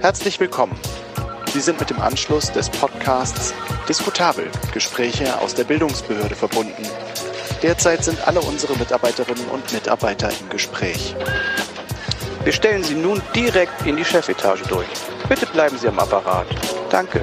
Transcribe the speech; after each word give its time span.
Herzlich 0.00 0.38
willkommen. 0.38 0.76
Sie 1.52 1.60
sind 1.60 1.80
mit 1.80 1.88
dem 1.90 2.00
Anschluss 2.00 2.52
des 2.52 2.68
Podcasts 2.68 3.54
Diskutabel 3.88 4.46
Gespräche 4.72 5.40
aus 5.40 5.54
der 5.54 5.64
Bildungsbehörde 5.64 6.34
verbunden. 6.34 6.82
Derzeit 7.62 8.04
sind 8.04 8.28
alle 8.28 8.40
unsere 8.40 8.76
Mitarbeiterinnen 8.78 9.46
und 9.46 9.72
Mitarbeiter 9.72 10.28
im 10.28 10.48
Gespräch. 10.50 11.16
Wir 12.44 12.52
stellen 12.52 12.84
Sie 12.84 12.94
nun 12.94 13.22
direkt 13.34 13.86
in 13.86 13.96
die 13.96 14.04
Chefetage 14.04 14.62
durch. 14.68 14.86
Bitte 15.28 15.46
bleiben 15.46 15.78
Sie 15.78 15.88
am 15.88 15.98
Apparat. 15.98 16.46
Danke. 16.90 17.22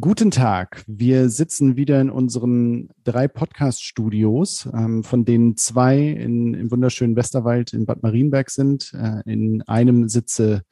Guten 0.00 0.30
Tag. 0.30 0.84
Wir 0.86 1.28
sitzen 1.28 1.76
wieder 1.76 2.00
in 2.00 2.10
unseren 2.10 2.88
drei 3.04 3.28
Podcast-Studios, 3.28 4.68
ähm, 4.72 5.04
von 5.04 5.24
denen 5.24 5.56
zwei 5.56 5.98
in, 5.98 6.54
im 6.54 6.70
wunderschönen 6.70 7.16
Westerwald 7.16 7.72
in 7.72 7.86
Bad 7.86 8.02
Marienberg 8.02 8.50
sind. 8.50 8.92
Äh, 8.94 9.20
in 9.30 9.62
einem 9.62 10.08
sitze 10.08 10.62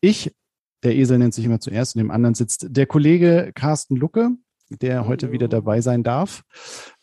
ich, 0.00 0.34
der 0.82 0.96
Esel 0.96 1.18
nennt 1.18 1.34
sich 1.34 1.44
immer 1.44 1.60
zuerst, 1.60 1.96
und 1.96 2.00
im 2.00 2.10
anderen 2.10 2.34
sitzt 2.34 2.66
der 2.70 2.86
Kollege 2.86 3.52
Carsten 3.54 3.96
Lucke, 3.96 4.30
der 4.70 5.06
heute 5.06 5.32
wieder 5.32 5.48
dabei 5.48 5.80
sein 5.80 6.02
darf. 6.02 6.42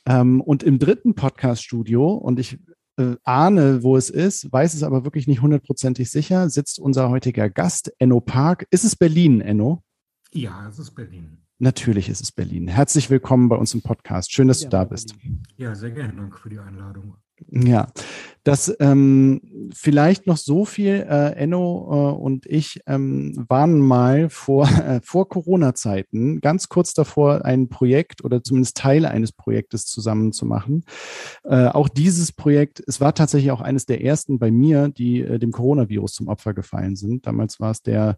Ähm, 0.06 0.42
und 0.42 0.64
im 0.64 0.80
dritten 0.80 1.16
Podcast-Studio, 1.16 2.14
und 2.14 2.40
ich 2.40 2.60
äh, 2.98 3.16
ahne, 3.24 3.84
wo 3.84 3.98
es 3.98 4.10
ist, 4.10 4.52
weiß 4.52 4.74
es 4.74 4.84
aber 4.84 5.04
wirklich 5.04 5.28
nicht 5.28 5.42
hundertprozentig 5.42 6.12
sicher, 6.12 6.50
sitzt 6.50 6.80
unser 6.80 7.10
heutiger 7.10 7.50
Gast, 7.50 7.92
Enno 8.00 8.20
Park. 8.20 8.68
Ist 8.70 8.84
es 8.84 8.96
Berlin, 8.96 9.42
Enno? 9.42 9.84
Ja, 10.32 10.68
es 10.68 10.80
ist 10.80 10.92
Berlin. 10.92 11.40
Natürlich 11.60 12.10
ist 12.10 12.22
es 12.22 12.32
Berlin. 12.32 12.68
Herzlich 12.68 13.10
willkommen 13.10 13.50
bei 13.50 13.56
uns 13.56 13.74
im 13.74 13.82
Podcast. 13.82 14.32
Schön, 14.32 14.48
dass 14.48 14.62
ja, 14.62 14.68
du 14.68 14.72
da 14.72 14.84
bist. 14.84 15.16
Ja, 15.56 15.74
sehr 15.76 15.92
gerne. 15.92 16.14
Danke 16.14 16.38
für 16.38 16.50
die 16.50 16.60
Einladung. 16.60 17.16
Ja, 17.52 17.88
das 18.44 18.76
ähm, 18.80 19.42
vielleicht 19.74 20.28
noch 20.28 20.36
so 20.38 20.66
viel. 20.66 21.06
Äh, 21.10 21.34
Enno 21.36 22.12
äh, 22.18 22.22
und 22.22 22.46
ich 22.46 22.82
ähm, 22.88 23.46
waren 23.48 23.80
mal 23.80 24.30
vor, 24.30 24.68
äh, 24.88 25.00
vor 25.02 25.30
Corona-Zeiten 25.30 26.42
ganz 26.42 26.68
kurz 26.68 26.94
davor, 26.94 27.46
ein 27.46 27.70
Projekt 27.70 28.24
oder 28.24 28.44
zumindest 28.44 28.78
Teile 28.78 29.10
eines 29.10 29.32
Projektes 29.32 29.86
zusammen 29.86 30.34
zu 30.34 30.46
machen. 30.46 30.84
Äh, 31.44 31.68
auch 31.68 31.88
dieses 31.88 32.34
Projekt, 32.34 32.84
es 32.86 33.00
war 33.00 33.16
tatsächlich 33.16 33.52
auch 33.52 33.62
eines 33.62 33.86
der 33.86 34.04
ersten 34.04 34.40
bei 34.40 34.52
mir, 34.52 34.90
die 34.90 35.22
äh, 35.22 35.40
dem 35.40 35.52
Coronavirus 35.52 36.14
zum 36.14 36.28
Opfer 36.28 36.54
gefallen 36.54 36.98
sind. 36.98 37.26
Damals 37.26 37.62
war 37.62 37.72
es 37.72 37.82
der 37.82 38.18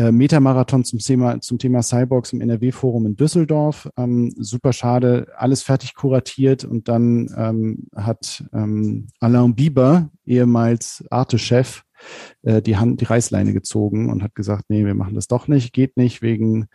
äh, 0.00 0.12
Metamarathon 0.12 0.82
zum 0.82 0.98
Thema, 0.98 1.40
zum 1.42 1.58
Thema 1.58 1.82
Cyborgs 1.82 2.32
im 2.32 2.40
NRW-Forum 2.40 3.04
in 3.04 3.16
Düsseldorf. 3.16 3.86
Ähm, 3.98 4.32
super 4.38 4.72
schade, 4.72 5.26
alles 5.36 5.62
fertig 5.62 5.94
kuratiert 5.94 6.64
und 6.64 6.88
dann 6.88 7.28
ähm, 7.36 7.86
hat 7.94 8.42
ähm, 8.54 9.08
Alain 9.20 9.54
Bieber, 9.54 10.08
ehemals 10.24 11.04
Arte-Chef, 11.10 11.82
äh, 12.42 12.62
die 12.62 12.78
Hand, 12.78 13.02
die 13.02 13.04
Reißleine 13.04 13.52
gezogen 13.52 14.08
und 14.08 14.22
hat 14.22 14.34
gesagt, 14.34 14.64
nee, 14.68 14.86
wir 14.86 14.94
machen 14.94 15.14
das 15.14 15.26
doch 15.26 15.48
nicht, 15.48 15.74
geht 15.74 15.98
nicht 15.98 16.22
wegen 16.22 16.68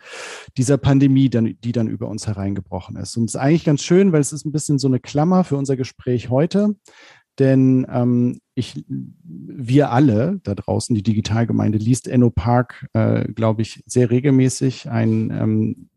dieser 0.56 0.78
Pandemie, 0.78 1.28
dann, 1.28 1.56
die 1.64 1.72
dann 1.72 1.88
über 1.88 2.06
uns 2.06 2.28
hereingebrochen 2.28 2.94
ist. 2.94 3.16
Und 3.16 3.24
es 3.24 3.34
ist 3.34 3.40
eigentlich 3.40 3.64
ganz 3.64 3.82
schön, 3.82 4.12
weil 4.12 4.20
es 4.20 4.32
ist 4.32 4.46
ein 4.46 4.52
bisschen 4.52 4.78
so 4.78 4.86
eine 4.86 5.00
Klammer 5.00 5.42
für 5.42 5.56
unser 5.56 5.76
Gespräch 5.76 6.30
heute. 6.30 6.76
Denn 7.38 7.86
ähm, 7.90 8.40
ich, 8.54 8.84
wir 8.88 9.90
alle 9.90 10.40
da 10.42 10.54
draußen, 10.54 10.94
die 10.94 11.02
Digitalgemeinde, 11.02 11.78
liest 11.78 12.08
Enno 12.08 12.30
Park, 12.30 12.86
äh, 12.94 13.30
glaube 13.32 13.62
ich, 13.62 13.82
sehr 13.86 14.10
regelmäßig. 14.10 14.88
Ein 14.88 15.30
ähm, 15.30 15.88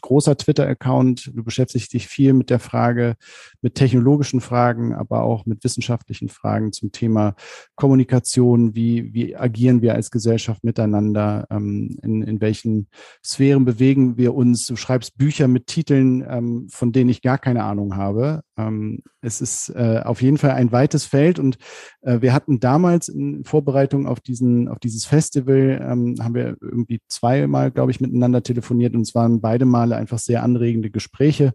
großer 0.00 0.36
Twitter-Account. 0.36 1.32
Du 1.34 1.42
beschäftigst 1.42 1.92
dich 1.92 2.06
viel 2.06 2.32
mit 2.32 2.50
der 2.50 2.58
Frage, 2.58 3.16
mit 3.62 3.74
technologischen 3.74 4.40
Fragen, 4.40 4.94
aber 4.94 5.22
auch 5.22 5.46
mit 5.46 5.64
wissenschaftlichen 5.64 6.28
Fragen 6.28 6.72
zum 6.72 6.92
Thema 6.92 7.34
Kommunikation. 7.74 8.74
Wie, 8.74 9.12
wie 9.12 9.36
agieren 9.36 9.82
wir 9.82 9.94
als 9.94 10.10
Gesellschaft 10.10 10.64
miteinander? 10.64 11.46
Ähm, 11.50 11.98
in, 12.02 12.22
in 12.22 12.40
welchen 12.40 12.88
Sphären 13.24 13.64
bewegen 13.64 14.16
wir 14.16 14.34
uns? 14.34 14.66
Du 14.66 14.76
schreibst 14.76 15.18
Bücher 15.18 15.48
mit 15.48 15.66
Titeln, 15.66 16.24
ähm, 16.28 16.68
von 16.70 16.92
denen 16.92 17.10
ich 17.10 17.22
gar 17.22 17.38
keine 17.38 17.64
Ahnung 17.64 17.96
habe. 17.96 18.42
Ähm, 18.58 19.02
es 19.20 19.40
ist 19.40 19.70
äh, 19.70 20.02
auf 20.04 20.20
jeden 20.20 20.36
Fall 20.36 20.50
ein 20.50 20.72
weites 20.72 21.04
Feld 21.04 21.38
und 21.38 21.56
äh, 22.02 22.20
wir 22.20 22.32
hatten 22.32 22.60
damals 22.60 23.08
in 23.08 23.44
Vorbereitung 23.44 24.06
auf 24.06 24.20
diesen, 24.20 24.68
auf 24.68 24.78
dieses 24.78 25.04
Festival, 25.04 25.80
ähm, 25.82 26.16
haben 26.20 26.34
wir 26.34 26.56
irgendwie 26.60 27.00
zweimal, 27.08 27.70
glaube 27.70 27.92
ich, 27.92 28.00
miteinander 28.00 28.42
telefoniert 28.42 28.94
und 28.94 29.02
es 29.02 29.14
waren 29.14 29.40
beide 29.40 29.64
Male 29.64 29.96
einfach 29.96 30.18
sehr 30.18 30.42
anregende 30.42 30.90
Gespräche. 30.90 31.52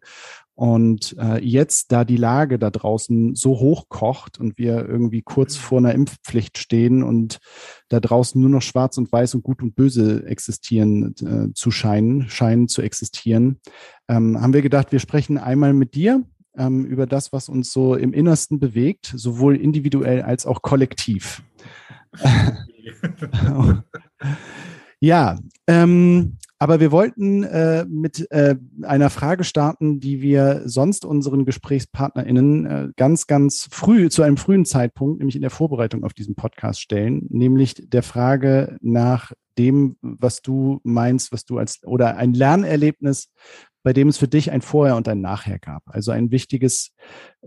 Und 0.56 1.16
äh, 1.19 1.44
jetzt, 1.44 1.91
da 1.91 2.06
die 2.06 2.18
Lage 2.18 2.59
da 2.59 2.69
draußen 2.69 3.34
so 3.34 3.59
hoch 3.59 3.90
kocht 3.90 4.40
und 4.40 4.59
wir 4.59 4.88
irgendwie 4.88 5.24
kurz 5.24 5.56
vor 5.56 5.80
einer 5.80 5.96
Impfpflicht 5.96 6.59
stehen 6.59 7.02
und 7.02 7.40
da 7.90 8.00
draußen 8.00 8.40
nur 8.40 8.52
noch 8.52 8.62
Schwarz 8.62 9.00
und 9.00 9.12
Weiß 9.12 9.34
und 9.34 9.44
Gut 9.44 9.64
und 9.64 9.75
Böse 9.75 10.28
existieren 10.28 11.16
äh, 11.22 11.53
zu 11.56 11.72
scheinen, 11.72 12.30
scheinen 12.30 12.68
zu 12.68 12.84
existieren, 12.84 13.59
ähm, 14.08 14.40
haben 14.40 14.53
wir 14.53 14.62
gedacht, 14.62 14.91
wir 14.91 15.00
sprechen 15.00 15.40
einmal 15.40 15.74
mit 15.74 15.96
dir 15.96 16.24
ähm, 16.58 16.86
über 16.86 17.06
das, 17.06 17.34
was 17.34 17.50
uns 17.50 17.72
so 17.72 17.96
im 17.96 18.14
Innersten 18.14 18.59
bewegt, 18.59 19.12
sowohl 19.16 19.56
individuell 19.56 20.22
als 20.22 20.46
auch 20.46 20.62
kollektiv. 20.62 21.44
ja, 25.00 25.40
ähm, 25.68 26.38
aber 26.64 26.80
wir 26.80 26.94
wollten 26.94 27.44
äh, 27.44 27.86
mit 27.90 28.31
äh, 28.31 28.56
einer 28.84 29.09
Frage 29.09 29.44
starten, 29.44 30.00
die 30.00 30.22
wir 30.22 30.62
sonst 30.64 31.03
unseren 31.03 31.44
GesprächspartnerInnen 31.44 32.66
äh, 32.66 32.88
ganz, 32.96 33.28
ganz 33.28 33.68
früh, 33.70 34.09
zu 34.09 34.22
einem 34.22 34.38
frühen 34.38 34.64
Zeitpunkt, 34.64 35.20
nämlich 35.20 35.35
in 35.35 35.41
der 35.41 35.52
Vorbereitung 35.52 36.06
auf 36.06 36.14
diesen 36.14 36.35
Podcast 36.35 36.80
stellen, 36.80 37.25
nämlich 37.30 37.75
der 37.90 38.02
Frage 38.02 38.78
nach 38.81 39.34
dem, 39.58 39.97
was 40.02 40.41
du 40.41 40.80
meinst, 40.84 41.34
was 41.34 41.44
du 41.44 41.58
als 41.58 41.84
oder 41.84 42.16
ein 42.16 42.34
Lernerlebnis, 42.34 43.30
bei 43.83 43.94
dem 43.94 44.07
es 44.07 44.17
für 44.17 44.27
dich 44.27 44.51
ein 44.51 44.61
Vorher 44.61 44.95
und 44.95 45.07
ein 45.07 45.21
Nachher 45.21 45.59
gab. 45.59 45.83
Also 45.85 46.11
ein 46.11 46.31
wichtiges 46.31 46.94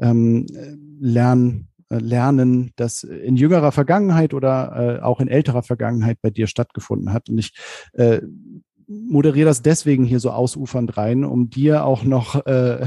ähm, 0.00 0.46
Lernen 1.00 1.68
äh, 1.88 1.98
Lernen, 1.98 2.72
das 2.76 3.04
in 3.04 3.36
jüngerer 3.36 3.72
Vergangenheit 3.72 4.34
oder 4.34 4.98
äh, 4.98 5.02
auch 5.02 5.20
in 5.20 5.28
älterer 5.28 5.62
Vergangenheit 5.62 6.18
bei 6.20 6.30
dir 6.30 6.48
stattgefunden 6.48 7.12
hat. 7.12 7.28
Und 7.28 7.38
ich 7.38 7.52
äh, 7.92 8.20
moderiere 8.88 9.46
das 9.46 9.62
deswegen 9.62 10.04
hier 10.04 10.20
so 10.20 10.30
ausufernd 10.30 10.96
rein, 10.96 11.24
um 11.24 11.50
dir 11.50 11.84
auch 11.84 12.04
noch 12.04 12.46
äh, 12.46 12.82
äh, 12.84 12.86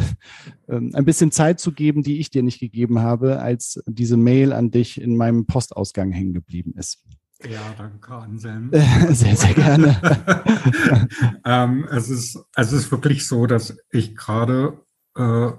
ein 0.67 1.05
bisschen 1.05 1.31
Zeit 1.31 1.59
zu 1.59 1.71
geben, 1.71 2.03
die 2.03 2.19
ich 2.19 2.29
dir 2.29 2.43
nicht 2.43 2.59
gegeben 2.59 2.99
habe, 2.99 3.39
als 3.39 3.81
diese 3.88 4.17
Mail 4.17 4.53
an 4.53 4.71
dich 4.71 4.99
in 4.99 5.15
meinem 5.15 5.45
Postausgang 5.45 6.11
hängen 6.11 6.33
geblieben 6.33 6.73
ist. 6.77 7.03
Ja, 7.47 7.73
danke, 7.77 8.13
Anselm. 8.13 8.69
sehr, 9.09 9.35
sehr 9.35 9.53
gerne. 9.53 9.97
ähm, 11.45 11.88
es, 11.89 12.09
ist, 12.09 12.38
es 12.55 12.73
ist 12.73 12.91
wirklich 12.91 13.27
so, 13.27 13.45
dass 13.45 13.77
ich 13.91 14.16
gerade 14.16 14.81
äh, 15.16 15.51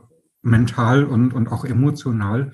mental 0.43 1.05
und, 1.05 1.33
und 1.33 1.49
auch 1.49 1.65
emotional 1.65 2.53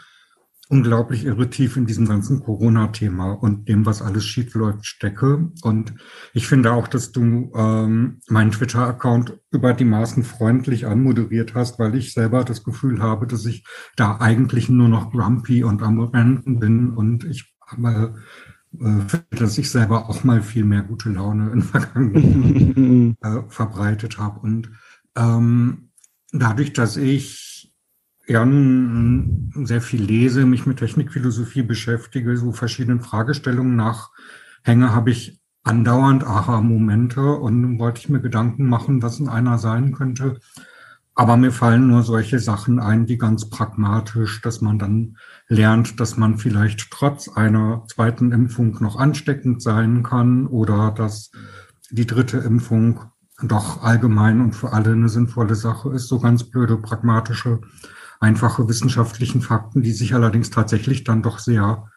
unglaublich 0.68 1.24
irritief 1.24 1.76
in 1.76 1.86
diesem 1.86 2.08
ganzen 2.08 2.40
Corona-Thema 2.40 3.32
und 3.32 3.68
dem, 3.68 3.86
was 3.86 4.02
alles 4.02 4.24
schief 4.24 4.54
läuft, 4.54 4.84
stecke. 4.84 5.50
Und 5.62 5.94
ich 6.32 6.48
finde 6.48 6.72
auch, 6.72 6.88
dass 6.88 7.12
du 7.12 7.52
ähm, 7.54 8.20
meinen 8.28 8.50
Twitter-Account 8.50 9.38
über 9.52 9.74
die 9.74 9.84
Maßen 9.84 10.24
freundlich 10.24 10.86
anmoderiert 10.86 11.54
hast, 11.54 11.78
weil 11.78 11.94
ich 11.94 12.12
selber 12.12 12.42
das 12.42 12.64
Gefühl 12.64 13.00
habe, 13.00 13.26
dass 13.28 13.46
ich 13.46 13.64
da 13.94 14.16
eigentlich 14.18 14.68
nur 14.68 14.88
noch 14.88 15.12
grumpy 15.12 15.62
und 15.62 15.82
am 15.82 16.00
Renten 16.00 16.58
bin 16.58 16.90
und 16.90 17.24
ich 17.24 17.54
äh, 18.80 19.36
dass 19.36 19.58
ich 19.58 19.70
selber 19.70 20.08
auch 20.08 20.24
mal 20.24 20.42
viel 20.42 20.64
mehr 20.64 20.82
gute 20.82 21.10
Laune 21.10 21.50
in 21.50 21.62
Vergangenheit 21.62 23.16
äh, 23.22 23.42
verbreitet 23.48 24.18
habe. 24.18 24.40
Und 24.40 24.70
ähm, 25.16 25.90
dadurch, 26.32 26.72
dass 26.72 26.96
ich 26.96 27.72
ja, 28.28 28.44
sehr 29.64 29.80
viel 29.80 30.02
lese, 30.02 30.46
mich 30.46 30.66
mit 30.66 30.78
Technikphilosophie 30.78 31.62
beschäftige, 31.62 32.36
so 32.36 32.52
verschiedenen 32.52 33.00
Fragestellungen 33.00 33.76
nachhänge, 33.76 34.92
habe 34.92 35.10
ich 35.10 35.40
andauernd 35.62 36.24
Aha-Momente 36.24 37.20
und 37.20 37.78
wollte 37.78 38.00
ich 38.00 38.08
mir 38.08 38.20
Gedanken 38.20 38.68
machen, 38.68 39.02
was 39.02 39.20
in 39.20 39.28
einer 39.28 39.58
sein 39.58 39.92
könnte. 39.92 40.40
Aber 41.18 41.38
mir 41.38 41.50
fallen 41.50 41.88
nur 41.88 42.02
solche 42.02 42.38
Sachen 42.38 42.78
ein, 42.78 43.06
die 43.06 43.16
ganz 43.16 43.48
pragmatisch, 43.48 44.42
dass 44.42 44.60
man 44.60 44.78
dann 44.78 45.16
lernt, 45.48 45.98
dass 45.98 46.18
man 46.18 46.36
vielleicht 46.36 46.90
trotz 46.90 47.28
einer 47.28 47.84
zweiten 47.88 48.32
Impfung 48.32 48.76
noch 48.80 48.96
ansteckend 48.96 49.62
sein 49.62 50.02
kann 50.02 50.46
oder 50.46 50.90
dass 50.90 51.30
die 51.90 52.06
dritte 52.06 52.36
Impfung 52.36 53.00
doch 53.42 53.82
allgemein 53.82 54.42
und 54.42 54.52
für 54.52 54.74
alle 54.74 54.92
eine 54.92 55.08
sinnvolle 55.08 55.54
Sache 55.54 55.90
ist. 55.90 56.08
So 56.08 56.20
ganz 56.20 56.44
blöde, 56.44 56.76
pragmatische 56.76 57.60
einfache 58.20 58.68
wissenschaftlichen 58.68 59.40
Fakten, 59.40 59.82
die 59.82 59.92
sich 59.92 60.14
allerdings 60.14 60.50
tatsächlich 60.50 61.04
dann 61.04 61.22
doch 61.22 61.38
sehr 61.38 61.90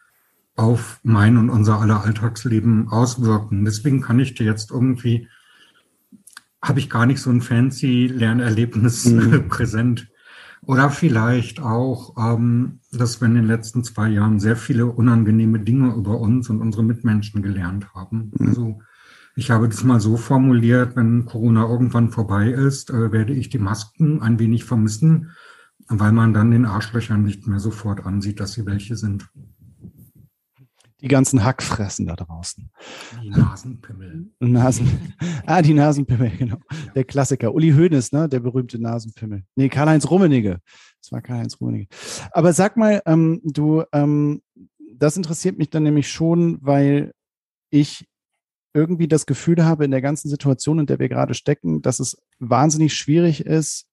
auf 0.55 0.99
mein 1.03 1.35
und 1.35 1.49
unser 1.49 1.79
aller 1.81 2.03
Alltagsleben 2.03 2.87
auswirken. 2.87 3.65
Deswegen 3.65 4.01
kann 4.01 4.19
ich 4.19 4.35
dir 4.35 4.45
jetzt 4.45 4.71
irgendwie, 4.71 5.27
habe 6.61 6.79
ich 6.79 6.89
gar 6.89 7.05
nicht 7.05 7.21
so 7.21 7.29
ein 7.29 7.41
fancy 7.41 8.07
Lernerlebnis 8.07 9.05
mhm. 9.05 9.47
präsent. 9.49 10.09
Oder 10.61 10.89
vielleicht 10.89 11.61
auch, 11.61 12.15
ähm, 12.17 12.79
dass 12.91 13.21
wir 13.21 13.27
in 13.27 13.35
den 13.35 13.47
letzten 13.47 13.83
zwei 13.83 14.09
Jahren 14.09 14.39
sehr 14.39 14.57
viele 14.57 14.87
unangenehme 14.87 15.59
Dinge 15.59 15.93
über 15.93 16.19
uns 16.19 16.49
und 16.49 16.59
unsere 16.59 16.83
Mitmenschen 16.83 17.41
gelernt 17.41 17.93
haben. 17.93 18.31
Mhm. 18.37 18.47
Also 18.47 18.79
ich 19.35 19.51
habe 19.51 19.69
das 19.69 19.83
mal 19.85 20.01
so 20.01 20.17
formuliert, 20.17 20.97
wenn 20.97 21.25
Corona 21.25 21.63
irgendwann 21.63 22.11
vorbei 22.11 22.49
ist, 22.49 22.89
äh, 22.89 23.11
werde 23.13 23.33
ich 23.33 23.49
die 23.49 23.57
Masken 23.57 24.21
ein 24.21 24.37
wenig 24.37 24.65
vermissen, 24.65 25.31
weil 25.87 26.11
man 26.11 26.33
dann 26.33 26.51
den 26.51 26.65
Arschlöchern 26.65 27.23
nicht 27.23 27.47
mehr 27.47 27.59
sofort 27.59 28.05
ansieht, 28.05 28.41
dass 28.41 28.51
sie 28.51 28.65
welche 28.65 28.97
sind. 28.97 29.29
Die 31.01 31.07
ganzen 31.07 31.43
Hackfressen 31.43 32.07
da 32.07 32.15
draußen. 32.15 32.69
Die 33.23 33.29
Nasenpimmel. 33.29 34.27
Nasen. 34.39 35.13
Ah, 35.45 35.63
die 35.63 35.73
Nasenpimmel, 35.73 36.31
genau. 36.37 36.57
Ja. 36.57 36.91
Der 36.93 37.03
Klassiker. 37.05 37.53
Uli 37.55 37.71
Hoeneß, 37.71 38.11
ne? 38.11 38.29
Der 38.29 38.39
berühmte 38.39 38.79
Nasenpimmel. 38.79 39.43
Nee, 39.55 39.69
Karl-Heinz 39.69 40.09
Rummenigge. 40.09 40.59
Das 41.01 41.11
war 41.11 41.21
Karl-Heinz 41.21 41.59
Rummenigge. 41.59 41.87
Aber 42.31 42.53
sag 42.53 42.77
mal, 42.77 43.01
ähm, 43.07 43.41
du, 43.43 43.83
ähm, 43.91 44.41
das 44.93 45.17
interessiert 45.17 45.57
mich 45.57 45.71
dann 45.71 45.83
nämlich 45.83 46.09
schon, 46.11 46.59
weil 46.61 47.13
ich 47.71 48.05
irgendwie 48.73 49.07
das 49.07 49.25
Gefühl 49.25 49.65
habe 49.65 49.85
in 49.85 49.91
der 49.91 50.01
ganzen 50.01 50.29
Situation, 50.29 50.79
in 50.79 50.85
der 50.85 50.99
wir 50.99 51.09
gerade 51.09 51.33
stecken, 51.33 51.81
dass 51.81 51.99
es 51.99 52.21
wahnsinnig 52.37 52.93
schwierig 52.93 53.45
ist, 53.45 53.87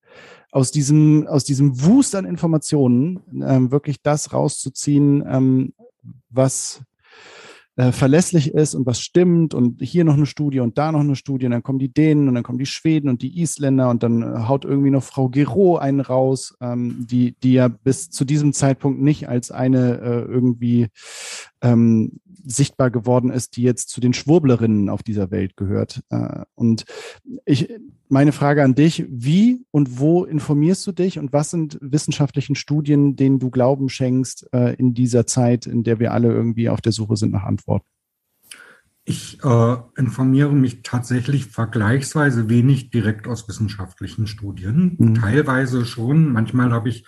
aus 0.50 0.70
diesem, 0.70 1.26
aus 1.26 1.44
diesem 1.44 1.82
Wust 1.84 2.14
an 2.14 2.24
Informationen 2.24 3.20
ähm, 3.42 3.70
wirklich 3.70 4.02
das 4.02 4.32
rauszuziehen, 4.32 5.24
ähm, 5.26 5.74
was 6.28 6.82
äh, 7.76 7.92
verlässlich 7.92 8.54
ist 8.54 8.74
und 8.74 8.86
was 8.86 9.00
stimmt 9.00 9.52
und 9.52 9.82
hier 9.82 10.04
noch 10.04 10.14
eine 10.14 10.24
Studie 10.24 10.60
und 10.60 10.78
da 10.78 10.92
noch 10.92 11.00
eine 11.00 11.14
Studie 11.14 11.44
und 11.44 11.52
dann 11.52 11.62
kommen 11.62 11.78
die 11.78 11.92
Dänen 11.92 12.26
und 12.26 12.34
dann 12.34 12.42
kommen 12.42 12.58
die 12.58 12.64
Schweden 12.64 13.10
und 13.10 13.20
die 13.20 13.40
Isländer 13.40 13.90
und 13.90 14.02
dann 14.02 14.22
äh, 14.22 14.48
haut 14.48 14.64
irgendwie 14.64 14.90
noch 14.90 15.02
Frau 15.02 15.28
Gero 15.28 15.76
einen 15.76 16.00
raus, 16.00 16.56
ähm, 16.62 17.06
die, 17.10 17.36
die 17.42 17.52
ja 17.52 17.68
bis 17.68 18.08
zu 18.08 18.24
diesem 18.24 18.54
Zeitpunkt 18.54 19.02
nicht 19.02 19.28
als 19.28 19.50
eine 19.50 20.00
äh, 20.00 20.22
irgendwie 20.22 20.88
ähm, 21.66 22.20
sichtbar 22.44 22.90
geworden 22.90 23.30
ist, 23.30 23.56
die 23.56 23.62
jetzt 23.62 23.88
zu 23.88 24.00
den 24.00 24.12
Schwurblerinnen 24.12 24.88
auf 24.88 25.02
dieser 25.02 25.30
Welt 25.30 25.56
gehört. 25.56 26.02
Äh, 26.10 26.44
und 26.54 26.84
ich, 27.44 27.68
meine 28.08 28.32
Frage 28.32 28.62
an 28.62 28.74
dich, 28.74 29.04
wie 29.08 29.66
und 29.72 29.98
wo 29.98 30.24
informierst 30.24 30.86
du 30.86 30.92
dich 30.92 31.18
und 31.18 31.32
was 31.32 31.50
sind 31.50 31.78
wissenschaftlichen 31.80 32.54
Studien, 32.54 33.16
denen 33.16 33.40
du 33.40 33.50
Glauben 33.50 33.88
schenkst 33.88 34.48
äh, 34.52 34.74
in 34.74 34.94
dieser 34.94 35.26
Zeit, 35.26 35.66
in 35.66 35.82
der 35.82 35.98
wir 35.98 36.12
alle 36.12 36.32
irgendwie 36.32 36.68
auf 36.68 36.80
der 36.80 36.92
Suche 36.92 37.16
sind 37.16 37.32
nach 37.32 37.44
Antworten? 37.44 37.86
Ich 39.08 39.42
äh, 39.44 39.76
informiere 39.96 40.52
mich 40.52 40.82
tatsächlich 40.82 41.46
vergleichsweise 41.46 42.48
wenig 42.48 42.90
direkt 42.90 43.28
aus 43.28 43.48
wissenschaftlichen 43.48 44.26
Studien. 44.26 44.96
Mhm. 44.98 45.14
Teilweise 45.14 45.84
schon. 45.84 46.32
Manchmal 46.32 46.72
habe 46.72 46.88
ich 46.88 47.06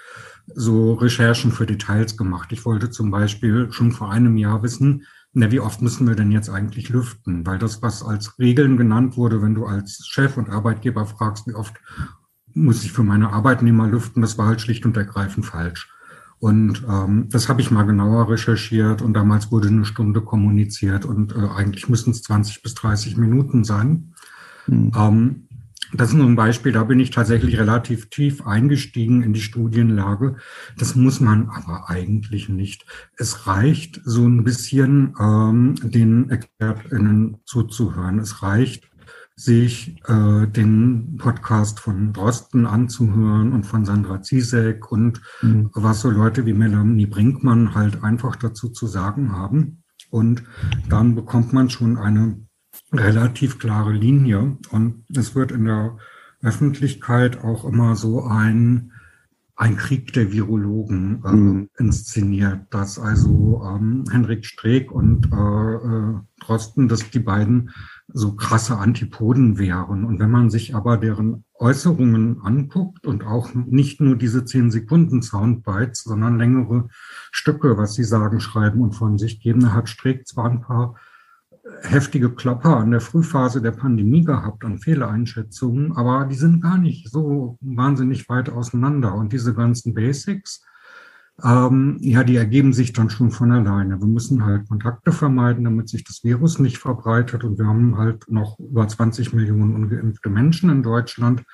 so 0.55 0.95
Recherchen 0.95 1.53
für 1.53 1.67
Details 1.67 2.17
gemacht. 2.17 2.51
Ich 2.53 2.65
wollte 2.65 2.91
zum 2.91 3.11
Beispiel 3.11 3.71
schon 3.71 3.93
vor 3.93 4.11
einem 4.11 4.37
Jahr 4.37 4.63
wissen, 4.63 5.05
na, 5.33 5.51
wie 5.51 5.61
oft 5.61 5.83
müssen 5.83 6.09
wir 6.09 6.15
denn 6.15 6.33
jetzt 6.33 6.49
eigentlich 6.49 6.89
lüften? 6.89 7.47
Weil 7.47 7.59
das, 7.59 7.83
was 7.83 8.03
als 8.03 8.39
Regeln 8.39 8.77
genannt 8.77 9.17
wurde, 9.17 9.43
wenn 9.43 9.55
du 9.55 9.67
als 9.67 10.07
Chef 10.07 10.37
und 10.37 10.49
Arbeitgeber 10.49 11.07
fragst, 11.07 11.47
wie 11.47 11.55
oft 11.55 11.75
muss 12.55 12.83
ich 12.83 12.93
für 12.93 13.03
meine 13.03 13.33
Arbeitnehmer 13.33 13.87
lüften, 13.87 14.23
das 14.23 14.39
war 14.39 14.47
halt 14.47 14.61
schlicht 14.61 14.85
und 14.87 14.97
ergreifend 14.97 15.47
falsch. 15.47 15.93
Und 16.41 16.85
ähm, 16.89 17.29
das 17.31 17.49
habe 17.49 17.61
ich 17.61 17.71
mal 17.71 17.83
genauer 17.83 18.31
recherchiert 18.31 19.03
und 19.03 19.13
damals 19.15 19.51
wurde 19.51 19.69
eine 19.69 19.85
Stunde 19.85 20.21
kommuniziert 20.21 21.05
und 21.05 21.33
äh, 21.33 21.49
eigentlich 21.57 21.89
müssen 21.89 22.11
es 22.11 22.23
20 22.23 22.63
bis 22.63 22.75
30 22.75 23.17
Minuten 23.17 23.65
sein. 23.65 24.15
Mhm. 24.67 24.93
Ähm, 24.97 25.48
das 25.95 26.11
ist 26.11 26.15
nur 26.17 26.27
ein 26.27 26.37
Beispiel, 26.37 26.73
da 26.73 26.85
bin 26.85 27.01
ich 27.01 27.11
tatsächlich 27.11 27.59
relativ 27.59 28.11
tief 28.11 28.47
eingestiegen 28.47 29.23
in 29.23 29.33
die 29.33 29.41
Studienlage. 29.41 30.37
Das 30.77 30.95
muss 30.97 31.21
man 31.21 31.49
aber 31.49 31.89
eigentlich 31.89 32.49
nicht. 32.49 32.85
Es 33.17 33.47
reicht 33.47 34.01
so 34.05 34.27
ein 34.27 34.45
bisschen 34.45 35.15
ähm, 35.19 35.77
den 35.83 36.31
ExpertInnen 36.31 37.39
zuzuhören. 37.45 38.19
Es 38.19 38.43
reicht, 38.43 38.89
sich 39.39 39.97
äh, 40.09 40.49
den 40.49 41.17
Podcast 41.17 41.79
von 41.79 42.13
Drosten 42.13 42.67
anzuhören 42.67 43.53
und 43.53 43.65
von 43.65 43.85
Sandra 43.85 44.21
Zizek 44.21 44.91
und 44.91 45.23
mhm. 45.43 45.71
was 45.75 46.01
so 46.01 46.11
Leute 46.11 46.45
wie 46.45 46.55
Melanie 46.55 47.07
Brinkmann 47.07 47.73
halt 47.73 48.03
einfach 48.03 48.35
dazu 48.35 48.69
zu 48.69 48.89
sagen 48.89 49.33
haben. 49.33 49.85
Und 50.11 50.43
dann 50.89 51.15
bekommt 51.15 51.53
man 51.53 51.71
schon 51.71 51.99
eine 51.99 52.48
relativ 52.93 53.59
klare 53.59 53.93
Linie. 53.93 54.57
Und 54.71 55.05
es 55.15 55.35
wird 55.35 55.53
in 55.53 55.65
der 55.65 55.99
Öffentlichkeit 56.43 57.43
auch 57.43 57.65
immer 57.65 57.97
so 57.97 58.23
ein, 58.23 58.93
ein 59.57 59.77
Krieg 59.77 60.13
der 60.13 60.33
Virologen 60.33 61.23
äh, 61.25 61.33
mhm. 61.33 61.69
inszeniert, 61.79 62.67
dass 62.71 62.99
also 62.99 63.63
ähm, 63.69 64.05
Henrik 64.11 64.47
Streeck 64.47 64.93
und 64.93 65.33
äh, 65.33 65.37
äh, 65.37 66.15
Drosten, 66.41 66.87
dass 66.89 67.11
die 67.11 67.19
beiden 67.19 67.71
so 68.07 68.37
krasse 68.37 68.79
Antipoden 68.79 69.59
wären. 69.59 70.05
Und 70.05 70.21
wenn 70.21 70.31
man 70.31 70.49
sich 70.49 70.75
aber 70.75 70.97
deren 70.97 71.45
Äußerungen 71.55 72.41
anguckt 72.41 73.07
und 73.07 73.25
auch 73.25 73.53
nicht 73.55 74.01
nur 74.01 74.17
diese 74.17 74.45
zehn 74.45 74.71
Sekunden 74.71 75.21
Soundbites, 75.21 76.05
sondern 76.05 76.39
längere 76.39 76.89
Stücke, 77.33 77.77
was 77.77 77.95
sie 77.95 78.05
sagen, 78.05 78.41
schreiben 78.41 78.81
und 78.81 78.93
von 78.93 79.19
sich 79.19 79.41
geben, 79.41 79.61
da 79.61 79.73
hat 79.73 79.89
Streeck 79.89 80.27
zwar 80.27 80.49
ein 80.49 80.63
paar 80.63 80.95
heftige 81.83 82.31
Klopper 82.31 82.77
an 82.77 82.91
der 82.91 83.01
Frühphase 83.01 83.63
der 83.63 83.73
Pandemie 83.73 84.25
gehabt 84.25 84.65
an 84.65 84.79
Fehleinschätzungen, 84.79 85.93
aber 85.93 86.27
die 86.27 86.37
sind 86.37 86.61
gar 86.61 86.79
nicht 86.79 87.11
so 87.11 87.59
wahnsinnig 87.61 88.29
weit 88.29 88.51
auseinander. 88.51 89.15
Und 89.15 89.33
diese 89.33 89.55
ganzen 89.55 89.95
Basics, 89.95 90.65
ähm, 91.43 91.99
ja, 92.01 92.25
die 92.25 92.37
ergeben 92.37 92.73
sich 92.73 92.93
dann 92.93 93.11
schon 93.11 93.31
von 93.31 93.53
alleine. 93.53 94.01
Wir 94.01 94.09
müssen 94.09 94.45
halt 94.45 94.69
Kontakte 94.69 95.13
vermeiden, 95.13 95.65
damit 95.65 95.89
sich 95.89 96.05
das 96.05 96.25
Virus 96.25 96.59
nicht 96.59 96.79
verbreitet. 96.79 97.45
Und 97.45 97.59
wir 97.59 97.67
haben 97.67 97.97
halt 97.97 98.25
noch 98.29 98.59
über 98.59 98.89
20 98.89 99.33
Millionen 99.33 99.75
ungeimpfte 99.75 100.31
Menschen 100.31 100.71
in 100.71 100.83
Deutschland. 100.83 101.45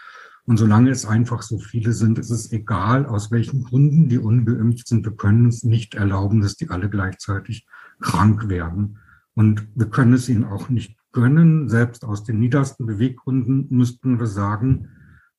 Und 0.47 0.59
solange 0.59 0.91
es 0.91 1.07
einfach 1.07 1.43
so 1.43 1.59
viele 1.59 1.93
sind, 1.93 2.19
ist 2.19 2.31
es 2.31 2.53
egal, 2.53 3.07
aus 3.07 3.31
welchen 3.31 3.65
Gründen 3.65 4.09
die 4.09 4.19
ungeimpft 4.19 4.89
sind. 4.89 5.05
Wir 5.05 5.17
können 5.17 5.49
es 5.49 5.65
nicht 5.65 5.95
erlauben, 5.95 6.41
dass 6.41 6.57
die 6.57 6.71
alle 6.71 6.89
gleichzeitig 6.89 7.67
krank 8.01 8.49
werden. 8.49 8.99
Und 9.35 9.67
wir 9.75 9.87
können 9.87 10.15
es 10.15 10.29
ihnen 10.29 10.45
auch 10.45 10.69
nicht 10.69 10.97
gönnen. 11.13 11.69
Selbst 11.69 12.05
aus 12.05 12.25
den 12.25 12.39
niedersten 12.39 12.87
Beweggründen 12.87 13.67
müssten 13.71 14.19
wir 14.19 14.27
sagen, 14.27 14.89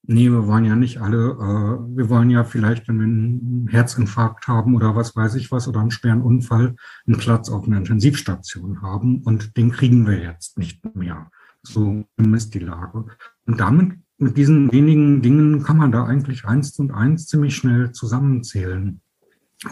nee, 0.08 0.30
wir 0.30 0.48
wollen 0.48 0.66
ja 0.66 0.76
nicht 0.76 1.02
alle, 1.02 1.32
äh, 1.32 1.98
wir 1.98 2.10
wollen 2.10 2.30
ja 2.30 2.44
vielleicht, 2.44 2.88
wenn 2.88 3.00
wir 3.00 3.06
einen 3.06 3.68
Herzinfarkt 3.70 4.48
haben 4.48 4.76
oder 4.76 4.96
was 4.96 5.16
weiß 5.16 5.36
ich 5.36 5.52
was 5.52 5.68
oder 5.68 5.80
einen 5.80 5.92
schweren 5.92 6.22
Unfall, 6.22 6.76
einen 7.08 7.18
Platz 7.18 7.50
auf 7.50 7.66
einer 7.66 7.78
Intensivstation 7.78 8.82
haben 8.82 9.22
und 9.24 9.58
den 9.58 9.72
kriegen 9.72 10.08
wir 10.08 10.22
jetzt 10.22 10.58
nicht 10.58 10.84
mehr. 10.96 11.32
So 11.64 12.06
ist 12.18 12.54
die 12.54 12.60
Lage. 12.60 13.06
Und 13.46 13.60
damit, 13.60 13.94
mit 14.18 14.38
diesen 14.38 14.72
wenigen 14.72 15.22
Dingen 15.22 15.64
kann 15.64 15.78
man 15.78 15.92
da 15.92 16.06
eigentlich 16.06 16.46
eins 16.46 16.78
und 16.80 16.92
eins 16.92 17.28
ziemlich 17.28 17.56
schnell 17.56 17.92
zusammenzählen. 17.92 19.02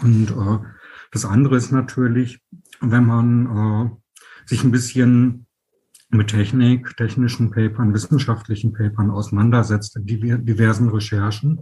Und 0.02 0.30
äh, 0.30 0.58
das 1.12 1.24
andere 1.24 1.56
ist 1.56 1.70
natürlich, 1.70 2.42
wenn 2.80 3.06
man 3.06 3.46
äh, 3.46 3.90
sich 4.46 4.64
ein 4.64 4.70
bisschen 4.70 5.46
mit 6.10 6.28
Technik, 6.28 6.96
technischen 6.96 7.50
Papern, 7.50 7.92
wissenschaftlichen 7.92 8.72
Papern 8.72 9.10
auseinandersetzt, 9.10 9.98
diversen 9.98 10.88
Recherchen, 10.88 11.60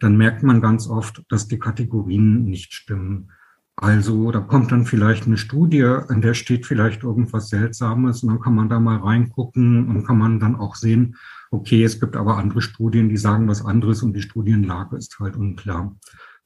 dann 0.00 0.16
merkt 0.16 0.42
man 0.42 0.60
ganz 0.60 0.88
oft, 0.88 1.22
dass 1.28 1.48
die 1.48 1.58
Kategorien 1.58 2.44
nicht 2.44 2.72
stimmen. 2.72 3.30
Also 3.76 4.30
da 4.30 4.40
kommt 4.40 4.70
dann 4.70 4.84
vielleicht 4.84 5.26
eine 5.26 5.38
Studie, 5.38 5.96
in 6.10 6.20
der 6.20 6.34
steht 6.34 6.66
vielleicht 6.66 7.02
irgendwas 7.02 7.48
Seltsames 7.48 8.22
und 8.22 8.30
dann 8.30 8.40
kann 8.40 8.54
man 8.54 8.68
da 8.68 8.78
mal 8.80 8.98
reingucken 8.98 9.88
und 9.88 10.04
kann 10.06 10.18
man 10.18 10.40
dann 10.40 10.56
auch 10.56 10.74
sehen, 10.74 11.16
okay, 11.50 11.82
es 11.82 11.98
gibt 11.98 12.16
aber 12.16 12.36
andere 12.36 12.62
Studien, 12.62 13.08
die 13.08 13.16
sagen 13.16 13.48
was 13.48 13.64
anderes 13.64 14.02
und 14.02 14.14
die 14.14 14.22
Studienlage 14.22 14.96
ist 14.96 15.18
halt 15.20 15.36
unklar. 15.36 15.96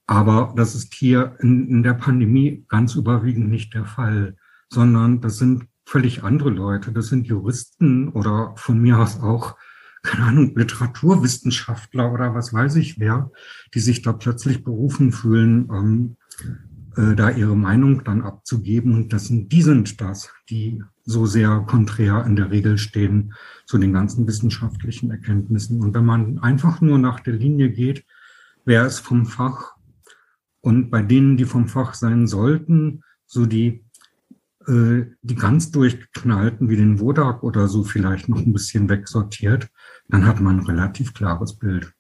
Aber 0.06 0.52
das 0.56 0.74
ist 0.74 0.94
hier 0.94 1.36
in, 1.40 1.68
in 1.68 1.82
der 1.82 1.94
Pandemie 1.94 2.64
ganz 2.68 2.94
überwiegend 2.94 3.48
nicht 3.48 3.74
der 3.74 3.86
Fall 3.86 4.36
sondern 4.68 5.20
das 5.20 5.38
sind 5.38 5.66
völlig 5.84 6.24
andere 6.24 6.50
Leute. 6.50 6.92
Das 6.92 7.06
sind 7.06 7.26
Juristen 7.26 8.08
oder 8.08 8.54
von 8.56 8.80
mir 8.80 8.98
aus 8.98 9.20
auch, 9.20 9.56
keine 10.02 10.24
Ahnung, 10.24 10.54
Literaturwissenschaftler 10.56 12.12
oder 12.12 12.34
was 12.34 12.52
weiß 12.52 12.76
ich 12.76 12.98
wer, 12.98 13.30
die 13.74 13.80
sich 13.80 14.02
da 14.02 14.12
plötzlich 14.12 14.64
berufen 14.64 15.12
fühlen, 15.12 15.68
ähm, 15.72 16.16
äh, 16.96 17.14
da 17.14 17.30
ihre 17.30 17.56
Meinung 17.56 18.04
dann 18.04 18.22
abzugeben. 18.22 18.94
Und 18.94 19.12
das 19.12 19.26
sind, 19.26 19.52
die 19.52 19.62
sind 19.62 20.00
das, 20.00 20.32
die 20.50 20.82
so 21.04 21.26
sehr 21.26 21.64
konträr 21.68 22.24
in 22.26 22.36
der 22.36 22.50
Regel 22.50 22.78
stehen 22.78 23.32
zu 23.64 23.78
den 23.78 23.92
ganzen 23.92 24.26
wissenschaftlichen 24.26 25.10
Erkenntnissen. 25.10 25.80
Und 25.80 25.94
wenn 25.94 26.04
man 26.04 26.38
einfach 26.40 26.80
nur 26.80 26.98
nach 26.98 27.20
der 27.20 27.34
Linie 27.34 27.70
geht, 27.70 28.04
wer 28.64 28.84
ist 28.86 29.00
vom 29.00 29.26
Fach 29.26 29.76
und 30.60 30.90
bei 30.90 31.02
denen, 31.02 31.36
die 31.36 31.44
vom 31.44 31.68
Fach 31.68 31.94
sein 31.94 32.26
sollten, 32.26 33.02
so 33.26 33.46
die 33.46 33.85
die 34.66 35.34
ganz 35.34 35.70
durchgeknallten 35.70 36.68
wie 36.68 36.76
den 36.76 36.98
Wodak 36.98 37.42
oder 37.42 37.68
so 37.68 37.84
vielleicht 37.84 38.28
noch 38.28 38.38
ein 38.38 38.52
bisschen 38.52 38.88
wegsortiert, 38.88 39.68
dann 40.08 40.26
hat 40.26 40.40
man 40.40 40.58
ein 40.58 40.66
relativ 40.66 41.14
klares 41.14 41.54
Bild. 41.54 41.92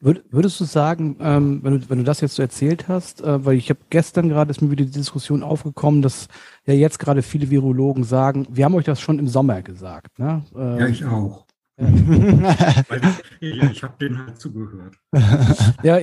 Würdest 0.00 0.60
du 0.60 0.64
sagen, 0.64 1.16
ähm, 1.20 1.60
wenn, 1.62 1.80
du, 1.80 1.90
wenn 1.90 1.98
du 1.98 2.04
das 2.04 2.20
jetzt 2.20 2.34
so 2.34 2.42
erzählt 2.42 2.88
hast, 2.88 3.22
äh, 3.22 3.44
weil 3.44 3.56
ich 3.56 3.70
habe 3.70 3.80
gestern 3.88 4.28
gerade 4.28 4.50
ist 4.50 4.60
mir 4.60 4.70
wieder 4.70 4.84
die 4.84 4.90
Diskussion 4.90 5.42
aufgekommen, 5.42 6.02
dass 6.02 6.28
ja 6.66 6.74
jetzt 6.74 6.98
gerade 6.98 7.22
viele 7.22 7.50
Virologen 7.50 8.04
sagen, 8.04 8.46
wir 8.50 8.64
haben 8.64 8.74
euch 8.74 8.84
das 8.84 9.00
schon 9.00 9.18
im 9.18 9.28
Sommer 9.28 9.62
gesagt. 9.62 10.18
Ne? 10.18 10.44
Ähm, 10.54 10.78
ja, 10.78 10.86
ich 10.88 11.04
auch. 11.06 11.45
Ich, 13.38 13.62
ich 13.62 13.82
habe 13.82 13.94
denen 14.00 14.18
halt 14.18 14.40
zugehört. 14.40 14.94
ja, 15.82 15.98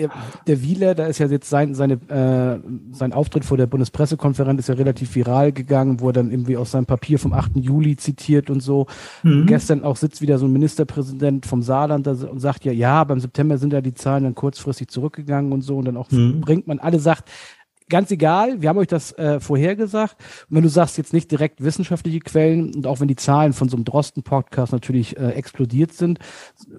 der 0.46 0.62
Wieler, 0.62 0.94
da 0.94 1.08
ist 1.08 1.18
ja 1.18 1.26
jetzt 1.26 1.50
sein, 1.50 1.74
seine, 1.74 1.94
äh, 1.94 2.60
sein 2.92 3.12
Auftritt 3.12 3.44
vor 3.44 3.58
der 3.58 3.66
Bundespressekonferenz 3.66 4.60
ist 4.60 4.70
ja 4.70 4.76
relativ 4.76 5.16
viral 5.16 5.52
gegangen, 5.52 6.00
wo 6.00 6.10
er 6.10 6.14
dann 6.14 6.32
irgendwie 6.32 6.58
aus 6.58 6.72
seinem 6.72 6.86
Papier 6.86 7.18
vom 7.18 7.34
8. 7.34 7.54
Juli 7.56 7.96
zitiert 7.96 8.52
und 8.52 8.60
so. 8.60 8.86
Mhm. 9.24 9.48
Gestern 9.48 9.84
auch 9.84 9.96
sitzt 9.96 10.22
wieder 10.22 10.38
so 10.38 10.46
ein 10.46 10.54
Ministerpräsident 10.54 11.48
vom 11.48 11.64
Saarland 11.64 12.08
und 12.08 12.40
sagt 12.40 12.66
ja, 12.66 12.72
ja, 12.72 13.04
beim 13.04 13.20
September 13.20 13.58
sind 13.58 13.74
ja 13.74 13.82
die 13.82 13.96
Zahlen 13.96 14.26
dann 14.26 14.36
kurzfristig 14.36 14.90
zurückgegangen 14.90 15.52
und 15.52 15.62
so 15.62 15.78
und 15.78 15.86
dann 15.86 15.98
auch 15.98 16.12
mhm. 16.12 16.42
bringt 16.42 16.68
man 16.68 16.80
alle 16.80 17.00
sagt, 17.00 17.32
ganz 17.90 18.12
egal, 18.12 18.62
wir 18.62 18.70
haben 18.70 18.78
euch 18.78 18.88
das 18.88 19.12
äh, 19.18 19.40
vorhergesagt. 19.40 20.16
Und 20.50 20.58
wenn 20.58 20.64
du 20.64 20.70
sagst, 20.70 20.98
jetzt 20.98 21.14
nicht 21.14 21.32
direkt 21.32 21.64
wissenschaftliche 21.64 22.20
Quellen 22.20 22.74
und 22.76 22.88
auch 22.88 23.00
wenn 23.00 23.08
die 23.08 23.16
Zahlen 23.16 23.54
von 23.54 23.70
so 23.70 23.78
einem 23.78 23.86
Drosten-Podcast 23.86 24.72
natürlich 24.72 25.18
äh, 25.18 25.32
explodiert 25.32 25.94
sind, 25.94 26.20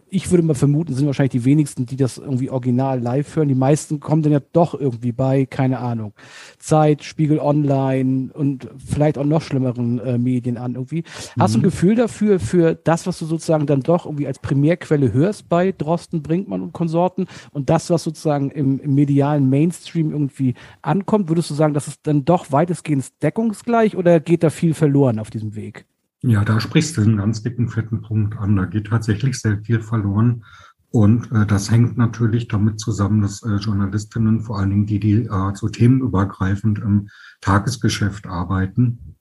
ich 0.08 0.30
würde 0.30 0.42
mal 0.42 0.54
vermuten, 0.54 0.94
sind 0.94 1.06
wahrscheinlich 1.06 1.32
die 1.32 1.44
wenigsten, 1.44 1.86
die 1.86 1.96
das 1.96 2.18
irgendwie 2.18 2.50
original 2.50 3.00
live 3.00 3.36
hören. 3.36 3.48
Die 3.48 3.54
meisten 3.54 4.00
kommen 4.00 4.22
dann 4.22 4.32
ja 4.32 4.40
doch 4.52 4.74
irgendwie 4.74 5.12
bei, 5.12 5.46
keine 5.46 5.78
Ahnung, 5.78 6.12
Zeit, 6.58 7.04
Spiegel 7.04 7.38
Online 7.38 8.32
und 8.32 8.68
vielleicht 8.76 9.18
auch 9.18 9.24
noch 9.24 9.42
schlimmeren 9.42 9.98
äh, 9.98 10.18
Medien 10.18 10.56
an 10.56 10.74
irgendwie. 10.74 11.04
Mhm. 11.36 11.42
Hast 11.42 11.54
du 11.54 11.58
ein 11.58 11.60
mhm. 11.60 11.64
Gefühl 11.64 11.94
dafür, 11.94 12.40
für 12.40 12.74
das, 12.74 13.06
was 13.06 13.18
du 13.18 13.26
sozusagen 13.26 13.66
dann 13.66 13.80
doch 13.80 14.06
irgendwie 14.06 14.26
als 14.26 14.38
Primärquelle 14.38 15.12
hörst 15.12 15.48
bei 15.48 15.72
Drosten, 15.72 16.22
Brinkmann 16.22 16.62
und 16.62 16.72
Konsorten 16.72 17.26
und 17.52 17.70
das, 17.70 17.90
was 17.90 18.02
sozusagen 18.02 18.50
im, 18.50 18.80
im 18.80 18.94
medialen 18.94 19.48
Mainstream 19.48 20.10
irgendwie 20.10 20.54
an 20.82 20.93
ankommt, 20.94 21.28
würdest 21.28 21.50
du 21.50 21.54
sagen, 21.54 21.74
das 21.74 21.88
ist 21.88 22.00
dann 22.04 22.24
doch 22.24 22.52
weitestgehend 22.52 23.22
deckungsgleich 23.22 23.96
oder 23.96 24.20
geht 24.20 24.42
da 24.42 24.50
viel 24.50 24.74
verloren 24.74 25.18
auf 25.18 25.30
diesem 25.30 25.54
Weg? 25.54 25.86
Ja, 26.22 26.44
da 26.44 26.60
sprichst 26.60 26.96
du 26.96 27.02
einen 27.02 27.18
ganz 27.18 27.42
dicken, 27.42 27.68
fetten 27.68 28.00
Punkt 28.00 28.38
an. 28.38 28.56
Da 28.56 28.64
geht 28.64 28.86
tatsächlich 28.86 29.38
sehr 29.38 29.58
viel 29.58 29.82
verloren. 29.82 30.44
Und 30.90 31.30
äh, 31.32 31.44
das 31.44 31.70
hängt 31.70 31.98
natürlich 31.98 32.48
damit 32.48 32.78
zusammen, 32.78 33.20
dass 33.20 33.42
äh, 33.42 33.56
Journalistinnen, 33.56 34.40
vor 34.40 34.58
allen 34.58 34.70
Dingen 34.70 34.86
die, 34.86 35.00
die 35.00 35.24
äh, 35.24 35.54
so 35.54 35.68
themenübergreifend 35.68 36.78
im 36.78 37.08
Tagesgeschäft 37.40 38.26
arbeiten, 38.26 39.16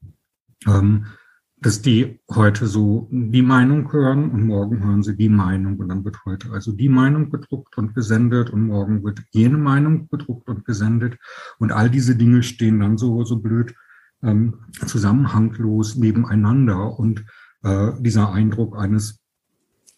ähm, 0.68 1.08
dass 1.63 1.82
die 1.82 2.20
heute 2.29 2.67
so 2.67 3.08
die 3.10 3.41
Meinung 3.41 3.91
hören 3.91 4.32
und 4.32 4.46
morgen 4.46 4.84
hören 4.84 5.01
sie 5.01 5.15
die 5.15 5.29
Meinung 5.29 5.77
und 5.77 5.89
dann 5.89 6.03
wird 6.03 6.17
heute 6.25 6.51
also 6.51 6.74
die 6.74 6.89
Meinung 6.89 7.29
gedruckt 7.29 7.77
und 7.77 7.96
gesendet 7.96 8.50
und 8.50 8.67
morgen 8.67 9.03
wird 9.03 9.22
jene 9.32 9.58
Meinung 9.58 10.10
gedruckt 10.10 10.50
und 10.50 10.65
gesendet 10.65 11.17
und 11.60 11.72
all 11.72 11.89
diese 11.89 12.15
Dinge 12.15 12.43
stehen 12.43 12.82
dann 12.82 12.98
so 12.98 13.24
so 13.24 13.38
blöd 13.38 13.74
ähm, 14.22 14.65
zusammenhanglos 14.86 15.96
nebeneinander 15.96 17.00
und 17.00 17.25
äh, 17.63 17.91
dieser 18.00 18.34
Eindruck 18.34 18.77
eines 18.77 19.20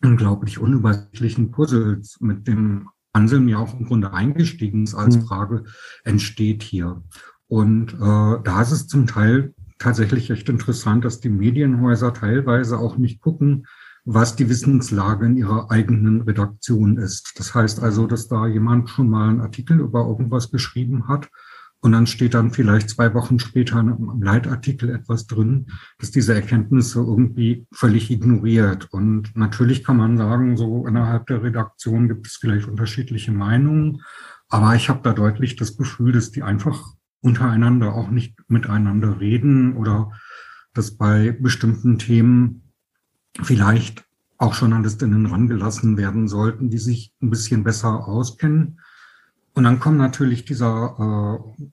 unglaublich 0.03 0.59
unübersichtlichen 0.59 1.51
Puzzles, 1.51 2.17
mit 2.21 2.47
dem 2.47 2.89
Anselm 3.11 3.47
ja 3.47 3.57
auch 3.57 3.73
im 3.79 3.85
Grunde 3.85 4.13
eingestiegen 4.13 4.83
ist 4.83 4.93
als 4.93 5.17
mhm. 5.17 5.21
Frage, 5.23 5.63
entsteht 6.03 6.61
hier. 6.61 7.01
Und 7.47 7.93
äh, 7.93 7.97
da 7.97 8.61
ist 8.61 8.71
es 8.71 8.87
zum 8.87 9.07
Teil 9.07 9.54
tatsächlich 9.77 10.29
echt 10.29 10.49
interessant, 10.49 11.05
dass 11.05 11.19
die 11.19 11.29
Medienhäuser 11.29 12.13
teilweise 12.13 12.77
auch 12.77 12.97
nicht 12.97 13.21
gucken, 13.21 13.67
was 14.05 14.35
die 14.35 14.49
Wissenslage 14.49 15.25
in 15.25 15.37
ihrer 15.37 15.71
eigenen 15.71 16.21
Redaktion 16.21 16.97
ist. 16.97 17.33
Das 17.37 17.55
heißt 17.55 17.81
also, 17.81 18.05
dass 18.05 18.27
da 18.27 18.45
jemand 18.47 18.89
schon 18.89 19.09
mal 19.09 19.29
einen 19.29 19.41
Artikel 19.41 19.79
über 19.79 20.05
irgendwas 20.05 20.51
geschrieben 20.51 21.07
hat 21.07 21.29
und 21.85 21.91
dann 21.91 22.07
steht 22.07 22.33
dann 22.33 22.49
vielleicht 22.49 22.89
zwei 22.89 23.13
Wochen 23.13 23.37
später 23.37 23.79
im 23.79 24.21
Leitartikel 24.21 24.89
etwas 24.89 25.27
drin, 25.27 25.67
dass 25.99 26.09
diese 26.09 26.33
Erkenntnisse 26.33 26.99
irgendwie 26.99 27.67
völlig 27.71 28.09
ignoriert. 28.09 28.91
Und 28.91 29.35
natürlich 29.35 29.83
kann 29.83 29.97
man 29.97 30.17
sagen, 30.17 30.57
so 30.57 30.87
innerhalb 30.87 31.27
der 31.27 31.43
Redaktion 31.43 32.07
gibt 32.07 32.25
es 32.25 32.37
vielleicht 32.37 32.67
unterschiedliche 32.67 33.31
Meinungen, 33.31 34.01
aber 34.49 34.75
ich 34.75 34.89
habe 34.89 35.01
da 35.03 35.13
deutlich 35.13 35.57
das 35.57 35.77
Gefühl, 35.77 36.13
dass 36.13 36.31
die 36.31 36.41
einfach 36.41 36.93
untereinander 37.25 37.95
auch 37.95 38.11
nicht 38.11 38.35
miteinander 38.47 39.19
reden 39.19 39.75
oder 39.77 40.11
dass 40.75 40.95
bei 40.95 41.31
bestimmten 41.31 41.97
Themen 41.97 42.71
vielleicht 43.41 44.05
auch 44.37 44.53
Journalistinnen 44.53 45.25
rangelassen 45.25 45.97
werden 45.97 46.27
sollten, 46.27 46.69
die 46.69 46.77
sich 46.77 47.15
ein 47.23 47.31
bisschen 47.31 47.63
besser 47.63 48.07
auskennen. 48.07 48.79
Und 49.53 49.63
dann 49.63 49.79
kommt 49.79 49.97
natürlich 49.97 50.45
dieser 50.45 51.41
äh, 51.57 51.63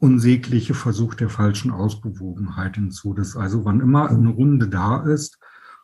unsägliche 0.00 0.74
Versuch 0.74 1.14
der 1.14 1.28
falschen 1.28 1.70
Ausgewogenheit 1.70 2.74
hinzu. 2.74 3.14
Dass 3.14 3.36
also 3.36 3.64
wann 3.64 3.80
immer 3.80 4.10
eine 4.10 4.30
Runde 4.30 4.66
da 4.66 5.04
ist, 5.04 5.38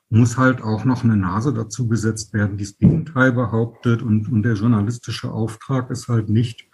muss 0.09 0.37
halt 0.37 0.61
auch 0.61 0.85
noch 0.85 1.05
eine 1.05 1.17
Nase 1.17 1.53
dazu 1.53 1.87
gesetzt 1.87 2.33
werden, 2.33 2.57
die 2.57 2.65
das 2.65 2.79
Gegenteil 2.79 3.31
behauptet. 3.31 4.03
Und, 4.03 4.29
und 4.33 4.43
der 4.43 4.55
journalistische 4.55 5.31
Auftrag 5.31 5.91
ist 5.91 6.09
halt 6.09 6.29
nicht, 6.31 6.67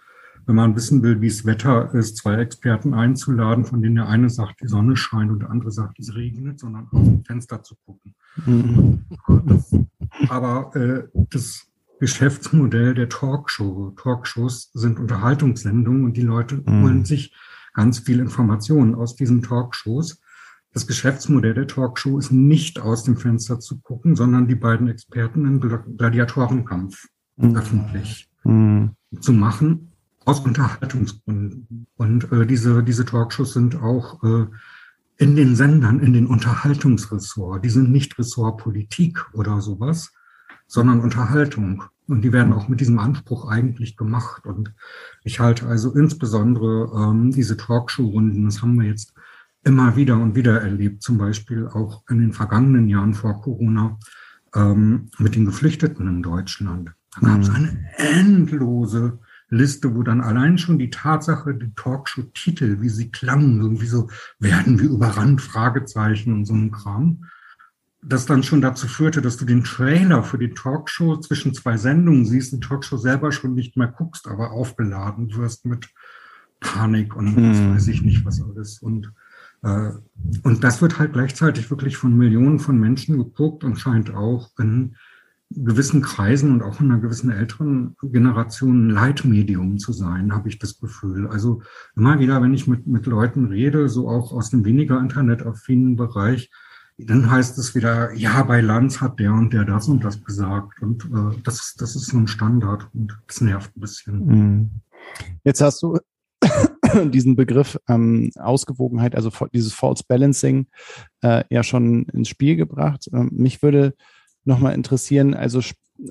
wenn 0.51 0.57
man 0.57 0.75
wissen 0.75 1.01
will, 1.01 1.21
wie 1.21 1.27
es 1.27 1.45
Wetter 1.45 1.93
ist, 1.93 2.17
zwei 2.17 2.35
Experten 2.35 2.93
einzuladen, 2.93 3.63
von 3.63 3.81
denen 3.81 3.95
der 3.95 4.09
eine 4.09 4.29
sagt, 4.29 4.59
die 4.61 4.67
Sonne 4.67 4.97
scheint 4.97 5.31
und 5.31 5.39
der 5.39 5.49
andere 5.49 5.71
sagt, 5.71 5.97
es 5.97 6.13
regnet, 6.13 6.59
sondern 6.59 6.89
aus 6.91 7.05
dem 7.05 7.23
Fenster 7.23 7.63
zu 7.63 7.75
gucken. 7.85 8.15
Mhm. 8.45 9.05
Das, 9.45 9.73
aber 10.27 10.75
äh, 10.75 11.07
das 11.29 11.67
Geschäftsmodell 12.01 12.95
der 12.95 13.07
Talkshow, 13.07 13.93
Talkshows 13.95 14.71
sind 14.73 14.99
Unterhaltungssendungen 14.99 16.03
und 16.03 16.17
die 16.17 16.21
Leute 16.21 16.55
mhm. 16.57 16.83
holen 16.83 17.05
sich 17.05 17.33
ganz 17.73 17.99
viel 17.99 18.19
Informationen 18.19 18.93
aus 18.93 19.15
diesen 19.15 19.41
Talkshows. 19.41 20.21
Das 20.73 20.85
Geschäftsmodell 20.85 21.53
der 21.53 21.67
Talkshow 21.67 22.19
ist 22.19 22.33
nicht 22.33 22.77
aus 22.77 23.05
dem 23.05 23.15
Fenster 23.15 23.61
zu 23.61 23.79
gucken, 23.79 24.17
sondern 24.17 24.49
die 24.49 24.55
beiden 24.55 24.89
Experten 24.89 25.45
im 25.45 25.61
Gladiatorenkampf 25.97 27.07
mhm. 27.37 27.55
öffentlich 27.55 28.29
mhm. 28.43 28.97
zu 29.21 29.31
machen 29.31 29.90
aus 30.25 30.39
Unterhaltungsgründen. 30.39 31.87
Und 31.95 32.31
äh, 32.31 32.45
diese, 32.45 32.83
diese 32.83 33.05
Talkshows 33.05 33.53
sind 33.53 33.75
auch 33.75 34.23
äh, 34.23 34.45
in 35.17 35.35
den 35.35 35.55
Sendern, 35.55 35.99
in 35.99 36.13
den 36.13 36.27
Unterhaltungsressort. 36.27 37.63
Die 37.63 37.69
sind 37.69 37.91
nicht 37.91 38.17
Ressort 38.17 38.59
Politik 38.59 39.25
oder 39.33 39.61
sowas, 39.61 40.11
sondern 40.67 40.99
Unterhaltung. 40.99 41.83
Und 42.07 42.23
die 42.23 42.33
werden 42.33 42.53
auch 42.53 42.67
mit 42.67 42.81
diesem 42.81 42.99
Anspruch 42.99 43.47
eigentlich 43.47 43.97
gemacht. 43.97 44.45
Und 44.45 44.73
ich 45.23 45.39
halte 45.39 45.67
also 45.67 45.93
insbesondere 45.93 46.91
ähm, 46.95 47.31
diese 47.31 47.55
Talkshow-Runden, 47.57 48.45
das 48.45 48.61
haben 48.61 48.79
wir 48.79 48.87
jetzt 48.87 49.13
immer 49.63 49.95
wieder 49.95 50.15
und 50.15 50.35
wieder 50.35 50.61
erlebt, 50.61 51.03
zum 51.03 51.17
Beispiel 51.17 51.67
auch 51.67 52.03
in 52.09 52.19
den 52.19 52.33
vergangenen 52.33 52.89
Jahren 52.89 53.13
vor 53.13 53.41
Corona 53.41 53.97
ähm, 54.55 55.09
mit 55.19 55.35
den 55.35 55.45
Geflüchteten 55.45 56.07
in 56.07 56.23
Deutschland. 56.23 56.91
Da 57.15 57.27
gab 57.27 57.41
es 57.41 57.49
mhm. 57.49 57.55
eine 57.55 57.89
endlose 57.97 59.19
Liste, 59.51 59.93
wo 59.95 60.01
dann 60.01 60.21
allein 60.21 60.57
schon 60.57 60.79
die 60.79 60.89
Tatsache, 60.89 61.53
die 61.53 61.73
Talkshow-Titel, 61.75 62.77
wie 62.79 62.89
sie 62.89 63.11
klangen, 63.11 63.61
irgendwie 63.61 63.85
so, 63.85 64.09
werden 64.39 64.79
wir 64.79 64.89
überrannt, 64.89 65.41
Fragezeichen 65.41 66.33
und 66.33 66.45
so 66.45 66.53
ein 66.53 66.71
Kram, 66.71 67.25
das 68.01 68.25
dann 68.25 68.43
schon 68.43 68.61
dazu 68.61 68.87
führte, 68.87 69.21
dass 69.21 69.37
du 69.37 69.45
den 69.45 69.63
Trailer 69.63 70.23
für 70.23 70.37
die 70.37 70.53
Talkshow 70.53 71.17
zwischen 71.17 71.53
zwei 71.53 71.77
Sendungen 71.77 72.25
siehst, 72.25 72.53
die 72.53 72.61
Talkshow 72.61 72.97
selber 72.97 73.31
schon 73.31 73.53
nicht 73.53 73.75
mehr 73.75 73.89
guckst, 73.89 74.27
aber 74.27 74.51
aufgeladen 74.51 75.35
wirst 75.35 75.65
mit 75.65 75.89
Panik 76.61 77.15
und 77.15 77.35
hm. 77.35 77.49
was 77.49 77.75
weiß 77.75 77.87
ich 77.89 78.01
nicht, 78.01 78.25
was 78.25 78.41
alles. 78.41 78.81
Und, 78.81 79.11
äh, 79.63 79.91
und 80.43 80.63
das 80.63 80.81
wird 80.81 80.97
halt 80.97 81.11
gleichzeitig 81.11 81.69
wirklich 81.69 81.97
von 81.97 82.17
Millionen 82.17 82.59
von 82.59 82.79
Menschen 82.79 83.17
geguckt 83.17 83.65
und 83.65 83.79
scheint 83.79 84.13
auch 84.13 84.51
in 84.57 84.95
gewissen 85.55 86.01
Kreisen 86.01 86.51
und 86.51 86.63
auch 86.63 86.79
in 86.79 86.91
einer 86.91 87.01
gewissen 87.01 87.31
älteren 87.31 87.95
Generation 88.01 88.87
ein 88.87 88.89
Leitmedium 88.89 89.77
zu 89.77 89.93
sein, 89.93 90.33
habe 90.33 90.49
ich 90.49 90.59
das 90.59 90.79
Gefühl. 90.79 91.27
Also 91.27 91.61
immer 91.95 92.19
wieder, 92.19 92.41
wenn 92.41 92.53
ich 92.53 92.67
mit, 92.67 92.87
mit 92.87 93.05
Leuten 93.05 93.45
rede, 93.45 93.89
so 93.89 94.09
auch 94.09 94.31
aus 94.33 94.49
dem 94.49 94.65
weniger 94.65 94.99
internetaffinen 94.99 95.95
Bereich, 95.95 96.49
dann 96.97 97.29
heißt 97.29 97.57
es 97.57 97.73
wieder, 97.75 98.13
ja, 98.13 98.43
bei 98.43 98.61
Lanz 98.61 99.01
hat 99.01 99.19
der 99.19 99.33
und 99.33 99.53
der 99.53 99.65
das 99.65 99.87
und 99.87 100.03
das 100.03 100.23
gesagt. 100.23 100.81
Und 100.81 101.05
äh, 101.05 101.41
das, 101.43 101.75
das 101.77 101.95
ist 101.95 102.07
so 102.07 102.17
ein 102.17 102.27
Standard 102.27 102.87
und 102.93 103.17
das 103.27 103.41
nervt 103.41 103.75
ein 103.75 103.81
bisschen. 103.81 104.25
Mhm. 104.25 104.69
Jetzt 105.43 105.61
hast 105.61 105.81
du 105.81 105.97
diesen 107.11 107.35
Begriff 107.35 107.77
ähm, 107.87 108.31
Ausgewogenheit, 108.35 109.15
also 109.15 109.31
dieses 109.53 109.73
False 109.73 110.03
Balancing, 110.07 110.67
äh, 111.21 111.43
ja 111.49 111.63
schon 111.63 112.03
ins 112.05 112.29
Spiel 112.29 112.55
gebracht. 112.55 113.09
Ähm, 113.13 113.29
mich 113.33 113.61
würde 113.61 113.95
nochmal 114.43 114.73
interessieren. 114.73 115.33
Also 115.33 115.61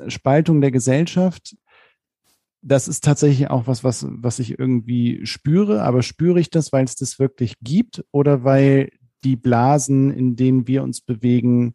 Spaltung 0.09 0.61
der 0.61 0.71
Gesellschaft, 0.71 1.57
das 2.63 2.89
ist 2.89 3.05
tatsächlich 3.05 3.49
auch 3.49 3.67
was, 3.67 3.85
was, 3.85 4.07
was 4.09 4.39
ich 4.39 4.59
irgendwie 4.59 5.25
spüre. 5.25 5.83
Aber 5.83 6.03
spüre 6.03 6.41
ich 6.41 6.51
das, 6.51 6.73
weil 6.73 6.85
es 6.85 6.95
das 6.95 7.19
wirklich 7.19 7.55
gibt 7.61 8.05
oder 8.13 8.45
weil 8.45 8.91
die 9.25 9.37
Blasen, 9.37 10.11
in 10.13 10.37
denen 10.37 10.67
wir 10.67 10.83
uns 10.83 11.01
bewegen, 11.01 11.75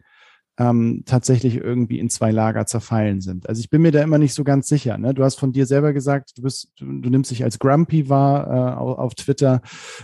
ähm, 0.58 1.04
tatsächlich 1.06 1.58
irgendwie 1.58 2.00
in 2.00 2.10
zwei 2.10 2.32
Lager 2.32 2.66
zerfallen 2.66 3.20
sind. 3.22 3.50
Also 3.50 3.60
ich 3.60 3.70
bin 3.70 3.82
mir 3.82 3.92
da 3.92 4.02
immer 4.02 4.18
nicht 4.18 4.34
so 4.34 4.44
ganz 4.44 4.68
sicher. 4.68 4.98
Ne? 4.98 5.14
Du 5.14 5.24
hast 5.24 5.36
von 5.36 5.52
dir 5.52 5.66
selber 5.66 5.92
gesagt, 5.92 6.38
du 6.38 6.44
bist, 6.44 6.70
du, 6.78 6.86
du 6.86 7.10
nimmst 7.10 7.32
dich 7.32 7.44
als 7.44 7.60
Grumpy 7.60 8.10
wahr 8.10 8.48
äh, 8.48 8.78
auf, 8.80 9.16
Twitter. 9.16 9.62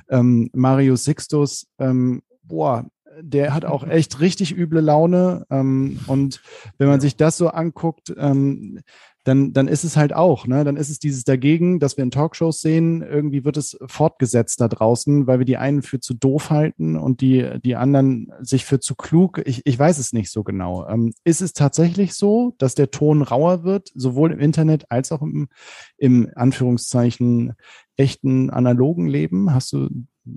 Ähm, 0.09 0.49
Mario 0.53 0.95
Sixtus, 0.97 1.67
ähm, 1.79 2.21
boah, 2.43 2.85
der 3.19 3.53
hat 3.53 3.65
auch 3.65 3.85
echt 3.87 4.19
richtig 4.19 4.55
üble 4.55 4.81
Laune. 4.81 5.45
Ähm, 5.49 5.99
und 6.07 6.41
wenn 6.77 6.87
man 6.87 7.01
sich 7.01 7.17
das 7.17 7.37
so 7.37 7.49
anguckt, 7.49 8.13
ähm, 8.17 8.79
dann, 9.23 9.53
dann 9.53 9.67
ist 9.67 9.83
es 9.83 9.97
halt 9.97 10.13
auch, 10.13 10.47
ne? 10.47 10.63
Dann 10.63 10.77
ist 10.77 10.89
es 10.89 10.97
dieses 10.97 11.23
dagegen, 11.23 11.79
dass 11.79 11.95
wir 11.95 12.03
in 12.03 12.11
Talkshows 12.11 12.61
sehen, 12.61 13.03
irgendwie 13.03 13.45
wird 13.45 13.57
es 13.57 13.77
fortgesetzt 13.85 14.59
da 14.61 14.67
draußen, 14.67 15.27
weil 15.27 15.39
wir 15.39 15.45
die 15.45 15.57
einen 15.57 15.83
für 15.83 15.99
zu 15.99 16.15
doof 16.15 16.49
halten 16.49 16.95
und 16.95 17.21
die, 17.21 17.59
die 17.63 17.75
anderen 17.75 18.31
sich 18.39 18.65
für 18.65 18.79
zu 18.79 18.95
klug. 18.95 19.41
Ich, 19.45 19.61
ich 19.65 19.77
weiß 19.77 19.99
es 19.99 20.11
nicht 20.13 20.31
so 20.31 20.43
genau. 20.43 20.87
Ähm, 20.87 21.13
ist 21.23 21.41
es 21.41 21.53
tatsächlich 21.53 22.13
so, 22.13 22.55
dass 22.57 22.73
der 22.73 22.89
Ton 22.89 23.21
rauer 23.21 23.63
wird, 23.63 23.91
sowohl 23.93 24.31
im 24.31 24.39
Internet 24.39 24.89
als 24.89 25.11
auch 25.11 25.21
im, 25.21 25.49
im 25.97 26.31
Anführungszeichen 26.35 27.53
echten 27.97 28.49
analogen 28.49 29.07
Leben? 29.07 29.53
Hast 29.53 29.73
du 29.73 29.89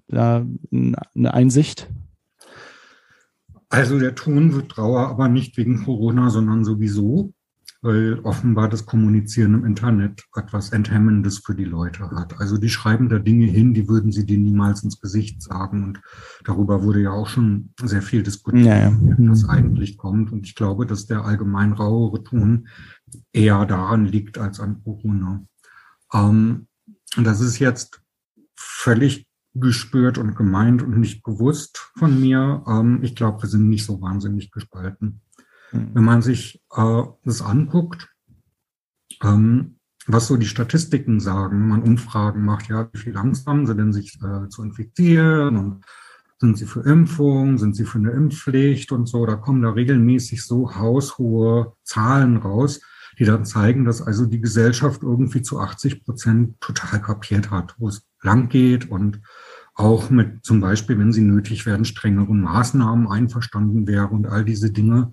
da 0.09 0.47
eine 0.71 1.35
Einsicht? 1.35 1.89
Also 3.75 3.99
der 3.99 4.15
Ton 4.15 4.55
wird 4.55 4.79
rauer, 4.79 5.09
aber 5.09 5.29
nicht 5.29 5.57
wegen 5.57 5.85
Corona, 5.85 6.31
sondern 6.31 6.65
sowieso 6.65 7.35
weil 7.85 8.19
offenbar 8.21 8.71
das 8.71 8.87
Kommunizieren 8.87 9.53
im 9.53 9.67
Internet 9.67 10.25
etwas 10.35 10.71
Enthemmendes 10.71 11.41
für 11.45 11.55
die 11.55 11.67
Leute 11.67 12.11
hat. 12.13 12.41
Also 12.41 12.57
die 12.57 12.71
schreiben 12.71 13.11
da 13.11 13.19
Dinge 13.19 13.45
hin, 13.45 13.75
die 13.75 13.91
würden 13.91 14.11
sie 14.11 14.25
dir 14.25 14.39
niemals 14.39 14.83
ins 14.83 15.03
Gesicht 15.03 15.43
sagen. 15.43 15.85
Und 15.85 16.01
darüber 16.45 16.83
wurde 16.83 17.03
ja 17.03 17.11
auch 17.11 17.29
schon 17.29 17.75
sehr 17.83 18.01
viel 18.01 18.23
diskutiert, 18.23 18.65
ja, 18.65 18.89
ja. 18.89 18.99
wie 18.99 19.29
das 19.29 19.47
eigentlich 19.47 19.99
kommt. 19.99 20.33
Und 20.33 20.47
ich 20.47 20.55
glaube, 20.55 20.87
dass 20.87 21.05
der 21.05 21.27
allgemein 21.27 21.75
rauere 21.75 22.25
Ton 22.25 22.69
eher 23.35 23.67
daran 23.67 24.07
liegt 24.07 24.39
als 24.39 24.61
an 24.61 24.83
Corona. 24.83 25.45
Ähm, 26.15 26.69
und 27.19 27.25
das 27.25 27.43
ist 27.43 27.59
jetzt 27.59 28.01
völlig 28.57 29.27
gespürt 29.55 30.19
und 30.19 30.35
gemeint 30.35 30.83
und 30.83 30.99
nicht 30.99 31.23
bewusst 31.23 31.91
von 31.97 32.21
mir. 32.21 32.63
Ähm, 32.67 33.01
ich 33.03 33.15
glaube, 33.15 33.43
wir 33.43 33.49
sind 33.49 33.69
nicht 33.69 33.85
so 33.85 34.01
wahnsinnig 34.01 34.51
gespalten. 34.51 35.21
Wenn 35.73 36.05
man 36.05 36.23
sich 36.23 36.63
äh, 36.77 37.03
das 37.25 37.43
anguckt, 37.43 38.09
ähm, 39.23 39.79
was 40.07 40.27
so 40.27 40.37
die 40.37 40.47
Statistiken 40.47 41.19
sagen, 41.19 41.61
wenn 41.61 41.69
man 41.69 41.83
Umfragen 41.83 42.45
macht, 42.45 42.69
ja, 42.69 42.89
wie 42.93 42.99
viel 42.99 43.17
Angst 43.17 43.47
haben 43.47 43.67
sie 43.67 43.75
denn, 43.75 43.93
sich 43.93 44.19
äh, 44.23 44.49
zu 44.49 44.63
infizieren 44.63 45.57
und 45.57 45.85
sind 46.39 46.59
sie 46.59 46.67
für 46.67 46.81
Impfung, 46.81 47.59
sind 47.59 47.75
sie 47.75 47.85
für 47.85 47.99
eine 47.99 48.11
Impfpflicht 48.11 48.93
und 48.93 49.07
so, 49.07 49.25
da 49.25 49.37
kommen 49.37 49.63
da 49.63 49.71
regelmäßig 49.71 50.45
so 50.45 50.75
haushohe 50.75 51.73
Zahlen 51.85 52.37
raus, 52.37 52.81
die 53.19 53.25
dann 53.25 53.45
zeigen, 53.45 53.85
dass 53.85 54.03
also 54.03 54.27
die 54.27 54.41
Gesellschaft 54.41 55.03
irgendwie 55.03 55.43
zu 55.43 55.59
80 55.59 56.05
Prozent 56.05 56.61
total 56.61 57.01
kapiert 57.01 57.51
hat, 57.51 57.75
wo 57.79 57.89
es 57.89 58.07
lang 58.21 58.49
geht 58.49 58.91
und 58.91 59.21
auch 59.75 60.09
mit 60.09 60.45
zum 60.45 60.61
Beispiel, 60.61 60.99
wenn 60.99 61.13
sie 61.13 61.23
nötig 61.23 61.67
werden, 61.67 61.85
strengeren 61.85 62.41
Maßnahmen 62.41 63.09
einverstanden 63.09 63.87
wäre 63.89 64.09
und 64.09 64.27
all 64.27 64.45
diese 64.45 64.71
Dinge. 64.71 65.11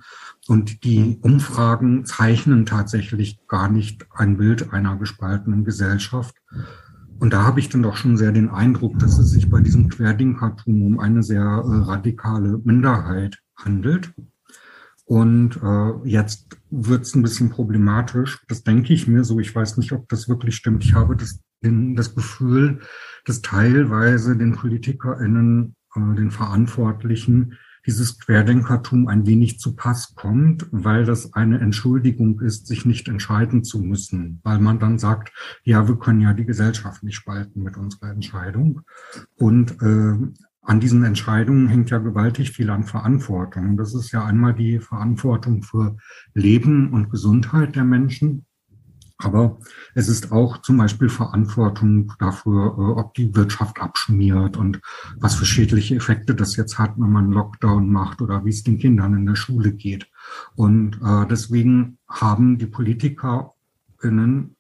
Und 0.48 0.84
die 0.84 1.18
Umfragen 1.22 2.06
zeichnen 2.06 2.66
tatsächlich 2.66 3.40
gar 3.48 3.70
nicht 3.70 4.06
ein 4.12 4.38
Bild 4.38 4.72
einer 4.72 4.98
gespaltenen 4.98 5.64
Gesellschaft. 5.64 6.36
Und 7.20 7.34
da 7.34 7.44
habe 7.44 7.60
ich 7.60 7.70
dann 7.70 7.84
doch 7.84 7.96
schon 7.96 8.18
sehr 8.18 8.32
den 8.32 8.50
Eindruck, 8.50 8.98
dass 9.00 9.20
es 9.20 9.32
sich 9.32 9.50
bei 9.50 9.62
diesem 9.62 9.90
Querdenkertum 9.90 10.84
um 10.84 11.00
eine 11.00 11.24
sehr 11.24 11.42
äh, 11.42 11.90
radikale 11.90 12.60
Minderheit 12.64 13.40
handelt. 13.56 14.14
Und 15.06 15.60
äh, 15.62 16.08
jetzt 16.08 16.58
wird 16.70 17.02
es 17.02 17.16
ein 17.16 17.22
bisschen 17.22 17.50
problematisch. 17.50 18.44
Das 18.48 18.64
denke 18.64 18.94
ich 18.94 19.08
mir 19.08 19.24
so. 19.24 19.40
Ich 19.40 19.54
weiß 19.54 19.78
nicht, 19.78 19.92
ob 19.92 20.08
das 20.10 20.30
wirklich 20.30 20.56
stimmt. 20.56 20.84
Ich 20.84 20.94
habe 20.94 21.16
das, 21.16 21.42
den, 21.64 21.96
das 21.96 22.16
Gefühl, 22.16 22.80
dass 23.26 23.42
teilweise 23.42 24.36
den 24.36 24.54
PolitikerInnen, 24.54 25.76
äh, 25.96 26.16
den 26.16 26.32
Verantwortlichen, 26.32 27.58
dieses 27.86 28.20
Querdenkertum 28.20 29.08
ein 29.08 29.26
wenig 29.26 29.60
zu 29.60 29.76
Pass 29.76 30.14
kommt, 30.16 30.68
weil 30.72 31.04
das 31.06 31.34
eine 31.34 31.60
Entschuldigung 31.60 32.40
ist, 32.42 32.68
sich 32.68 32.86
nicht 32.86 33.08
entscheiden 33.08 33.64
zu 33.64 33.80
müssen, 33.80 34.40
weil 34.44 34.60
man 34.60 34.80
dann 34.80 35.00
sagt, 35.00 35.34
ja, 35.64 35.88
wir 35.88 35.98
können 35.98 36.22
ja 36.22 36.34
die 36.34 36.46
Gesellschaft 36.46 37.02
nicht 37.04 37.16
spalten 37.16 37.64
mit 37.64 37.78
unserer 37.78 38.12
Entscheidung. 38.12 38.82
Und 39.36 39.82
äh, 39.82 40.16
an 40.64 40.80
diesen 40.80 41.04
Entscheidungen 41.04 41.68
hängt 41.68 41.90
ja 41.90 41.98
gewaltig 41.98 42.52
viel 42.52 42.70
an 42.70 42.84
Verantwortung. 42.84 43.78
Das 43.78 43.96
ist 43.96 44.12
ja 44.12 44.24
einmal 44.24 44.54
die 44.54 44.80
Verantwortung 44.80 45.64
für 45.64 45.98
Leben 46.36 46.94
und 46.94 47.10
Gesundheit 47.10 47.76
der 47.76 47.84
Menschen. 47.84 48.46
Aber 49.24 49.60
es 49.94 50.08
ist 50.08 50.32
auch 50.32 50.62
zum 50.62 50.78
Beispiel 50.78 51.10
Verantwortung 51.10 52.14
dafür, 52.20 52.76
äh, 52.78 53.00
ob 53.00 53.14
die 53.14 53.36
Wirtschaft 53.36 53.80
abschmiert 53.82 54.58
und 54.58 54.82
was 55.18 55.36
für 55.36 55.46
schädliche 55.46 55.96
Effekte 55.96 56.36
das 56.36 56.56
jetzt 56.56 56.78
hat, 56.78 56.94
wenn 56.98 57.12
man 57.12 57.32
Lockdown 57.32 57.92
macht 57.92 58.22
oder 58.22 58.46
wie 58.46 58.50
es 58.50 58.64
den 58.64 58.78
Kindern 58.78 59.14
in 59.14 59.26
der 59.26 59.36
Schule 59.36 59.74
geht. 59.74 60.10
Und 60.56 61.00
äh, 61.04 61.26
deswegen 61.28 61.98
haben 62.08 62.58
die 62.58 62.68
PolitikerInnen 62.68 64.56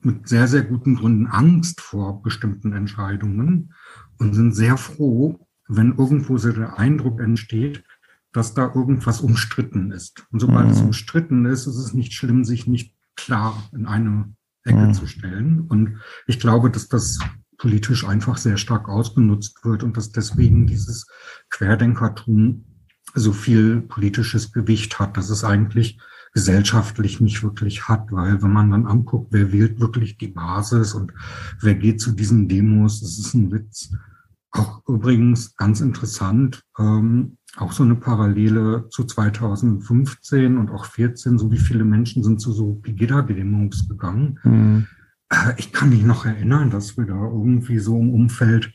mit 0.00 0.28
sehr, 0.28 0.48
sehr 0.48 0.62
guten 0.62 0.96
Gründen 0.96 1.26
Angst 1.26 1.80
vor 1.80 2.22
bestimmten 2.22 2.72
Entscheidungen 2.72 3.72
und 4.18 4.34
sind 4.34 4.54
sehr 4.54 4.76
froh, 4.76 5.46
wenn 5.68 5.96
irgendwo 5.96 6.38
so 6.38 6.52
der 6.52 6.78
Eindruck 6.78 7.20
entsteht, 7.20 7.84
dass 8.32 8.54
da 8.54 8.72
irgendwas 8.74 9.20
umstritten 9.20 9.92
ist. 9.92 10.26
Und 10.32 10.40
sobald 10.40 10.66
mhm. 10.66 10.72
es 10.72 10.80
umstritten 10.80 11.44
ist, 11.44 11.66
ist 11.66 11.76
es 11.76 11.94
nicht 11.94 12.14
schlimm, 12.14 12.44
sich 12.44 12.66
nicht 12.66 12.94
klar 13.24 13.68
in 13.72 13.86
eine 13.86 14.34
Ecke 14.64 14.86
mhm. 14.86 14.94
zu 14.94 15.06
stellen. 15.06 15.60
Und 15.60 16.00
ich 16.26 16.40
glaube, 16.40 16.70
dass 16.70 16.88
das 16.88 17.18
politisch 17.58 18.04
einfach 18.04 18.36
sehr 18.36 18.56
stark 18.56 18.88
ausgenutzt 18.88 19.64
wird 19.64 19.82
und 19.82 19.96
dass 19.96 20.10
deswegen 20.10 20.66
dieses 20.66 21.06
Querdenkertum 21.50 22.64
so 23.14 23.32
viel 23.32 23.82
politisches 23.82 24.52
Gewicht 24.52 24.98
hat, 24.98 25.16
dass 25.16 25.30
es 25.30 25.44
eigentlich 25.44 26.00
gesellschaftlich 26.34 27.20
nicht 27.20 27.42
wirklich 27.42 27.88
hat, 27.88 28.10
weil 28.10 28.42
wenn 28.42 28.52
man 28.52 28.70
dann 28.70 28.86
anguckt, 28.86 29.28
wer 29.32 29.52
wählt 29.52 29.80
wirklich 29.80 30.16
die 30.16 30.28
Basis 30.28 30.94
und 30.94 31.12
wer 31.60 31.74
geht 31.74 32.00
zu 32.00 32.12
diesen 32.12 32.48
Demos, 32.48 33.00
das 33.00 33.18
ist 33.18 33.34
ein 33.34 33.52
Witz. 33.52 33.92
Auch 34.52 34.82
übrigens 34.86 35.56
ganz 35.56 35.80
interessant, 35.80 36.62
ähm, 36.78 37.38
auch 37.56 37.72
so 37.72 37.82
eine 37.82 37.96
Parallele 37.96 38.88
zu 38.90 39.04
2015 39.04 40.58
und 40.58 40.70
auch 40.70 40.84
14, 40.84 41.38
so 41.38 41.50
wie 41.50 41.58
viele 41.58 41.84
Menschen 41.84 42.22
sind 42.22 42.40
zu 42.40 42.52
so 42.52 42.74
Pegida-Demos 42.74 43.88
gegangen. 43.88 44.38
Mhm. 44.44 44.86
Äh, 45.30 45.54
ich 45.56 45.72
kann 45.72 45.90
mich 45.90 46.02
noch 46.04 46.26
erinnern, 46.26 46.70
dass 46.70 46.96
wir 46.96 47.06
da 47.06 47.14
irgendwie 47.14 47.78
so 47.78 47.98
im 47.98 48.12
Umfeld 48.12 48.72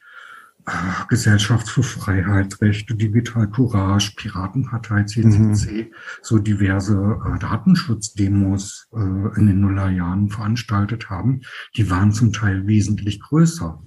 äh, 0.68 0.72
Gesellschaft 1.08 1.70
für 1.70 1.84
Freiheitsrechte, 1.84 2.96
Digital 2.96 3.48
Courage, 3.50 4.14
Piratenpartei, 4.18 5.04
CCC, 5.04 5.84
mhm. 5.84 5.94
so 6.22 6.40
diverse 6.40 7.20
äh, 7.26 7.40
Datenschutzdemos 7.40 8.90
äh, 8.94 9.40
in 9.40 9.48
den 9.48 9.62
Nullerjahren 9.62 10.30
veranstaltet 10.30 11.10
haben. 11.10 11.42
Die 11.76 11.90
waren 11.90 12.12
zum 12.12 12.34
Teil 12.34 12.68
wesentlich 12.68 13.22
größer, 13.22 13.82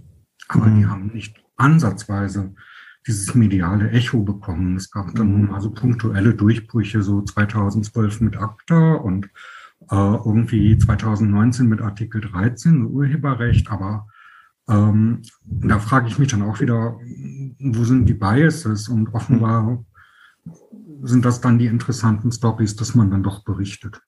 aber 0.48 0.66
mhm. 0.66 0.78
die 0.78 0.86
haben 0.86 1.06
nicht 1.08 1.36
ansatzweise 1.60 2.54
dieses 3.06 3.34
mediale 3.34 3.90
Echo 3.90 4.22
bekommen. 4.22 4.76
Es 4.76 4.90
gab 4.90 5.14
dann 5.14 5.46
mal 5.46 5.60
so 5.60 5.70
punktuelle 5.70 6.34
Durchbrüche, 6.34 7.02
so 7.02 7.22
2012 7.22 8.20
mit 8.20 8.36
ACTA 8.36 8.94
und 8.94 9.26
äh, 9.90 9.94
irgendwie 9.96 10.76
2019 10.76 11.66
mit 11.66 11.80
Artikel 11.80 12.20
13, 12.20 12.84
Urheberrecht, 12.86 13.70
aber 13.70 14.06
ähm, 14.68 15.22
da 15.44 15.78
frage 15.78 16.08
ich 16.08 16.18
mich 16.18 16.28
dann 16.28 16.42
auch 16.42 16.60
wieder, 16.60 16.98
wo 17.58 17.84
sind 17.84 18.06
die 18.06 18.14
Biases? 18.14 18.88
Und 18.88 19.12
offenbar 19.14 19.84
sind 21.02 21.24
das 21.24 21.40
dann 21.40 21.58
die 21.58 21.66
interessanten 21.66 22.30
Stories, 22.30 22.76
dass 22.76 22.94
man 22.94 23.10
dann 23.10 23.22
doch 23.22 23.42
berichtet. 23.42 24.00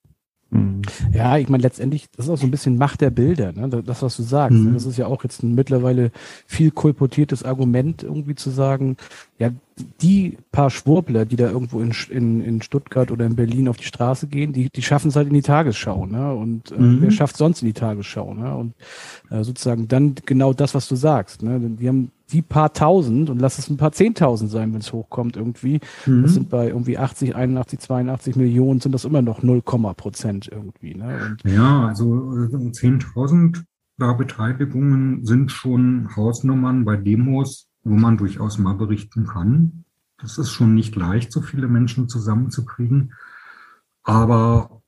Mhm. 0.53 0.83
Ja, 1.13 1.39
ich 1.39 1.49
meine, 1.49 1.63
letztendlich, 1.63 2.09
das 2.15 2.27
ist 2.27 2.31
auch 2.31 2.37
so 2.37 2.47
ein 2.47 2.51
bisschen 2.51 2.77
Macht 2.77 3.01
der 3.01 3.11
Bilder, 3.11 3.53
ne? 3.53 3.69
das, 3.83 4.03
was 4.03 4.17
du 4.17 4.23
sagst. 4.23 4.59
Mhm. 4.59 4.75
Das 4.75 4.85
ist 4.85 4.99
ja 4.99 5.07
auch 5.07 5.25
jetzt 5.25 5.43
ein 5.43 5.55
mittlerweile 5.55 6.11
viel 6.47 6.71
kolportiertes 6.71 7.43
Argument, 7.43 8.03
irgendwie 8.03 8.35
zu 8.35 8.51
sagen, 8.51 8.97
ja, 9.39 9.51
die 10.03 10.37
paar 10.53 10.71
Schwurbler, 10.71 11.25
die 11.25 11.37
da 11.37 11.51
irgendwo 11.51 11.81
in, 11.81 11.95
in, 12.11 12.45
in 12.45 12.63
Stuttgart 12.63 13.11
oder 13.11 13.25
in 13.25 13.35
Berlin 13.37 13.69
auf 13.69 13.79
die 13.79 13.85
Straße 13.85 14.27
gehen, 14.27 14.53
die, 14.53 14.69
die 14.69 14.83
schaffen 14.83 15.09
es 15.09 15.17
halt 15.17 15.29
in 15.29 15.35
die 15.35 15.43
Tagesschau, 15.43 16.05
ne? 16.07 16.35
Und 16.35 16.71
äh, 16.71 16.79
mhm. 16.79 17.01
wer 17.01 17.11
schafft 17.11 17.39
sonst 17.39 17.63
in 17.63 17.69
die 17.69 17.73
Tagesschau, 17.73 18.35
ne? 18.35 18.55
Und 18.55 18.75
äh, 19.31 19.43
sozusagen 19.43 19.89
dann 19.89 20.15
genau 20.27 20.53
das, 20.53 20.75
was 20.75 20.87
du 20.89 20.97
sagst, 20.97 21.43
ne? 21.43 21.59
Die 21.59 21.89
haben 21.89 22.13
die 22.33 22.43
paar 22.43 22.73
tausend 22.73 23.31
und 23.31 23.41
lass 23.41 23.59
es 23.59 23.69
ein 23.69 23.77
paar 23.77 23.93
zehntausend 23.93 24.51
sein, 24.51 24.73
wenn 24.73 24.81
es 24.81 24.93
hochkommt 24.93 25.37
irgendwie. 25.37 25.81
Mhm. 26.07 26.23
Das 26.23 26.35
sind 26.35 26.49
bei 26.49 26.69
irgendwie 26.69 26.99
80, 26.99 27.37
81, 27.37 27.79
82 27.81 28.37
Millionen 28.37 28.81
sind 28.81 28.93
das 28.93 29.05
immer 29.05 29.23
noch 29.23 29.43
0, 29.43 29.63
Prozent 29.63 30.49
irgendwie. 30.51 30.95
Ne? 30.95 31.37
Und 31.45 31.51
ja, 31.51 31.87
also 31.87 32.07
10.000 32.07 33.59
äh, 33.59 33.63
da 33.99 34.13
Beteiligungen 34.15 35.25
sind 35.25 35.53
schon 35.53 36.09
Hausnummern 36.17 36.85
bei 36.85 36.97
Demos, 36.97 37.69
wo 37.85 37.95
man 37.95 38.17
durchaus 38.17 38.59
mal 38.59 38.75
berichten 38.75 39.27
kann. 39.27 39.85
das 40.21 40.39
ist 40.39 40.51
schon 40.51 40.75
nicht 40.75 40.97
leicht, 40.97 41.33
so 41.33 41.41
viele 41.41 41.69
Menschen 41.69 42.09
zusammenzukriegen. 42.09 43.13
Aber 44.03 44.82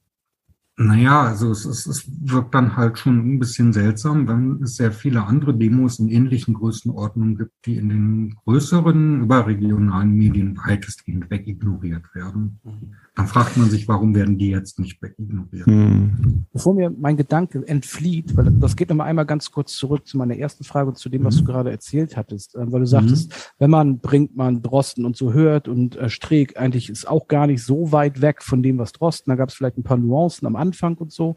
naja, 0.76 1.22
also 1.22 1.50
es, 1.52 1.64
es, 1.64 1.86
es 1.86 2.04
wirkt 2.08 2.54
dann 2.54 2.76
halt 2.76 2.98
schon 2.98 3.34
ein 3.34 3.38
bisschen 3.38 3.72
seltsam, 3.72 4.26
wenn 4.26 4.62
es 4.62 4.76
sehr 4.76 4.90
viele 4.90 5.24
andere 5.24 5.56
Demos 5.56 6.00
in 6.00 6.08
ähnlichen 6.08 6.54
Größenordnungen 6.54 7.38
gibt, 7.38 7.52
die 7.66 7.76
in 7.76 7.88
den 7.88 8.34
größeren 8.44 9.22
überregionalen 9.22 10.10
Medien 10.10 10.56
weitestgehend 10.56 11.30
wegignoriert 11.30 12.12
werden. 12.14 12.58
Mhm. 12.64 12.94
Dann 13.16 13.28
fragt 13.28 13.56
man 13.56 13.70
sich, 13.70 13.86
warum 13.86 14.12
werden 14.16 14.38
die 14.38 14.50
jetzt 14.50 14.80
nicht 14.80 15.00
wegignoriert? 15.00 15.68
Mhm. 15.68 16.46
Bevor 16.52 16.74
mir 16.74 16.90
mein 16.90 17.16
Gedanke 17.16 17.62
entflieht, 17.64 18.36
weil 18.36 18.50
das 18.50 18.74
geht 18.74 18.88
nochmal 18.88 19.06
einmal 19.06 19.24
ganz 19.24 19.52
kurz 19.52 19.74
zurück 19.74 20.04
zu 20.04 20.18
meiner 20.18 20.36
ersten 20.36 20.64
Frage 20.64 20.88
und 20.88 20.98
zu 20.98 21.08
dem, 21.08 21.22
was 21.22 21.36
mhm. 21.36 21.38
du 21.40 21.44
gerade 21.44 21.70
erzählt 21.70 22.16
hattest, 22.16 22.56
äh, 22.56 22.72
weil 22.72 22.80
du 22.80 22.86
sagtest, 22.86 23.30
mhm. 23.30 23.34
wenn 23.58 23.70
man 23.70 23.98
Brinkmann, 24.00 24.62
Drosten 24.62 25.04
und 25.04 25.16
so 25.16 25.32
hört 25.32 25.68
und 25.68 25.94
äh, 25.94 26.10
Streeck 26.10 26.58
eigentlich 26.58 26.90
ist 26.90 27.06
auch 27.06 27.28
gar 27.28 27.46
nicht 27.46 27.62
so 27.62 27.92
weit 27.92 28.20
weg 28.20 28.42
von 28.42 28.64
dem, 28.64 28.78
was 28.78 28.90
Drosten, 28.90 29.30
da 29.30 29.36
gab 29.36 29.50
es 29.50 29.54
vielleicht 29.54 29.78
ein 29.78 29.84
paar 29.84 29.96
Nuancen 29.96 30.46
am 30.48 30.56
Anfang 30.56 30.96
und 30.96 31.12
so. 31.12 31.36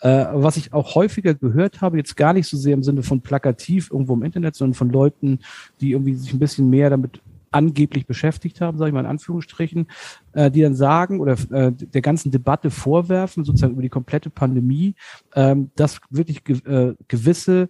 Äh, 0.00 0.26
was 0.32 0.56
ich 0.56 0.72
auch 0.72 0.94
häufiger 0.94 1.34
gehört 1.34 1.80
habe, 1.80 1.96
jetzt 1.96 2.16
gar 2.16 2.32
nicht 2.32 2.46
so 2.46 2.56
sehr 2.56 2.74
im 2.74 2.84
Sinne 2.84 3.02
von 3.02 3.22
plakativ 3.22 3.90
irgendwo 3.90 4.14
im 4.14 4.22
Internet, 4.22 4.54
sondern 4.54 4.74
von 4.74 4.90
Leuten, 4.90 5.40
die 5.80 5.90
irgendwie 5.90 6.14
sich 6.14 6.32
ein 6.32 6.38
bisschen 6.38 6.70
mehr 6.70 6.90
damit 6.90 7.20
angeblich 7.50 8.06
beschäftigt 8.06 8.60
haben, 8.60 8.78
sage 8.78 8.90
ich 8.90 8.94
mal 8.94 9.00
in 9.00 9.06
Anführungsstrichen, 9.06 9.86
äh, 10.32 10.50
die 10.50 10.62
dann 10.62 10.74
sagen 10.74 11.20
oder 11.20 11.36
äh, 11.50 11.72
der 11.72 12.02
ganzen 12.02 12.30
Debatte 12.30 12.70
vorwerfen, 12.70 13.44
sozusagen 13.44 13.74
über 13.74 13.82
die 13.82 13.88
komplette 13.88 14.30
Pandemie, 14.30 14.94
ähm, 15.34 15.70
dass 15.76 16.00
wirklich 16.10 16.44
ge 16.44 16.58
äh, 16.64 16.94
gewisse 17.08 17.68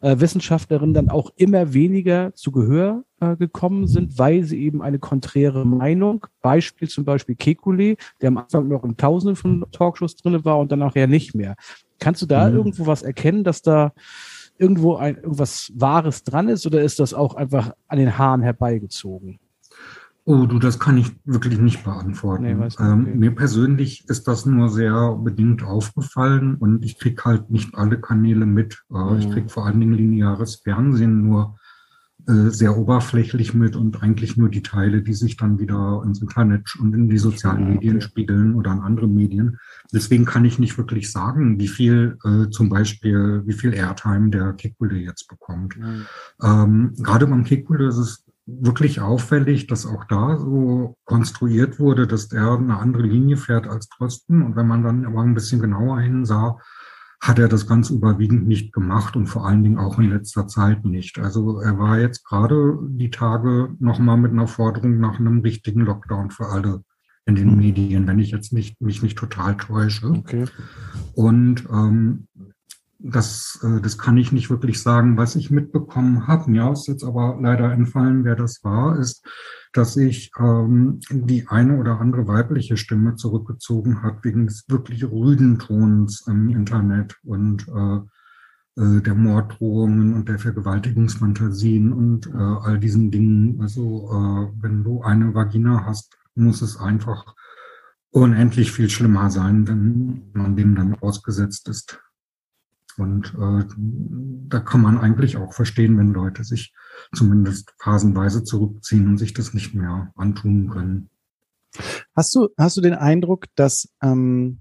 äh, 0.00 0.18
Wissenschaftlerinnen 0.18 0.94
dann 0.94 1.10
auch 1.10 1.30
immer 1.36 1.72
weniger 1.72 2.34
zu 2.34 2.52
Gehör 2.52 3.04
äh, 3.20 3.36
gekommen 3.36 3.86
sind, 3.86 4.18
weil 4.18 4.44
sie 4.44 4.62
eben 4.62 4.82
eine 4.82 4.98
konträre 4.98 5.66
Meinung, 5.66 6.26
Beispiel 6.42 6.88
zum 6.88 7.04
Beispiel 7.04 7.34
Kekulé, 7.34 7.96
der 8.20 8.28
am 8.28 8.38
Anfang 8.38 8.68
noch 8.68 8.84
in 8.84 8.96
Tausenden 8.96 9.36
von 9.36 9.64
Talkshows 9.72 10.16
drinne 10.16 10.44
war 10.44 10.58
und 10.58 10.70
dann 10.72 10.80
nachher 10.80 11.06
nicht 11.06 11.34
mehr. 11.34 11.56
Kannst 11.98 12.22
du 12.22 12.26
da 12.26 12.48
mhm. 12.48 12.56
irgendwo 12.56 12.86
was 12.86 13.02
erkennen, 13.02 13.42
dass 13.44 13.62
da 13.62 13.92
irgendwo 14.58 14.96
ein, 14.96 15.16
irgendwas 15.16 15.72
Wahres 15.74 16.24
dran 16.24 16.48
ist 16.48 16.66
oder 16.66 16.82
ist 16.82 16.98
das 16.98 17.14
auch 17.14 17.34
einfach 17.34 17.72
an 17.88 17.98
den 17.98 18.18
Haaren 18.18 18.42
herbeigezogen? 18.42 19.38
Oh, 20.28 20.46
du, 20.46 20.58
das 20.58 20.80
kann 20.80 20.98
ich 20.98 21.12
wirklich 21.24 21.60
nicht 21.60 21.84
beantworten. 21.84 22.42
Nee, 22.42 22.54
nicht, 22.54 22.80
ähm, 22.80 23.02
okay. 23.02 23.14
mir 23.14 23.32
persönlich 23.32 24.08
ist 24.08 24.26
das 24.26 24.44
nur 24.44 24.68
sehr 24.68 25.12
bedingt 25.12 25.62
aufgefallen 25.62 26.56
und 26.56 26.84
ich 26.84 26.98
kriege 26.98 27.24
halt 27.24 27.50
nicht 27.50 27.76
alle 27.76 28.00
Kanäle 28.00 28.44
mit. 28.44 28.82
Äh, 28.90 28.94
mhm. 28.94 29.18
Ich 29.20 29.30
kriege 29.30 29.48
vor 29.48 29.66
allen 29.66 29.78
Dingen 29.78 29.92
lineares 29.92 30.56
Fernsehen 30.56 31.22
nur 31.22 31.56
äh, 32.28 32.50
sehr 32.50 32.76
oberflächlich 32.76 33.54
mit 33.54 33.76
und 33.76 34.02
eigentlich 34.02 34.36
nur 34.36 34.48
die 34.48 34.62
Teile, 34.62 35.02
die 35.02 35.14
sich 35.14 35.36
dann 35.36 35.58
wieder 35.58 36.02
ins 36.04 36.20
Internet 36.20 36.74
und 36.80 36.92
in 36.92 37.08
die 37.08 37.18
sozialen 37.18 37.62
okay. 37.62 37.74
Medien 37.74 38.00
spiegeln 38.00 38.54
oder 38.54 38.72
an 38.72 38.80
andere 38.80 39.06
Medien. 39.06 39.58
Deswegen 39.92 40.24
kann 40.24 40.44
ich 40.44 40.58
nicht 40.58 40.76
wirklich 40.76 41.12
sagen, 41.12 41.60
wie 41.60 41.68
viel 41.68 42.18
äh, 42.24 42.50
zum 42.50 42.68
Beispiel, 42.68 43.42
wie 43.46 43.52
viel 43.52 43.72
Airtime 43.74 44.30
der 44.30 44.54
Kickbulle 44.54 44.96
jetzt 44.96 45.28
bekommt. 45.28 45.78
Mhm. 45.78 46.06
Ähm, 46.42 46.94
gerade 46.98 47.26
beim 47.28 47.44
Kickbulle 47.44 47.88
ist 47.88 47.98
es 47.98 48.24
wirklich 48.46 49.00
auffällig, 49.00 49.66
dass 49.66 49.86
auch 49.86 50.04
da 50.04 50.36
so 50.38 50.96
konstruiert 51.04 51.78
wurde, 51.78 52.06
dass 52.06 52.28
der 52.28 52.52
eine 52.52 52.78
andere 52.78 53.02
Linie 53.02 53.36
fährt 53.36 53.66
als 53.66 53.88
Drosten. 53.88 54.42
Und 54.42 54.56
wenn 54.56 54.66
man 54.66 54.82
dann 54.82 55.04
aber 55.04 55.22
ein 55.22 55.34
bisschen 55.34 55.60
genauer 55.60 56.00
hinsah, 56.00 56.58
hat 57.20 57.38
er 57.38 57.48
das 57.48 57.66
ganz 57.66 57.90
überwiegend 57.90 58.46
nicht 58.46 58.72
gemacht 58.72 59.16
und 59.16 59.26
vor 59.26 59.46
allen 59.46 59.64
Dingen 59.64 59.78
auch 59.78 59.98
in 59.98 60.10
letzter 60.10 60.46
Zeit 60.46 60.84
nicht. 60.84 61.18
Also 61.18 61.60
er 61.60 61.78
war 61.78 61.98
jetzt 61.98 62.24
gerade 62.24 62.78
die 62.82 63.10
Tage 63.10 63.74
nochmal 63.78 64.16
mit 64.16 64.32
einer 64.32 64.46
Forderung 64.46 65.00
nach 65.00 65.18
einem 65.18 65.40
richtigen 65.40 65.80
Lockdown 65.80 66.30
für 66.30 66.48
alle 66.48 66.82
in 67.24 67.34
den 67.34 67.50
mhm. 67.52 67.58
Medien, 67.58 68.06
wenn 68.06 68.18
ich 68.18 68.30
jetzt 68.30 68.52
nicht, 68.52 68.80
mich 68.80 69.02
nicht 69.02 69.18
total 69.18 69.56
täusche. 69.56 70.08
Okay. 70.08 70.44
Und 71.14 71.64
ähm, 71.70 72.28
das, 73.10 73.60
äh, 73.62 73.80
das 73.80 73.98
kann 73.98 74.16
ich 74.16 74.32
nicht 74.32 74.50
wirklich 74.50 74.82
sagen. 74.82 75.16
Was 75.16 75.36
ich 75.36 75.50
mitbekommen 75.50 76.26
habe, 76.26 76.50
mir 76.50 76.70
ist 76.72 76.88
jetzt 76.88 77.04
aber 77.04 77.38
leider 77.40 77.72
entfallen, 77.72 78.24
wer 78.24 78.36
das 78.36 78.62
war, 78.64 78.98
ist, 78.98 79.24
dass 79.72 79.94
sich 79.94 80.30
ähm, 80.38 81.00
die 81.10 81.46
eine 81.48 81.78
oder 81.78 82.00
andere 82.00 82.26
weibliche 82.26 82.76
Stimme 82.76 83.14
zurückgezogen 83.16 84.02
hat 84.02 84.24
wegen 84.24 84.46
des 84.46 84.64
wirklich 84.68 85.04
rüden 85.04 85.58
Tons 85.58 86.24
im 86.26 86.48
Internet 86.48 87.16
und 87.22 87.66
äh, 87.68 88.00
äh, 88.80 89.00
der 89.00 89.14
Morddrohungen 89.14 90.14
und 90.14 90.28
der 90.28 90.38
Vergewaltigungsfantasien 90.38 91.92
und 91.92 92.26
äh, 92.26 92.36
all 92.36 92.78
diesen 92.78 93.10
Dingen. 93.10 93.60
Also 93.60 94.08
äh, 94.10 94.62
wenn 94.62 94.84
du 94.84 95.02
eine 95.02 95.34
Vagina 95.34 95.84
hast, 95.84 96.16
muss 96.34 96.62
es 96.62 96.76
einfach 96.76 97.34
unendlich 98.10 98.72
viel 98.72 98.90
schlimmer 98.90 99.30
sein, 99.30 99.68
wenn 99.68 100.30
man 100.32 100.56
dem 100.56 100.74
dann 100.74 100.94
ausgesetzt 100.94 101.68
ist. 101.68 102.00
Und 102.98 103.34
äh, 103.34 103.64
da 104.48 104.60
kann 104.60 104.80
man 104.80 104.98
eigentlich 104.98 105.36
auch 105.36 105.52
verstehen, 105.52 105.98
wenn 105.98 106.12
Leute 106.12 106.44
sich 106.44 106.74
zumindest 107.14 107.74
phasenweise 107.78 108.44
zurückziehen 108.44 109.06
und 109.06 109.18
sich 109.18 109.34
das 109.34 109.54
nicht 109.54 109.74
mehr 109.74 110.12
antun 110.16 110.68
können. 110.70 111.10
Hast 112.14 112.34
du, 112.34 112.48
hast 112.56 112.76
du 112.76 112.80
den 112.80 112.94
Eindruck, 112.94 113.46
dass 113.54 113.88
ähm, 114.02 114.60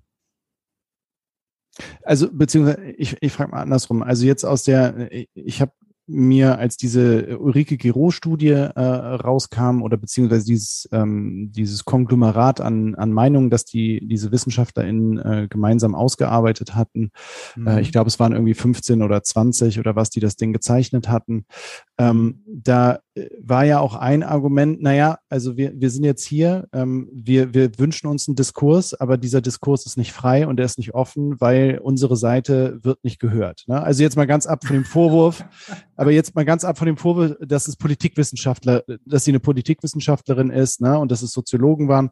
also 2.04 2.30
beziehungsweise 2.32 2.82
ich, 2.92 3.18
ich 3.22 3.34
frage 3.34 3.52
mal 3.52 3.62
andersrum. 3.62 4.02
Also 4.02 4.26
jetzt 4.26 4.46
aus 4.46 4.64
der, 4.64 5.12
ich 5.12 5.62
habe 5.62 5.74
mir, 6.08 6.60
als 6.60 6.78
diese 6.78 7.38
Ulrike 7.40 7.78
Giro-Studie 7.78 8.50
äh, 8.50 8.80
rauskam 8.80 9.82
oder 9.82 9.98
beziehungsweise 9.98 10.46
dieses, 10.46 10.88
ähm, 10.92 11.52
dieses 11.52 11.86
Konglomerat 11.86 12.62
an, 12.62 12.96
an 12.96 13.12
Meinungen, 13.12 13.50
dass 13.50 13.66
die 13.66 14.06
diese 14.08 14.32
WissenschaftlerInnen 14.32 15.18
äh, 15.18 15.48
gemeinsam 15.50 15.96
ausgearbeitet 15.96 16.76
hatten. 16.76 17.12
Äh, 17.56 17.60
mhm. 17.60 17.68
Äh, 17.68 17.82
ich 17.82 17.92
glaube, 17.92 18.08
es 18.08 18.20
waren 18.20 18.34
irgendwie 18.34 18.54
15 18.54 19.02
oder 19.02 19.24
20 19.24 19.80
oder 19.80 19.96
was, 19.96 20.10
die 20.10 20.20
das 20.20 20.36
Ding 20.36 20.54
gezeichnet 20.54 21.10
hatten. 21.10 21.46
Ähm, 21.98 22.44
da 22.48 23.00
äh, 23.16 23.30
war 23.42 23.66
ja 23.66 23.80
auch 23.80 23.96
ein 23.96 24.22
Argument, 24.24 24.82
naja, 24.82 25.18
also 25.30 25.58
wir, 25.58 25.74
wir 25.76 25.90
sind 25.90 26.04
jetzt 26.04 26.26
hier, 26.26 26.68
ähm, 26.74 27.10
wir, 27.14 27.54
wir 27.54 27.72
wünschen 27.80 28.08
uns 28.08 28.28
einen 28.28 28.36
Diskurs, 28.36 28.94
aber 28.94 29.18
dieser 29.18 29.42
Diskurs 29.42 29.86
ist 29.86 29.98
nicht 29.98 30.12
frei 30.12 30.46
und 30.48 30.60
er 30.60 30.66
ist 30.66 30.78
nicht 30.78 30.94
offen, 30.94 31.40
weil 31.40 31.80
unsere 31.82 32.18
Seite 32.18 32.80
wird 32.84 33.04
nicht 33.04 33.20
gehört. 33.20 33.64
Ne? 33.68 33.82
Also 33.82 34.04
jetzt 34.04 34.18
mal 34.18 34.28
ganz 34.28 34.46
ab 34.46 34.66
von 34.66 34.76
dem 34.76 34.86
Vorwurf, 34.86 35.46
aber 35.96 36.12
jetzt 36.12 36.36
mal 36.36 36.46
ganz 36.46 36.64
ab 36.64 36.78
von 36.78 36.88
dem 36.88 36.98
Vorwurf, 36.98 37.36
dass 37.40 37.68
es 37.68 37.76
Politikwissenschaftler, 37.76 38.84
dass 39.06 39.26
sie 39.26 39.32
eine 39.32 39.40
Politikwissenschaftlerin 39.40 40.50
ist 40.50 40.82
ne? 40.82 40.98
und 41.00 41.12
dass 41.12 41.22
es 41.22 41.32
Soziologen 41.32 41.88
waren 41.88 42.10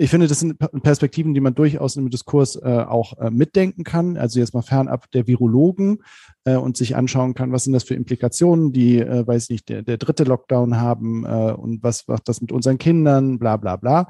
ich 0.00 0.08
finde, 0.08 0.28
das 0.28 0.40
sind 0.40 0.58
Perspektiven, 0.82 1.34
die 1.34 1.40
man 1.40 1.54
durchaus 1.54 1.96
im 1.96 2.08
Diskurs 2.08 2.56
äh, 2.56 2.84
auch 2.88 3.18
äh, 3.18 3.30
mitdenken 3.30 3.84
kann. 3.84 4.16
Also 4.16 4.40
jetzt 4.40 4.54
mal 4.54 4.62
fernab 4.62 5.10
der 5.10 5.26
Virologen 5.26 5.98
äh, 6.44 6.56
und 6.56 6.78
sich 6.78 6.96
anschauen 6.96 7.34
kann, 7.34 7.52
was 7.52 7.64
sind 7.64 7.74
das 7.74 7.84
für 7.84 7.94
Implikationen, 7.94 8.72
die, 8.72 8.98
äh, 8.98 9.26
weiß 9.26 9.50
nicht, 9.50 9.68
der, 9.68 9.82
der 9.82 9.98
dritte 9.98 10.24
Lockdown 10.24 10.80
haben 10.80 11.26
äh, 11.26 11.52
und 11.52 11.82
was 11.82 12.08
macht 12.08 12.28
das 12.28 12.40
mit 12.40 12.50
unseren 12.50 12.78
Kindern, 12.78 13.38
bla 13.38 13.58
bla 13.58 13.76
bla. 13.76 14.08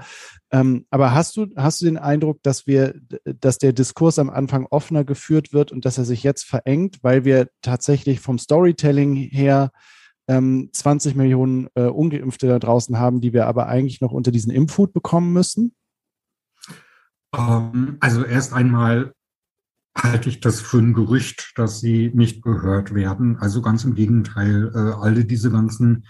Ähm, 0.52 0.86
aber 0.90 1.12
hast 1.12 1.36
du, 1.36 1.48
hast 1.56 1.80
du 1.80 1.86
den 1.86 1.98
Eindruck, 1.98 2.40
dass 2.44 2.68
wir, 2.68 2.94
dass 3.24 3.58
der 3.58 3.72
Diskurs 3.72 4.20
am 4.20 4.30
Anfang 4.30 4.68
offener 4.70 5.02
geführt 5.02 5.52
wird 5.52 5.72
und 5.72 5.84
dass 5.84 5.98
er 5.98 6.04
sich 6.04 6.22
jetzt 6.22 6.44
verengt, 6.44 6.98
weil 7.02 7.24
wir 7.24 7.48
tatsächlich 7.62 8.20
vom 8.20 8.38
Storytelling 8.38 9.16
her 9.16 9.72
20 10.28 11.12
ähm, 11.12 11.18
Millionen 11.18 11.68
äh, 11.74 11.86
Ungeimpfte 11.86 12.46
da 12.46 12.60
draußen 12.60 13.00
haben, 13.00 13.20
die 13.20 13.32
wir 13.32 13.48
aber 13.48 13.66
eigentlich 13.66 14.00
noch 14.00 14.12
unter 14.12 14.30
diesen 14.30 14.52
Impfhut 14.52 14.92
bekommen 14.92 15.32
müssen? 15.32 15.74
Ähm, 17.36 17.96
also 18.00 18.24
erst 18.24 18.52
einmal 18.52 19.14
halte 19.96 20.28
ich 20.28 20.40
das 20.40 20.60
für 20.60 20.78
ein 20.78 20.94
Gerücht, 20.94 21.52
dass 21.56 21.80
sie 21.80 22.10
nicht 22.14 22.42
gehört 22.42 22.94
werden. 22.94 23.38
Also 23.38 23.62
ganz 23.62 23.84
im 23.84 23.94
Gegenteil, 23.94 24.70
äh, 24.74 24.78
alle 24.78 25.24
diese 25.24 25.50
ganzen 25.50 26.06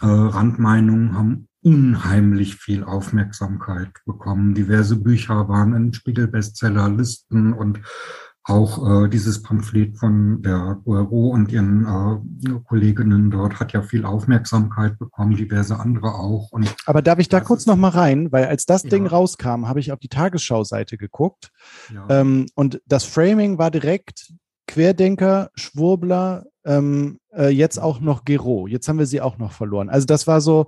äh, 0.00 0.06
Randmeinungen 0.06 1.16
haben 1.16 1.48
unheimlich 1.62 2.54
viel 2.56 2.84
Aufmerksamkeit 2.84 3.90
bekommen. 4.06 4.54
Diverse 4.54 4.96
Bücher 4.96 5.48
waren 5.48 5.74
in 5.74 5.92
Spiegel-Bestsellerlisten 5.92 7.52
und 7.52 7.80
auch 8.44 9.04
äh, 9.04 9.08
dieses 9.08 9.42
Pamphlet 9.42 9.98
von 9.98 10.40
der 10.40 10.78
Guero 10.84 11.28
und 11.28 11.52
ihren 11.52 11.84
äh, 11.84 12.60
Kolleginnen 12.66 13.30
dort 13.30 13.60
hat 13.60 13.72
ja 13.72 13.82
viel 13.82 14.04
Aufmerksamkeit 14.04 14.98
bekommen, 14.98 15.36
diverse 15.36 15.78
andere 15.78 16.14
auch. 16.14 16.50
Und 16.50 16.74
Aber 16.86 17.02
darf 17.02 17.18
ich 17.18 17.28
da 17.28 17.40
kurz 17.40 17.66
noch 17.66 17.76
mal 17.76 17.90
rein, 17.90 18.32
weil 18.32 18.46
als 18.46 18.64
das 18.64 18.84
ja. 18.84 18.90
Ding 18.90 19.06
rauskam, 19.06 19.66
habe 19.66 19.80
ich 19.80 19.92
auf 19.92 19.98
die 19.98 20.08
Tagesschau-Seite 20.08 20.96
geguckt 20.96 21.50
ja. 21.92 22.06
ähm, 22.08 22.46
und 22.54 22.80
das 22.86 23.04
Framing 23.04 23.58
war 23.58 23.70
direkt 23.70 24.32
Querdenker, 24.66 25.50
Schwurbler, 25.54 26.46
ähm, 26.64 27.18
äh, 27.34 27.48
jetzt 27.48 27.78
auch 27.78 28.00
noch 28.00 28.24
Gero. 28.24 28.66
Jetzt 28.66 28.88
haben 28.88 28.98
wir 28.98 29.06
sie 29.06 29.20
auch 29.20 29.38
noch 29.38 29.52
verloren. 29.52 29.88
Also 29.88 30.06
das 30.06 30.26
war 30.26 30.40
so, 30.40 30.66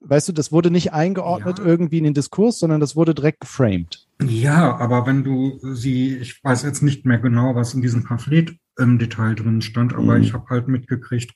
weißt 0.00 0.28
du, 0.28 0.32
das 0.32 0.52
wurde 0.52 0.70
nicht 0.70 0.92
eingeordnet 0.92 1.58
ja. 1.58 1.64
irgendwie 1.64 1.98
in 1.98 2.04
den 2.04 2.14
Diskurs, 2.14 2.58
sondern 2.58 2.80
das 2.80 2.96
wurde 2.96 3.14
direkt 3.14 3.40
geframed. 3.40 4.06
Ja, 4.28 4.76
aber 4.76 5.06
wenn 5.06 5.24
du 5.24 5.58
sie, 5.74 6.16
ich 6.16 6.42
weiß 6.42 6.62
jetzt 6.62 6.82
nicht 6.82 7.06
mehr 7.06 7.18
genau, 7.18 7.54
was 7.54 7.74
in 7.74 7.82
diesem 7.82 8.04
Pamphlet 8.04 8.56
im 8.78 8.98
Detail 8.98 9.34
drin 9.34 9.60
stand, 9.62 9.94
aber 9.94 10.16
mhm. 10.16 10.22
ich 10.22 10.32
habe 10.32 10.46
halt 10.48 10.68
mitgekriegt, 10.68 11.34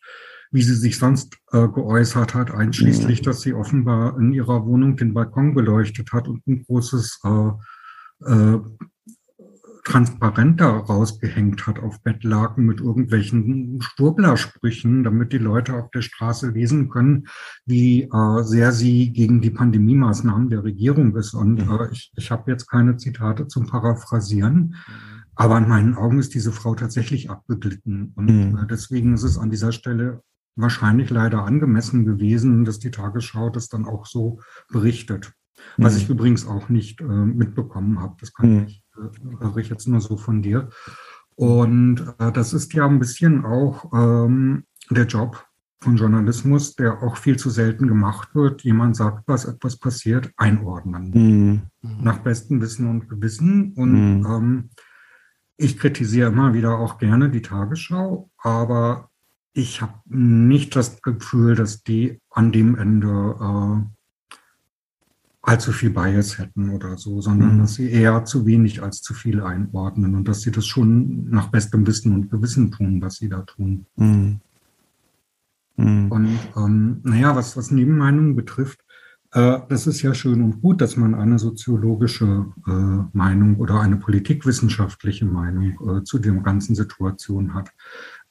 wie 0.51 0.63
sie 0.63 0.75
sich 0.75 0.99
sonst 0.99 1.37
äh, 1.53 1.69
geäußert 1.69 2.35
hat, 2.35 2.51
einschließlich, 2.51 3.21
mhm. 3.21 3.25
dass 3.25 3.41
sie 3.41 3.55
offenbar 3.55 4.19
in 4.19 4.33
ihrer 4.33 4.65
Wohnung 4.65 4.97
den 4.97 5.15
Balkon 5.15 5.55
beleuchtet 5.55 6.13
hat 6.13 6.29
und 6.29 6.47
ein 6.47 6.65
großes 6.65 7.21
äh, 7.25 7.51
äh, 8.25 8.61
Transparenter 9.87 10.67
rausgehängt 10.67 11.65
hat 11.69 11.79
auf 11.79 12.03
Bettlaken 12.03 12.67
mit 12.67 12.81
irgendwelchen 12.81 13.81
Schwurblersprüchen, 13.81 15.05
damit 15.05 15.33
die 15.33 15.39
Leute 15.39 15.75
auf 15.75 15.93
der 15.93 16.03
Straße 16.03 16.51
lesen 16.51 16.89
können, 16.89 17.29
wie 17.67 18.03
äh, 18.03 18.43
sehr 18.43 18.73
sie 18.73 19.13
gegen 19.13 19.41
die 19.41 19.53
Pandemie-Maßnahmen 19.53 20.51
der 20.51 20.65
Regierung 20.65 21.15
ist. 21.15 21.35
Und 21.35 21.65
mhm. 21.65 21.71
äh, 21.71 21.89
ich, 21.93 22.13
ich 22.17 22.33
habe 22.33 22.51
jetzt 22.51 22.67
keine 22.69 22.97
Zitate 22.97 23.47
zum 23.47 23.69
Paraphrasieren. 23.69 24.75
Aber 25.37 25.57
in 25.59 25.69
meinen 25.69 25.95
Augen 25.95 26.19
ist 26.19 26.35
diese 26.35 26.51
Frau 26.51 26.75
tatsächlich 26.75 27.31
abgeglitten. 27.31 28.13
Und 28.17 28.27
mhm. 28.27 28.59
äh, 28.59 28.67
deswegen 28.67 29.15
ist 29.15 29.23
es 29.23 29.39
an 29.39 29.51
dieser 29.51 29.71
Stelle 29.71 30.21
wahrscheinlich 30.57 31.11
leider 31.11 31.45
angemessen 31.45 32.05
gewesen, 32.05 32.65
dass 32.65 32.81
die 32.81 32.91
Tagesschau 32.91 33.51
das 33.51 33.69
dann 33.69 33.85
auch 33.85 34.07
so 34.07 34.41
berichtet. 34.69 35.33
Was 35.77 35.95
mhm. 35.95 36.01
ich 36.01 36.09
übrigens 36.09 36.45
auch 36.45 36.69
nicht 36.69 37.01
äh, 37.01 37.05
mitbekommen 37.05 38.01
habe. 38.01 38.17
Das 38.19 38.33
kann 38.35 38.53
mhm. 38.53 38.65
ich 38.67 38.83
höre 39.41 39.57
ich 39.59 39.69
jetzt 39.69 39.89
nur 39.89 40.01
so 40.01 40.17
von 40.17 40.43
dir. 40.43 40.69
Und 41.35 42.15
äh, 42.19 42.33
das 42.33 42.53
ist 42.53 42.73
ja 42.73 42.87
ein 42.87 42.99
bisschen 42.99 43.45
auch 43.45 43.93
ähm, 43.93 44.65
der 44.91 45.07
Job 45.07 45.47
von 45.81 45.97
Journalismus, 45.97 46.75
der 46.75 47.03
auch 47.03 47.17
viel 47.17 47.39
zu 47.39 47.51
selten 47.51 47.87
gemacht 47.87 48.35
wird. 48.35 48.63
Jemand 48.63 48.97
sagt, 48.97 49.25
was 49.27 49.45
etwas 49.45 49.77
passiert, 49.79 50.31
einordnen. 50.37 51.11
Mhm. 51.83 52.03
Nach 52.03 52.19
bestem 52.19 52.61
Wissen 52.61 52.89
und 52.89 53.09
Gewissen. 53.09 53.73
Und 53.75 54.21
mhm. 54.21 54.27
ähm, 54.27 54.71
ich 55.59 55.79
kritisiere 55.79 56.29
immer 56.29 56.55
wieder 56.55 56.79
auch 56.79 56.99
gerne 56.99 57.31
die 57.31 57.43
Tagesschau, 57.43 58.31
aber 58.39 59.11
ich 59.53 59.81
habe 59.81 59.95
nicht 60.07 60.77
das 60.77 61.01
Gefühl, 61.01 61.55
dass 61.55 61.83
die 61.83 62.21
an 62.31 62.53
dem 62.53 62.77
Ende 62.77 63.09
äh, 63.41 63.96
allzu 65.47 65.71
viel 65.71 65.91
Bias 65.91 66.39
hätten 66.39 66.71
oder 66.71 66.99
so, 66.99 67.21
sondern 67.21 67.55
mhm. 67.55 67.61
dass 67.61 67.75
sie 67.75 67.89
eher 67.89 68.25
zu 68.25 68.47
wenig 68.47 68.83
als 68.83 69.01
zu 69.01 69.15
viel 69.15 69.41
einordnen 69.41 70.17
und 70.17 70.27
dass 70.27 70.41
sie 70.41 70.51
das 70.51 70.67
schon 70.67 71.31
nach 71.31 71.49
bestem 71.49 71.87
Wissen 71.87 72.13
und 72.13 72.31
Gewissen 72.31 72.73
tun, 72.73 73.01
was 73.01 73.17
sie 73.17 73.29
da 73.29 73.43
tun. 73.43 73.87
Mhm. 73.97 74.41
Mhm. 75.77 76.11
Und 76.11 76.39
ähm, 76.57 77.01
naja, 77.05 77.37
was, 77.37 77.57
was 77.57 77.71
Nebenmeinungen 77.71 78.35
betrifft, 78.35 78.81
äh, 79.33 79.61
das 79.69 79.87
ist 79.87 80.03
ja 80.03 80.15
schön 80.15 80.43
und 80.43 80.63
gut, 80.63 80.81
dass 80.81 80.97
man 80.97 81.15
eine 81.15 81.39
soziologische 81.39 82.47
äh, 82.67 83.17
Meinung 83.17 83.57
oder 83.57 83.81
eine 83.81 83.99
politikwissenschaftliche 83.99 85.27
Meinung 85.27 85.79
äh, 85.89 86.03
zu 86.03 86.19
der 86.19 86.33
ganzen 86.35 86.75
Situation 86.75 87.55
hat. 87.55 87.71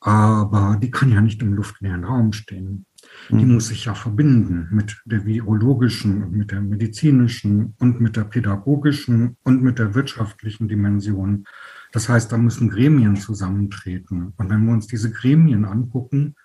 Aber 0.01 0.77
die 0.81 0.91
kann 0.91 1.11
ja 1.11 1.21
nicht 1.21 1.41
im 1.41 1.53
luftleeren 1.53 2.03
Raum 2.03 2.33
stehen. 2.33 2.85
Die 3.29 3.41
hm. 3.41 3.53
muss 3.53 3.67
sich 3.67 3.85
ja 3.85 3.95
verbinden 3.95 4.67
mit 4.71 5.01
der 5.05 5.25
virologischen, 5.25 6.31
mit 6.31 6.51
der 6.51 6.61
medizinischen 6.61 7.73
und 7.79 8.01
mit 8.01 8.15
der 8.15 8.25
pädagogischen 8.25 9.37
und 9.43 9.63
mit 9.63 9.79
der 9.79 9.95
wirtschaftlichen 9.95 10.67
Dimension. 10.67 11.45
Das 11.91 12.09
heißt, 12.09 12.31
da 12.31 12.37
müssen 12.37 12.69
Gremien 12.69 13.15
zusammentreten. 13.15 14.33
Und 14.37 14.49
wenn 14.49 14.65
wir 14.65 14.73
uns 14.73 14.87
diese 14.87 15.11
Gremien 15.11 15.65
angucken, 15.65 16.35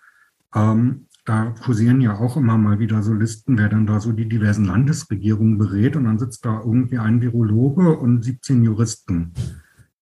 ähm, 0.55 1.07
da 1.25 1.55
kursieren 1.63 2.01
ja 2.01 2.19
auch 2.19 2.37
immer 2.37 2.57
mal 2.57 2.79
wieder 2.79 3.03
so 3.03 3.13
Listen, 3.13 3.59
wer 3.59 3.69
dann 3.69 3.87
da 3.87 4.01
so 4.01 4.13
die 4.13 4.29
diversen 4.29 4.65
Landesregierungen 4.65 5.59
berät. 5.59 5.97
Und 5.97 6.05
dann 6.05 6.19
sitzt 6.19 6.45
da 6.45 6.61
irgendwie 6.61 6.99
ein 6.99 7.21
Virologe 7.21 7.97
und 7.99 8.25
17 8.25 8.65
Juristen. 8.65 9.33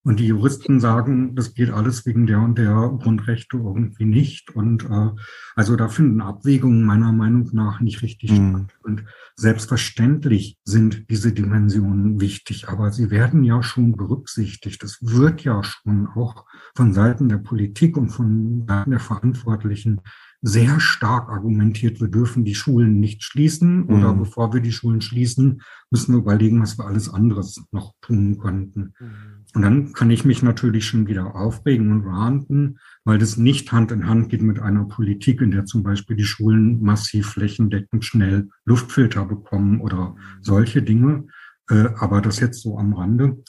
Und 0.04 0.20
die 0.20 0.26
Juristen 0.26 0.80
sagen, 0.80 1.34
das 1.34 1.54
geht 1.54 1.70
alles 1.70 2.06
wegen 2.06 2.26
der 2.26 2.40
und 2.40 2.56
der 2.56 2.72
Grundrechte 3.02 3.56
irgendwie 3.56 4.04
nicht. 4.04 4.54
Und 4.54 4.84
äh, 4.84 5.10
also 5.54 5.76
da 5.76 5.88
finden 5.88 6.20
Abwägungen 6.22 6.84
meiner 6.84 7.12
Meinung 7.12 7.50
nach 7.52 7.80
nicht 7.80 8.02
richtig 8.02 8.32
mhm. 8.32 8.50
statt. 8.50 8.78
Und 8.82 9.04
selbstverständlich 9.34 10.56
sind 10.64 11.10
diese 11.10 11.32
Dimensionen 11.32 12.20
wichtig, 12.20 12.68
aber 12.68 12.90
sie 12.90 13.10
werden 13.10 13.44
ja 13.44 13.62
schon 13.62 13.96
berücksichtigt. 13.96 14.82
Es 14.82 14.98
wird 15.02 15.42
ja 15.42 15.62
schon 15.62 16.06
auch 16.06 16.46
von 16.74 16.94
Seiten 16.94 17.28
der 17.28 17.38
Politik 17.38 17.96
und 17.96 18.08
von 18.08 18.64
Seiten 18.66 18.90
der 18.92 19.00
Verantwortlichen 19.00 20.00
sehr 20.40 20.78
stark 20.78 21.30
argumentiert, 21.30 22.00
wir 22.00 22.08
dürfen 22.08 22.44
die 22.44 22.54
Schulen 22.54 23.00
nicht 23.00 23.24
schließen 23.24 23.84
oder 23.84 24.14
mhm. 24.14 24.20
bevor 24.20 24.52
wir 24.52 24.60
die 24.60 24.72
Schulen 24.72 25.00
schließen, 25.00 25.62
müssen 25.90 26.14
wir 26.14 26.20
überlegen, 26.20 26.62
was 26.62 26.78
wir 26.78 26.86
alles 26.86 27.12
anderes 27.12 27.64
noch 27.72 27.94
tun 28.00 28.38
könnten. 28.38 28.94
Mhm. 29.00 29.38
Und 29.54 29.62
dann 29.62 29.92
kann 29.94 30.10
ich 30.10 30.24
mich 30.24 30.42
natürlich 30.42 30.86
schon 30.86 31.06
wieder 31.06 31.34
aufregen 31.34 31.90
und 31.90 32.06
ranten, 32.06 32.78
weil 33.04 33.18
das 33.18 33.36
nicht 33.36 33.72
Hand 33.72 33.90
in 33.90 34.06
Hand 34.06 34.28
geht 34.28 34.42
mit 34.42 34.60
einer 34.60 34.84
Politik, 34.84 35.40
in 35.40 35.50
der 35.50 35.64
zum 35.64 35.82
Beispiel 35.82 36.16
die 36.16 36.24
Schulen 36.24 36.82
massiv 36.82 37.30
flächendeckend 37.30 38.04
schnell 38.04 38.48
Luftfilter 38.64 39.24
bekommen 39.24 39.80
oder 39.80 40.10
mhm. 40.10 40.16
solche 40.40 40.82
Dinge. 40.82 41.26
Äh, 41.70 41.88
aber 41.98 42.20
das 42.20 42.40
jetzt 42.40 42.62
so 42.62 42.78
am 42.78 42.92
Rande. 42.92 43.42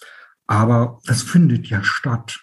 Aber 0.47 0.99
das 1.05 1.21
findet 1.21 1.67
ja 1.67 1.83
statt. 1.83 2.39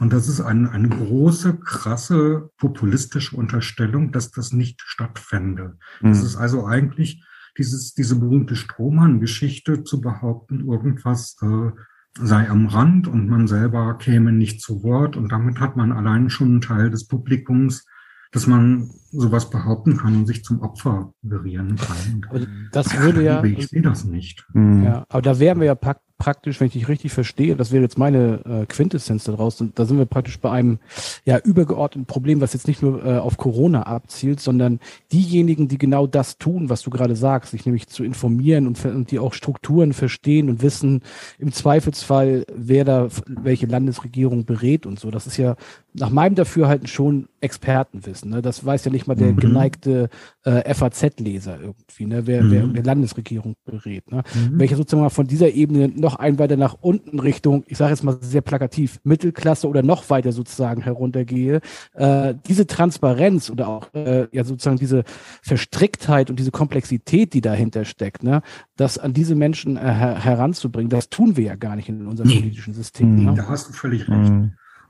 Und 0.00 0.14
das 0.14 0.28
ist 0.28 0.40
eine, 0.40 0.70
eine 0.70 0.88
große, 0.88 1.58
krasse 1.58 2.50
populistische 2.56 3.36
Unterstellung, 3.36 4.12
dass 4.12 4.30
das 4.30 4.52
nicht 4.52 4.80
stattfände. 4.82 5.76
Mhm. 6.00 6.08
Das 6.08 6.22
ist 6.22 6.36
also 6.36 6.66
eigentlich 6.66 7.22
dieses, 7.58 7.92
diese 7.92 8.16
berühmte 8.18 8.56
Strohmann-Geschichte 8.56 9.84
zu 9.84 10.00
behaupten, 10.00 10.66
irgendwas 10.66 11.36
äh, 11.42 11.70
sei 12.18 12.48
am 12.48 12.66
Rand 12.66 13.08
und 13.08 13.28
man 13.28 13.46
selber 13.46 13.98
käme 13.98 14.32
nicht 14.32 14.62
zu 14.62 14.82
Wort. 14.82 15.16
Und 15.16 15.30
damit 15.30 15.60
hat 15.60 15.76
man 15.76 15.92
allein 15.92 16.30
schon 16.30 16.48
einen 16.48 16.60
Teil 16.62 16.90
des 16.90 17.06
Publikums, 17.06 17.86
dass 18.32 18.46
man 18.46 18.90
sowas 19.10 19.50
behaupten 19.50 19.98
kann 19.98 20.16
und 20.16 20.26
sich 20.26 20.44
zum 20.44 20.62
Opfer 20.62 21.12
berieren 21.20 21.76
kann. 21.76 22.26
Aber 22.30 22.40
das 22.72 22.98
würde 22.98 23.22
ja. 23.22 23.44
Ich 23.44 23.68
sehe 23.68 23.82
das 23.82 24.04
nicht. 24.04 24.46
Ja, 24.54 25.04
aber 25.08 25.22
da 25.22 25.38
wären 25.38 25.58
wir 25.58 25.66
ja 25.66 25.74
praktisch, 26.20 26.60
wenn 26.60 26.66
ich 26.68 26.74
dich 26.74 26.88
richtig 26.88 27.12
verstehe, 27.12 27.56
das 27.56 27.72
wäre 27.72 27.82
jetzt 27.82 27.98
meine 27.98 28.40
äh, 28.44 28.66
Quintessenz 28.66 29.24
daraus, 29.24 29.60
und 29.60 29.78
da 29.78 29.86
sind 29.86 29.98
wir 29.98 30.04
praktisch 30.04 30.38
bei 30.38 30.50
einem 30.50 30.78
ja 31.24 31.38
übergeordneten 31.38 32.06
Problem, 32.06 32.40
was 32.40 32.52
jetzt 32.52 32.68
nicht 32.68 32.82
nur 32.82 33.04
äh, 33.04 33.18
auf 33.18 33.38
Corona 33.38 33.84
abzielt, 33.84 34.38
sondern 34.38 34.78
diejenigen, 35.12 35.66
die 35.66 35.78
genau 35.78 36.06
das 36.06 36.38
tun, 36.38 36.68
was 36.68 36.82
du 36.82 36.90
gerade 36.90 37.16
sagst, 37.16 37.52
sich 37.52 37.64
nämlich 37.64 37.88
zu 37.88 38.04
informieren 38.04 38.66
und, 38.66 38.84
und 38.84 39.10
die 39.10 39.18
auch 39.18 39.32
Strukturen 39.32 39.94
verstehen 39.94 40.50
und 40.50 40.62
wissen 40.62 41.02
im 41.38 41.52
Zweifelsfall, 41.52 42.44
wer 42.54 42.84
da 42.84 43.08
welche 43.26 43.66
Landesregierung 43.66 44.44
berät 44.44 44.84
und 44.84 45.00
so. 45.00 45.10
Das 45.10 45.26
ist 45.26 45.38
ja 45.38 45.56
nach 45.94 46.10
meinem 46.10 46.34
Dafürhalten 46.34 46.86
schon 46.86 47.28
Expertenwissen. 47.40 48.30
Ne? 48.30 48.42
Das 48.42 48.64
weiß 48.64 48.84
ja 48.84 48.90
nicht 48.90 49.06
mal 49.06 49.14
der 49.14 49.32
mhm. 49.32 49.36
geneigte 49.36 50.08
äh, 50.44 50.74
FAZ-Leser 50.74 51.58
irgendwie, 51.60 52.06
ne? 52.06 52.26
wer, 52.26 52.42
mhm. 52.42 52.50
wer, 52.50 52.74
wer 52.74 52.82
Landesregierung 52.82 53.54
berät. 53.64 54.10
Ne? 54.10 54.22
Mhm. 54.34 54.58
Welcher 54.58 54.76
sozusagen 54.76 55.02
mal 55.02 55.10
von 55.10 55.26
dieser 55.26 55.50
Ebene 55.50 55.88
noch 55.88 56.16
ein 56.16 56.38
weiter 56.38 56.56
nach 56.56 56.76
unten 56.80 57.18
Richtung, 57.18 57.64
ich 57.66 57.78
sage 57.78 57.90
jetzt 57.90 58.04
mal 58.04 58.18
sehr 58.20 58.42
plakativ, 58.42 59.00
Mittelklasse 59.04 59.68
oder 59.68 59.82
noch 59.82 60.10
weiter 60.10 60.32
sozusagen 60.32 60.82
heruntergehe, 60.82 61.60
äh, 61.94 62.34
diese 62.46 62.66
Transparenz 62.66 63.50
oder 63.50 63.68
auch 63.68 63.92
äh, 63.94 64.28
ja 64.32 64.44
sozusagen 64.44 64.78
diese 64.78 65.04
Verstricktheit 65.42 66.30
und 66.30 66.38
diese 66.38 66.50
Komplexität, 66.50 67.32
die 67.32 67.40
dahinter 67.40 67.84
steckt, 67.84 68.22
ne? 68.22 68.42
das 68.76 68.98
an 68.98 69.12
diese 69.12 69.34
Menschen 69.34 69.76
äh, 69.76 69.80
her 69.80 70.24
heranzubringen, 70.24 70.90
das 70.90 71.08
tun 71.08 71.36
wir 71.36 71.44
ja 71.44 71.54
gar 71.56 71.76
nicht 71.76 71.88
in 71.88 72.06
unserem 72.06 72.28
nee. 72.28 72.40
politischen 72.40 72.74
System. 72.74 73.24
Ne? 73.24 73.34
Da 73.34 73.48
hast 73.48 73.68
du 73.68 73.72
völlig 73.72 74.08
recht. 74.08 74.32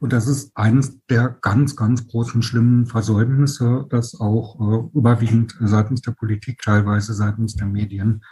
Mhm. 0.00 0.04
Und 0.04 0.12
das 0.12 0.26
ist 0.26 0.56
eines 0.56 0.98
der 1.06 1.36
ganz, 1.40 1.76
ganz 1.76 2.06
großen 2.08 2.42
schlimmen 2.42 2.86
Versäumnisse, 2.86 3.86
das 3.90 4.18
auch 4.18 4.60
äh, 4.60 4.98
überwiegend 4.98 5.56
seitens 5.60 6.00
der 6.00 6.12
Politik, 6.12 6.60
teilweise 6.62 7.14
seitens 7.14 7.54
der 7.54 7.66
Medien, 7.66 8.22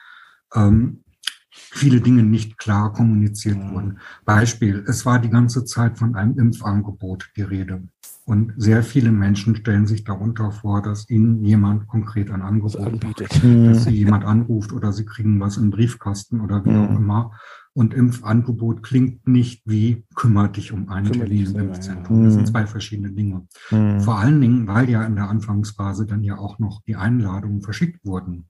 ähm, 0.55 1.05
viele 1.51 2.01
Dinge 2.01 2.23
nicht 2.23 2.59
klar 2.59 2.93
kommuniziert 2.93 3.59
wurden. 3.71 3.99
Beispiel, 4.25 4.85
es 4.87 5.05
war 5.05 5.19
die 5.19 5.31
ganze 5.31 5.65
Zeit 5.65 5.99
von 5.99 6.15
einem 6.15 6.39
Impfangebot 6.39 7.31
die 7.37 7.43
Rede. 7.43 7.83
Und 8.25 8.53
sehr 8.59 8.83
viele 8.83 9.11
Menschen 9.11 9.57
stellen 9.57 9.87
sich 9.87 10.05
darunter 10.05 10.53
vor, 10.53 10.83
dass 10.83 11.09
ihnen 11.09 11.43
jemand 11.43 11.87
konkret 11.89 12.31
ein 12.31 12.43
Angebot 12.43 12.77
anbietet, 12.77 13.33
dass 13.33 13.43
mhm. 13.43 13.75
sie 13.75 13.91
jemand 13.91 14.27
anruft 14.27 14.75
oder 14.75 14.93
sie 14.93 15.07
kriegen 15.07 15.41
was 15.41 15.57
im 15.57 15.71
Briefkasten 15.71 16.43
oder 16.43 16.63
wie 16.67 16.77
auch 16.77 16.91
mhm. 16.91 16.97
immer. 16.97 17.33
Und 17.79 17.95
Impfangebot 17.95 18.83
klingt 18.83 19.29
nicht 19.29 19.63
wie 19.65 20.05
kümmere 20.17 20.49
dich 20.49 20.73
um 20.73 20.89
einen 20.89 21.13
Termin 21.13 21.47
im 21.47 21.61
Impfzentrum. 21.61 22.25
Das 22.25 22.33
sind 22.35 22.43
mhm. 22.43 22.47
zwei 22.47 22.67
verschiedene 22.67 23.13
Dinge. 23.13 23.47
Mhm. 23.71 24.01
Vor 24.01 24.19
allen 24.19 24.41
Dingen, 24.41 24.67
weil 24.67 24.91
ja 24.91 25.05
in 25.05 25.15
der 25.15 25.29
Anfangsphase 25.29 26.05
dann 26.05 26.25
ja 26.25 26.39
auch 26.39 26.59
noch 26.59 26.83
die 26.89 26.97
Einladungen 26.97 27.63
verschickt 27.63 28.05
wurden 28.05 28.49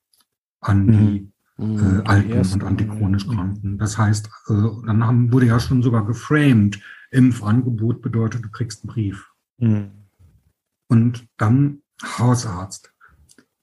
an 0.63 0.87
mhm. 0.87 0.93
die 0.93 1.33
mhm. 1.59 1.79
äh, 1.79 2.03
Alten 2.05 2.53
und 2.55 2.65
an 2.65 2.79
die 2.79 2.87
chronisch 2.87 3.29
Kranken. 3.29 3.77
Das 3.77 3.99
heißt, 3.99 4.31
äh, 4.49 4.53
dann 4.87 5.07
haben, 5.07 5.31
wurde 5.31 5.45
ja 5.45 5.61
schon 5.61 5.83
sogar 5.83 6.07
geframed. 6.07 6.81
Impfangebot 7.11 8.01
bedeutet, 8.01 8.47
du 8.47 8.49
kriegst 8.49 8.83
einen 8.83 8.95
Brief. 8.95 9.31
Mhm. 9.59 9.91
Und 10.89 11.27
dann 11.37 11.83
Hausarzt 12.03 12.95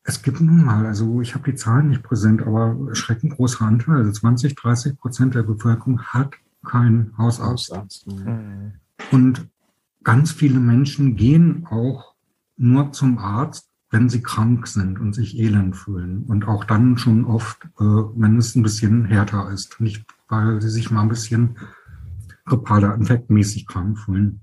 es 0.08 0.22
gibt 0.22 0.40
nun 0.40 0.64
mal, 0.64 0.86
also 0.86 1.20
ich 1.20 1.34
habe 1.34 1.52
die 1.52 1.58
Zahlen 1.58 1.90
nicht 1.90 2.04
präsent, 2.04 2.44
aber 2.44 2.78
erschreckend 2.90 3.36
großer 3.36 3.66
Anteil, 3.66 3.98
also 3.98 4.12
20, 4.12 4.56
30 4.56 4.98
Prozent 4.98 5.34
der 5.34 5.42
Bevölkerung 5.42 6.00
hat 6.00 6.36
keinen 6.64 7.18
Hausarzt. 7.18 7.72
Hausarzt. 7.72 8.08
Und 9.12 9.50
ganz 10.04 10.32
viele 10.32 10.60
Menschen 10.60 11.16
gehen 11.16 11.66
auch 11.66 12.14
nur 12.56 12.92
zum 12.92 13.18
Arzt, 13.18 13.68
wenn 13.90 14.08
sie 14.08 14.22
krank 14.22 14.68
sind 14.68 15.00
und 15.00 15.14
sich 15.14 15.40
elend 15.40 15.76
fühlen. 15.76 16.26
Und 16.26 16.48
auch 16.48 16.66
dann 16.66 17.00
schon 17.00 17.26
oft, 17.26 17.66
äh, 17.80 17.84
wenn 17.84 18.38
es 18.38 18.56
ein 18.56 18.64
bisschen 18.64 19.06
härter 19.06 19.50
ist. 19.52 19.80
Nicht, 19.82 20.06
weil 20.28 20.62
sie 20.62 20.70
sich 20.70 20.92
mal 20.92 21.02
ein 21.02 21.10
bisschen 21.10 21.58
grippaler, 22.46 22.94
infektmäßig 22.94 23.66
krank 23.66 23.98
fühlen. 23.98 24.42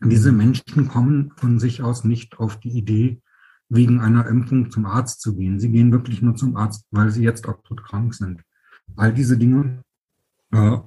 Diese 0.00 0.32
Menschen 0.32 0.88
kommen 0.88 1.32
von 1.36 1.58
sich 1.58 1.82
aus 1.82 2.04
nicht 2.04 2.38
auf 2.38 2.60
die 2.60 2.70
Idee, 2.70 3.22
wegen 3.68 4.00
einer 4.00 4.26
Impfung 4.26 4.70
zum 4.70 4.86
Arzt 4.86 5.20
zu 5.20 5.36
gehen. 5.36 5.60
Sie 5.60 5.70
gehen 5.70 5.92
wirklich 5.92 6.22
nur 6.22 6.34
zum 6.34 6.56
Arzt, 6.56 6.86
weil 6.90 7.10
sie 7.10 7.22
jetzt 7.22 7.46
auch 7.46 7.62
tot 7.62 7.84
krank 7.84 8.14
sind. 8.14 8.42
All 8.96 9.12
diese 9.12 9.36
Dinge, 9.36 9.82
äh, 10.52 10.78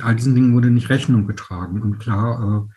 all 0.00 0.16
diesen 0.16 0.34
Dingen 0.34 0.54
wurde 0.54 0.70
nicht 0.70 0.88
Rechnung 0.88 1.26
getragen. 1.26 1.82
Und 1.82 1.98
klar, 1.98 2.68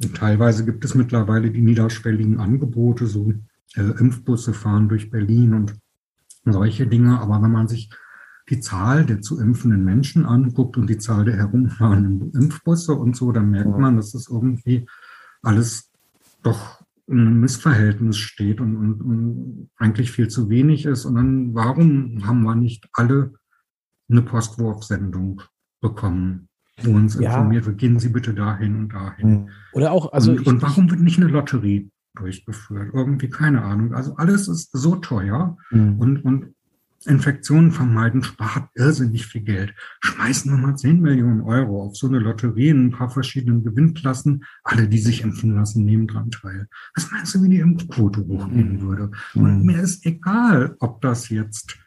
äh, 0.00 0.08
teilweise 0.08 0.64
gibt 0.64 0.84
es 0.84 0.94
mittlerweile 0.94 1.50
die 1.50 1.60
niederschwelligen 1.60 2.40
Angebote, 2.40 3.06
so 3.06 3.32
äh, 3.74 3.80
Impfbusse 3.80 4.54
fahren 4.54 4.88
durch 4.88 5.10
Berlin 5.10 5.54
und 5.54 5.78
solche 6.44 6.86
Dinge. 6.86 7.20
Aber 7.20 7.42
wenn 7.42 7.52
man 7.52 7.68
sich 7.68 7.90
die 8.48 8.60
Zahl 8.60 9.04
der 9.04 9.20
zu 9.20 9.38
impfenden 9.38 9.84
Menschen 9.84 10.24
anguckt 10.24 10.78
und 10.78 10.88
die 10.88 10.98
Zahl 10.98 11.26
der 11.26 11.36
herumfahrenden 11.36 12.32
Impfbusse 12.32 12.94
und 12.94 13.14
so, 13.14 13.32
dann 13.32 13.50
merkt 13.50 13.78
man, 13.78 13.96
dass 13.96 14.12
das 14.12 14.28
irgendwie 14.28 14.86
alles 15.42 15.90
doch 16.42 16.77
in 17.08 17.20
einem 17.20 17.40
Missverhältnis 17.40 18.18
steht 18.18 18.60
und, 18.60 18.76
und, 18.76 19.00
und 19.00 19.70
eigentlich 19.76 20.12
viel 20.12 20.28
zu 20.28 20.48
wenig 20.50 20.84
ist. 20.84 21.04
Und 21.06 21.14
dann, 21.14 21.54
warum 21.54 22.26
haben 22.26 22.42
wir 22.42 22.54
nicht 22.54 22.86
alle 22.92 23.32
eine 24.10 24.22
Postwurfsendung 24.22 25.42
bekommen, 25.80 26.48
wo 26.82 26.92
uns 26.92 27.18
ja. 27.18 27.30
informiert 27.30 27.66
wird, 27.66 27.78
gehen 27.78 27.98
Sie 27.98 28.10
bitte 28.10 28.34
dahin 28.34 28.76
und 28.76 28.92
dahin. 28.92 29.30
Hm. 29.30 29.48
Oder 29.72 29.92
auch, 29.92 30.12
also. 30.12 30.32
Und, 30.32 30.40
ich, 30.42 30.46
und 30.46 30.62
warum 30.62 30.90
wird 30.90 31.00
nicht 31.00 31.18
eine 31.18 31.30
Lotterie 31.30 31.90
durchgeführt? 32.14 32.90
Irgendwie 32.92 33.30
keine 33.30 33.62
Ahnung. 33.62 33.94
Also 33.94 34.14
alles 34.16 34.48
ist 34.48 34.70
so 34.72 34.96
teuer 34.96 35.56
mhm. 35.70 35.98
und, 35.98 36.24
und 36.24 36.54
Infektionen 37.08 37.72
vermeiden 37.72 38.22
spart 38.22 38.68
irrsinnig 38.74 39.26
viel 39.26 39.42
Geld. 39.42 39.74
Schmeißen 40.00 40.50
wir 40.50 40.58
mal 40.58 40.76
10 40.76 41.00
Millionen 41.00 41.40
Euro 41.40 41.82
auf 41.82 41.96
so 41.96 42.06
eine 42.06 42.18
Lotterie 42.18 42.68
in 42.68 42.86
ein 42.86 42.90
paar 42.90 43.10
verschiedenen 43.10 43.64
Gewinnklassen. 43.64 44.44
Alle, 44.62 44.88
die 44.88 44.98
sich 44.98 45.22
impfen 45.22 45.54
lassen, 45.54 45.84
nehmen 45.84 46.06
dran 46.06 46.30
teil. 46.30 46.68
Was 46.94 47.10
meinst 47.10 47.34
du, 47.34 47.42
wie 47.42 47.48
die 47.48 47.60
Impfquote 47.60 48.26
hochgehen 48.26 48.80
hm. 48.80 48.80
würde? 48.82 49.10
Und 49.34 49.60
hm. 49.60 49.62
mir 49.66 49.80
ist 49.80 50.04
egal, 50.06 50.76
ob 50.80 51.00
das 51.00 51.28
jetzt 51.28 51.78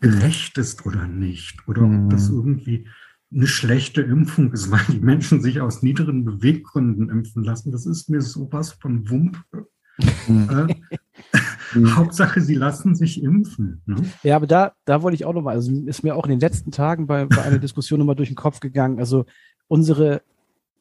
gerecht 0.00 0.58
ist 0.58 0.84
oder 0.86 1.06
nicht. 1.06 1.66
Oder 1.68 1.82
ob 1.82 2.10
das 2.10 2.28
hm. 2.28 2.36
irgendwie 2.36 2.88
eine 3.32 3.46
schlechte 3.46 4.02
Impfung 4.02 4.52
ist, 4.52 4.70
weil 4.70 4.84
die 4.88 5.00
Menschen 5.00 5.40
sich 5.40 5.60
aus 5.60 5.82
niederen 5.82 6.24
Beweggründen 6.24 7.08
impfen 7.10 7.44
lassen. 7.44 7.70
Das 7.70 7.86
ist 7.86 8.10
mir 8.10 8.20
sowas 8.20 8.72
von 8.72 9.08
Wumpe. 9.08 9.68
äh, 9.98 10.74
Hauptsache, 11.74 12.40
sie 12.40 12.54
lassen 12.54 12.94
sich 12.94 13.22
impfen. 13.22 13.82
Ne? 13.86 13.96
Ja, 14.22 14.36
aber 14.36 14.46
da, 14.46 14.72
da 14.84 15.02
wollte 15.02 15.14
ich 15.14 15.24
auch 15.24 15.32
nochmal, 15.32 15.54
also 15.54 15.72
ist 15.86 16.02
mir 16.02 16.16
auch 16.16 16.24
in 16.24 16.30
den 16.30 16.40
letzten 16.40 16.70
Tagen 16.70 17.06
bei, 17.06 17.26
bei 17.26 17.42
einer 17.42 17.58
Diskussion 17.58 17.98
nochmal 17.98 18.16
durch 18.16 18.28
den 18.28 18.36
Kopf 18.36 18.60
gegangen. 18.60 18.98
Also 18.98 19.24
unsere 19.68 20.22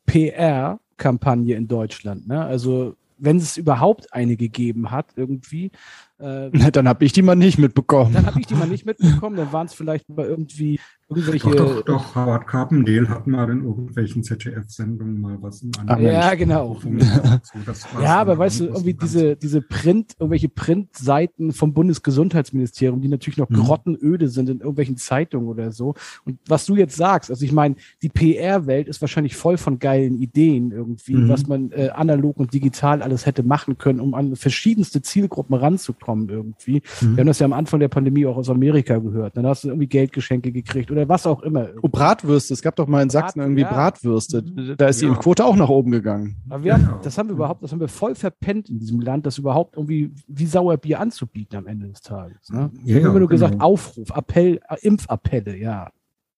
PR-Kampagne 0.06 1.56
in 1.56 1.68
Deutschland, 1.68 2.28
ne? 2.28 2.44
Also 2.44 2.96
wenn 3.20 3.38
es 3.38 3.58
überhaupt 3.58 4.14
eine 4.14 4.38
gegeben 4.38 4.92
hat, 4.92 5.08
irgendwie, 5.16 5.72
äh, 6.18 6.50
dann 6.72 6.88
habe 6.88 7.06
ich 7.06 7.12
die 7.12 7.22
mal 7.22 7.36
nicht 7.36 7.58
mitbekommen. 7.58 8.14
Dann 8.14 8.26
habe 8.26 8.40
ich 8.40 8.48
die 8.48 8.56
mal 8.56 8.68
nicht 8.68 8.86
mitbekommen. 8.86 9.36
Dann 9.36 9.52
waren 9.52 9.68
es 9.68 9.74
vielleicht 9.74 10.10
mal 10.10 10.26
irgendwie. 10.26 10.80
Doch, 11.10 11.56
doch, 11.56 11.82
doch. 11.82 12.16
Howard 12.16 12.46
Carpendale 12.46 13.10
hat 13.10 13.26
mal 13.26 13.50
in 13.50 13.64
irgendwelchen 13.64 14.24
ZDF-Sendungen 14.24 15.20
mal 15.20 15.38
was 15.42 15.64
in 15.64 15.72
einem. 15.88 16.06
Ja, 16.06 16.36
genau. 16.36 16.78
So, 16.82 16.90
ja, 18.02 18.20
aber 18.20 18.38
weißt 18.38 18.60
du, 18.60 18.66
irgendwie 18.66 18.94
diese, 18.94 19.36
diese 19.36 19.62
Print, 19.62 20.14
irgendwelche 20.20 20.50
Printseiten 20.50 21.52
vom 21.52 21.74
Bundesgesundheitsministerium, 21.74 23.02
die 23.02 23.08
natürlich 23.08 23.38
noch 23.38 23.50
mhm. 23.50 23.56
grottenöde 23.56 24.28
sind 24.28 24.50
in 24.50 24.60
irgendwelchen 24.60 24.98
Zeitungen 24.98 25.48
oder 25.48 25.72
so. 25.72 25.96
Und 26.26 26.38
was 26.48 26.66
du 26.66 26.76
jetzt 26.76 26.96
sagst, 26.96 27.32
also 27.32 27.44
ich 27.44 27.54
meine, 27.54 27.76
die 28.04 28.10
PR-Welt 28.10 28.88
ist 28.88 29.02
wahrscheinlich 29.02 29.36
voll 29.36 29.58
von 29.58 29.80
geilen 29.80 30.22
Ideen 30.22 30.72
irgendwie, 30.72 31.16
mhm. 31.16 31.30
was 31.30 31.48
man 31.48 31.72
äh, 31.72 31.90
analog 31.90 32.38
und 32.38 32.54
digital 32.54 33.02
alles 33.02 33.26
hätte 33.26 33.42
machen 33.42 33.80
können, 33.80 34.00
um 34.00 34.14
an 34.14 34.36
verschiedenste 34.36 35.02
Zielgruppen 35.02 35.56
ranzukommen 35.56 36.10
kommen 36.10 36.30
irgendwie. 36.30 36.82
Mhm. 37.02 37.16
Wir 37.16 37.22
haben 37.22 37.28
das 37.28 37.40
ja 37.40 37.46
am 37.46 37.54
Anfang 37.54 37.80
der 37.80 37.88
Pandemie 37.88 38.26
auch 38.26 38.38
aus 38.38 38.50
Amerika 38.50 38.98
gehört. 38.98 39.38
Dann 39.38 39.46
hast 39.46 39.64
du 39.64 39.70
irgendwie 39.70 39.88
Geldgeschenke 39.88 40.52
gekriegt 40.52 40.92
oder 40.92 40.99
was 41.08 41.26
auch 41.28 41.42
immer. 41.44 41.70
Oh, 41.82 41.88
Bratwürste. 41.88 42.54
Es 42.54 42.62
gab 42.62 42.76
doch 42.76 42.88
mal 42.88 43.02
in 43.02 43.10
Sachsen 43.10 43.40
irgendwie 43.40 43.62
ja. 43.62 43.72
Bratwürste. 43.72 44.42
Mhm. 44.42 44.76
Da 44.78 44.88
ist 44.88 45.02
ja. 45.02 45.10
die 45.10 45.16
Quote 45.16 45.46
auch 45.46 45.56
nach 45.56 45.70
oben 45.70 45.92
gegangen. 45.92 46.38
Aber 46.50 46.64
wir 46.64 46.74
haben, 46.74 46.90
das 47.04 47.18
haben 47.18 47.30
wir 47.30 47.36
überhaupt, 47.36 47.64
das 47.64 47.72
haben 47.72 47.80
wir 47.80 47.88
voll 47.88 48.16
verpennt 48.16 48.70
in 48.70 48.80
diesem 48.80 49.00
Land, 49.02 49.26
das 49.26 49.38
überhaupt 49.38 49.78
irgendwie 49.78 50.12
wie 50.28 50.46
Sauerbier 50.46 51.00
anzubieten 51.00 51.58
am 51.58 51.68
Ende 51.68 51.88
des 51.88 52.02
Tages. 52.02 52.50
Ne? 52.50 52.72
Ja, 52.84 52.86
wir 52.86 52.96
haben 52.96 53.12
immer 53.12 53.20
nur 53.20 53.30
genau. 53.30 53.46
gesagt, 53.46 53.62
Aufruf, 53.62 54.10
Appell, 54.10 54.60
äh, 54.68 54.76
Impfappelle, 54.82 55.58
ja. 55.58 55.90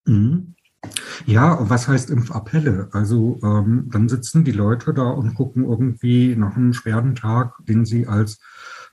Mhm. 0.06 0.54
Ja, 1.26 1.58
was 1.60 1.86
heißt 1.86 2.10
Impfappelle? 2.10 2.88
Also 2.92 3.38
ähm, 3.42 3.88
dann 3.92 4.08
sitzen 4.08 4.44
die 4.44 4.52
Leute 4.52 4.92
da 4.92 5.10
und 5.10 5.34
gucken 5.34 5.64
irgendwie 5.64 6.34
nach 6.34 6.56
einem 6.56 6.72
schweren 6.72 7.14
Tag, 7.14 7.54
den 7.66 7.84
sie 7.84 8.06
als 8.06 8.40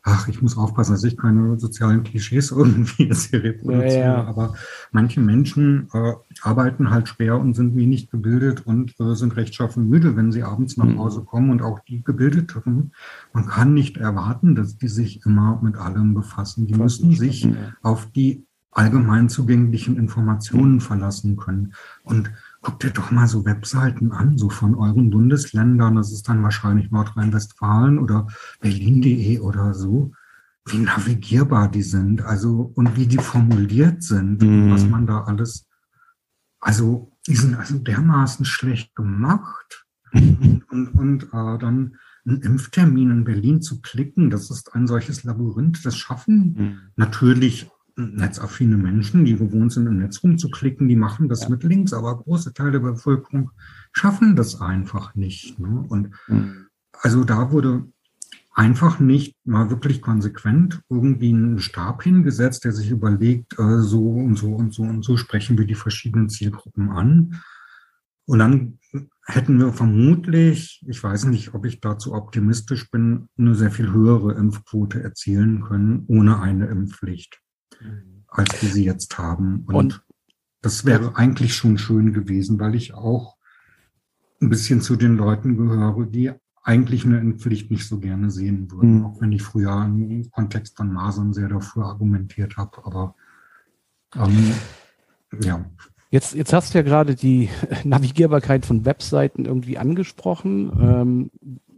ach, 0.03 0.27
ich 0.27 0.41
muss 0.41 0.57
aufpassen, 0.57 0.93
dass 0.93 1.03
ich 1.03 1.17
keine 1.17 1.59
sozialen 1.59 2.03
Klischees 2.03 2.51
irgendwie 2.55 3.07
jetzt 3.07 3.29
hier 3.29 3.43
reproduziere. 3.43 3.99
Ja, 3.99 4.17
ja. 4.17 4.23
Aber 4.23 4.55
manche 4.91 5.19
Menschen 5.19 5.87
äh, 5.93 6.13
arbeiten 6.41 6.89
halt 6.89 7.07
schwer 7.07 7.39
und 7.39 7.53
sind 7.53 7.75
wenig 7.75 8.09
gebildet 8.09 8.65
und 8.65 8.99
äh, 8.99 9.15
sind 9.15 9.35
rechtschaffen 9.35 9.87
müde, 9.89 10.15
wenn 10.15 10.31
sie 10.31 10.43
abends 10.43 10.77
nach 10.77 10.85
mhm. 10.85 10.99
Hause 10.99 11.23
kommen. 11.23 11.49
Und 11.49 11.61
auch 11.61 11.79
die 11.79 12.03
Gebildeten, 12.03 12.93
man 13.33 13.47
kann 13.47 13.73
nicht 13.73 13.97
erwarten, 13.97 14.55
dass 14.55 14.77
die 14.77 14.87
sich 14.87 15.25
immer 15.25 15.59
mit 15.61 15.75
allem 15.75 16.13
befassen. 16.13 16.67
Die 16.67 16.75
müssen 16.75 17.13
sich 17.13 17.47
auf 17.81 18.07
die 18.11 18.45
allgemein 18.71 19.29
zugänglichen 19.29 19.97
Informationen 19.97 20.79
verlassen 20.79 21.37
können. 21.37 21.73
Und 22.03 22.31
guckt 22.61 22.83
ihr 22.83 22.91
doch 22.91 23.11
mal 23.11 23.27
so 23.27 23.45
Webseiten 23.45 24.11
an, 24.11 24.37
so 24.37 24.49
von 24.49 24.75
euren 24.75 25.09
Bundesländern. 25.09 25.95
Das 25.95 26.11
ist 26.11 26.27
dann 26.27 26.43
wahrscheinlich 26.43 26.91
Nordrhein-Westfalen 26.91 27.99
oder 27.99 28.27
Berlin.de 28.59 29.39
oder 29.39 29.73
so. 29.73 30.11
Wie 30.65 30.77
navigierbar 30.77 31.71
die 31.71 31.81
sind, 31.81 32.21
also 32.21 32.71
und 32.75 32.95
wie 32.95 33.07
die 33.07 33.17
formuliert 33.17 34.03
sind, 34.03 34.41
mhm. 34.41 34.71
was 34.71 34.85
man 34.85 35.07
da 35.07 35.23
alles. 35.23 35.65
Also, 36.59 37.11
die 37.27 37.35
sind 37.35 37.55
also 37.55 37.79
dermaßen 37.79 38.45
schlecht 38.45 38.93
gemacht. 38.95 39.85
und, 40.11 40.63
und, 40.69 40.87
und 40.89 41.23
äh, 41.23 41.57
dann 41.57 41.95
einen 42.25 42.41
Impftermin 42.41 43.09
in 43.09 43.23
Berlin 43.23 43.61
zu 43.61 43.81
klicken, 43.81 44.29
das 44.29 44.51
ist 44.51 44.75
ein 44.75 44.85
solches 44.85 45.23
Labyrinth. 45.23 45.85
Das 45.85 45.97
schaffen 45.97 46.55
mhm. 46.57 46.79
natürlich 46.95 47.69
netzaffine 47.99 48.77
Menschen, 48.77 49.25
die 49.25 49.35
gewohnt 49.35 49.71
sind, 49.71 49.87
im 49.87 49.99
Netz 49.99 50.23
rumzuklicken, 50.23 50.87
die 50.87 50.95
machen 50.95 51.29
das 51.29 51.43
ja. 51.43 51.49
mit 51.49 51.63
Links, 51.63 51.93
aber 51.93 52.17
große 52.17 52.53
Teile 52.53 52.71
der 52.71 52.79
Bevölkerung 52.79 53.51
schaffen 53.91 54.35
das 54.35 54.61
einfach 54.61 55.15
nicht. 55.15 55.59
Ne? 55.59 55.85
Und 55.87 56.11
mhm. 56.27 56.67
also 57.01 57.23
da 57.23 57.51
wurde 57.51 57.85
einfach 58.53 58.99
nicht 58.99 59.35
mal 59.45 59.69
wirklich 59.69 60.01
konsequent 60.01 60.81
irgendwie 60.89 61.31
ein 61.31 61.59
Stab 61.59 62.03
hingesetzt, 62.03 62.65
der 62.65 62.71
sich 62.71 62.89
überlegt, 62.89 63.57
äh, 63.59 63.79
so 63.79 64.11
und 64.11 64.35
so 64.35 64.53
und 64.53 64.73
so 64.73 64.83
und 64.83 65.03
so 65.03 65.17
sprechen 65.17 65.57
wir 65.57 65.65
die 65.65 65.75
verschiedenen 65.75 66.29
Zielgruppen 66.29 66.89
an. 66.89 67.41
Und 68.25 68.39
dann 68.39 68.79
hätten 69.25 69.59
wir 69.59 69.73
vermutlich, 69.73 70.83
ich 70.87 71.01
weiß 71.01 71.25
nicht, 71.25 71.53
ob 71.53 71.65
ich 71.65 71.79
dazu 71.79 72.13
optimistisch 72.13 72.91
bin, 72.91 73.27
eine 73.37 73.55
sehr 73.55 73.71
viel 73.71 73.91
höhere 73.91 74.33
Impfquote 74.33 75.01
erzielen 75.01 75.61
können 75.61 76.03
ohne 76.07 76.39
eine 76.39 76.67
Impfpflicht 76.67 77.39
als 78.27 78.61
wir 78.61 78.69
sie 78.69 78.85
jetzt 78.85 79.17
haben. 79.17 79.63
Und, 79.67 79.75
und 79.75 80.03
das 80.61 80.85
wäre 80.85 81.15
eigentlich 81.15 81.55
schon 81.55 81.77
schön 81.77 82.13
gewesen, 82.13 82.59
weil 82.59 82.75
ich 82.75 82.93
auch 82.93 83.37
ein 84.41 84.49
bisschen 84.49 84.81
zu 84.81 84.95
den 84.95 85.17
Leuten 85.17 85.57
gehöre, 85.57 86.05
die 86.05 86.31
eigentlich 86.63 87.05
eine 87.05 87.19
Impfpflicht 87.19 87.71
nicht 87.71 87.87
so 87.87 87.99
gerne 87.99 88.29
sehen 88.29 88.69
würden, 88.71 88.99
mhm. 88.99 89.05
auch 89.05 89.21
wenn 89.21 89.31
ich 89.31 89.41
früher 89.41 89.83
im 89.85 90.29
Kontext 90.31 90.77
von 90.77 90.91
Masern 90.91 91.33
sehr 91.33 91.47
dafür 91.47 91.85
argumentiert 91.85 92.57
habe. 92.57 92.85
Aber 92.85 93.15
ähm, 94.15 94.53
ja. 95.41 95.65
Jetzt, 96.11 96.33
jetzt 96.33 96.53
hast 96.53 96.73
du 96.73 96.79
ja 96.79 96.83
gerade 96.83 97.15
die 97.15 97.49
Navigierbarkeit 97.83 98.65
von 98.65 98.85
Webseiten 98.85 99.45
irgendwie 99.45 99.77
angesprochen. 99.77 100.71
Ähm, 100.79 101.31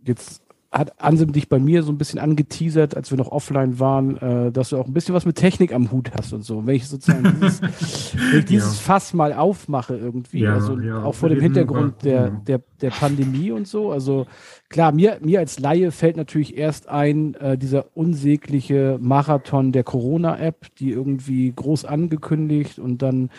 jetzt 0.04 0.42
hat 0.72 1.02
Ansem 1.02 1.34
dich 1.34 1.50
bei 1.50 1.60
mir 1.60 1.84
so 1.84 1.92
ein 1.92 1.98
bisschen 1.98 2.18
angeteasert, 2.18 2.96
als 2.96 3.12
wir 3.12 3.18
noch 3.18 3.30
offline 3.30 3.80
waren, 3.80 4.16
äh, 4.18 4.52
dass 4.54 4.70
du 4.70 4.78
auch 4.78 4.88
ein 4.88 4.94
bisschen 4.94 5.14
was 5.14 5.26
mit 5.26 5.36
Technik 5.36 5.74
am 5.74 5.92
Hut 5.92 6.12
hast 6.18 6.32
und 6.32 6.44
so. 6.44 6.66
wenn 6.66 6.76
ich 6.76 6.88
sozusagen 6.88 7.36
dieses, 7.42 7.62
wenn 8.32 8.40
ich 8.40 8.46
dieses 8.46 8.78
ja. 8.78 8.82
Fass 8.82 9.14
mal 9.14 9.34
aufmache 9.34 9.98
irgendwie, 9.98 10.40
ja, 10.40 10.54
also 10.54 10.80
ja, 10.80 11.04
auch 11.04 11.14
vor 11.14 11.28
dem 11.28 11.42
Hintergrund 11.42 12.06
der, 12.06 12.30
der, 12.30 12.62
der 12.80 12.90
Pandemie 12.90 13.52
und 13.52 13.68
so. 13.68 13.92
Also 13.92 14.28
klar, 14.70 14.94
mir, 14.94 15.18
mir 15.22 15.40
als 15.40 15.60
Laie 15.60 15.92
fällt 15.92 16.16
natürlich 16.16 16.58
erst 16.58 16.88
ein, 16.88 17.34
äh, 17.36 17.58
dieser 17.58 17.88
unsägliche 17.94 18.98
Marathon 19.02 19.74
der 19.74 19.84
Corona-App, 19.84 20.74
die 20.80 20.92
irgendwie 20.92 21.52
groß 21.54 21.84
angekündigt 21.84 22.80
und 22.80 23.02
dann 23.02 23.30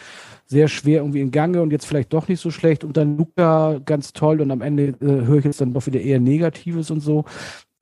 sehr 0.53 0.68
schwer 0.68 0.98
irgendwie 0.98 1.22
in 1.22 1.30
Gange 1.30 1.62
und 1.62 1.72
jetzt 1.72 1.86
vielleicht 1.86 2.12
doch 2.12 2.28
nicht 2.28 2.40
so 2.40 2.50
schlecht 2.50 2.84
und 2.84 2.96
dann 2.96 3.16
Luca 3.16 3.80
ganz 3.84 4.12
toll 4.12 4.40
und 4.42 4.50
am 4.50 4.61
Ende 4.61 4.94
äh, 5.00 5.26
höre 5.26 5.38
ich 5.38 5.46
jetzt 5.46 5.61
dann 5.61 5.72
doch 5.72 5.86
wieder 5.86 6.00
eher 6.00 6.20
Negatives 6.20 6.90
und 6.90 7.00
so. 7.00 7.24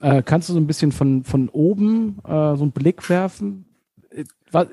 Äh, 0.00 0.22
kannst 0.22 0.48
du 0.48 0.52
so 0.52 0.60
ein 0.60 0.68
bisschen 0.68 0.92
von, 0.92 1.24
von 1.24 1.48
oben 1.48 2.18
äh, 2.24 2.56
so 2.56 2.62
einen 2.62 2.72
Blick 2.72 3.10
werfen? 3.10 3.66
Äh, 4.10 4.24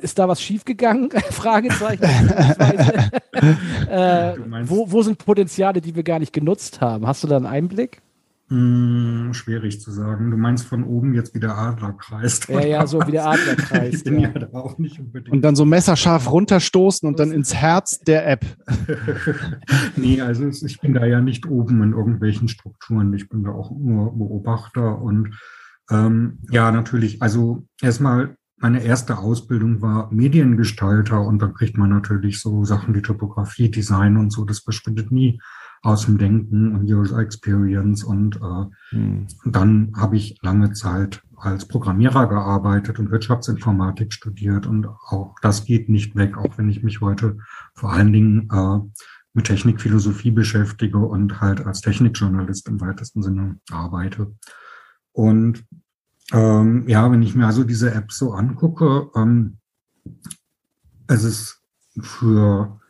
ist 0.01 0.19
da 0.19 0.27
was 0.27 0.41
schiefgegangen? 0.41 1.09
Fragezeichen. 1.31 2.03
äh, 3.89 4.35
wo, 4.63 4.91
wo 4.91 5.01
sind 5.01 5.17
Potenziale, 5.17 5.81
die 5.81 5.95
wir 5.95 6.03
gar 6.03 6.19
nicht 6.19 6.33
genutzt 6.33 6.79
haben? 6.79 7.07
Hast 7.07 7.23
du 7.23 7.27
da 7.27 7.37
einen 7.37 7.47
Einblick? 7.47 8.01
Hm, 8.49 9.33
schwierig 9.33 9.81
zu 9.81 9.91
sagen. 9.91 10.31
Du 10.31 10.37
meinst 10.37 10.65
von 10.65 10.85
oben 10.85 11.13
jetzt 11.13 11.35
wie 11.35 11.39
der 11.41 11.57
Adler 11.57 11.91
kreist. 11.91 12.47
Ja, 12.47 12.61
ja, 12.61 12.87
so 12.87 13.05
wie 13.05 13.11
der 13.11 13.25
Adler 13.29 13.55
kreist. 13.55 14.05
ja. 14.05 14.19
ja 14.19 14.53
auch 14.53 14.77
nicht 14.77 14.99
unbedingt. 14.99 15.33
Und 15.33 15.41
dann 15.41 15.57
so 15.57 15.65
messerscharf 15.65 16.31
runterstoßen 16.31 17.09
und 17.09 17.19
dann 17.19 17.31
ins 17.31 17.53
Herz 17.53 17.99
der 17.99 18.25
App. 18.25 18.45
nee, 19.97 20.21
also 20.21 20.47
ich 20.47 20.79
bin 20.79 20.93
da 20.93 21.05
ja 21.05 21.19
nicht 21.19 21.45
oben 21.45 21.83
in 21.83 21.91
irgendwelchen 21.91 22.47
Strukturen. 22.47 23.13
Ich 23.13 23.27
bin 23.27 23.43
da 23.43 23.51
auch 23.51 23.69
nur 23.71 24.17
Beobachter 24.17 25.01
und 25.01 25.37
ähm, 25.89 26.39
ja, 26.49 26.71
natürlich, 26.71 27.21
also 27.21 27.65
erstmal 27.81 28.37
meine 28.59 28.81
erste 28.81 29.17
Ausbildung 29.17 29.81
war 29.81 30.11
Mediengestalter 30.11 31.21
und 31.21 31.41
da 31.41 31.47
kriegt 31.47 31.77
man 31.77 31.89
natürlich 31.89 32.39
so 32.39 32.63
Sachen 32.63 32.95
wie 32.95 33.01
Topografie, 33.01 33.69
Design 33.69 34.17
und 34.17 34.31
so, 34.31 34.45
das 34.45 34.59
verschwindet 34.59 35.11
nie 35.11 35.39
aus 35.87 36.05
dem 36.05 36.17
Denken 36.17 36.75
und 36.75 36.83
User 36.83 37.17
Experience. 37.19 38.03
Und 38.03 38.35
äh, 38.35 38.65
hm. 38.89 39.27
dann 39.45 39.93
habe 39.95 40.17
ich 40.17 40.37
lange 40.41 40.73
Zeit 40.73 41.23
als 41.37 41.65
Programmierer 41.65 42.27
gearbeitet 42.27 42.99
und 42.99 43.09
Wirtschaftsinformatik 43.09 44.11
studiert. 44.11 44.67
Und 44.67 44.87
auch 44.87 45.35
das 45.41 45.63
geht 45.63 45.87
nicht 45.87 46.15
weg, 46.17 46.37
auch 46.37 46.57
wenn 46.57 46.67
ich 46.67 46.83
mich 46.83 46.99
heute 46.99 47.37
vor 47.73 47.93
allen 47.93 48.11
Dingen 48.11 48.49
äh, 48.51 48.79
mit 49.33 49.45
Technikphilosophie 49.45 50.31
beschäftige 50.31 50.97
und 50.97 51.39
halt 51.39 51.65
als 51.65 51.79
Technikjournalist 51.79 52.67
im 52.67 52.81
weitesten 52.81 53.23
Sinne 53.23 53.59
arbeite. 53.71 54.35
Und 55.13 55.63
ähm, 56.33 56.83
ja, 56.89 57.09
wenn 57.09 57.21
ich 57.21 57.33
mir 57.33 57.45
also 57.45 57.63
diese 57.63 57.93
App 57.93 58.11
so 58.11 58.33
angucke, 58.33 59.09
ähm, 59.15 59.59
es 61.07 61.23
ist 61.23 61.63
für 62.01 62.81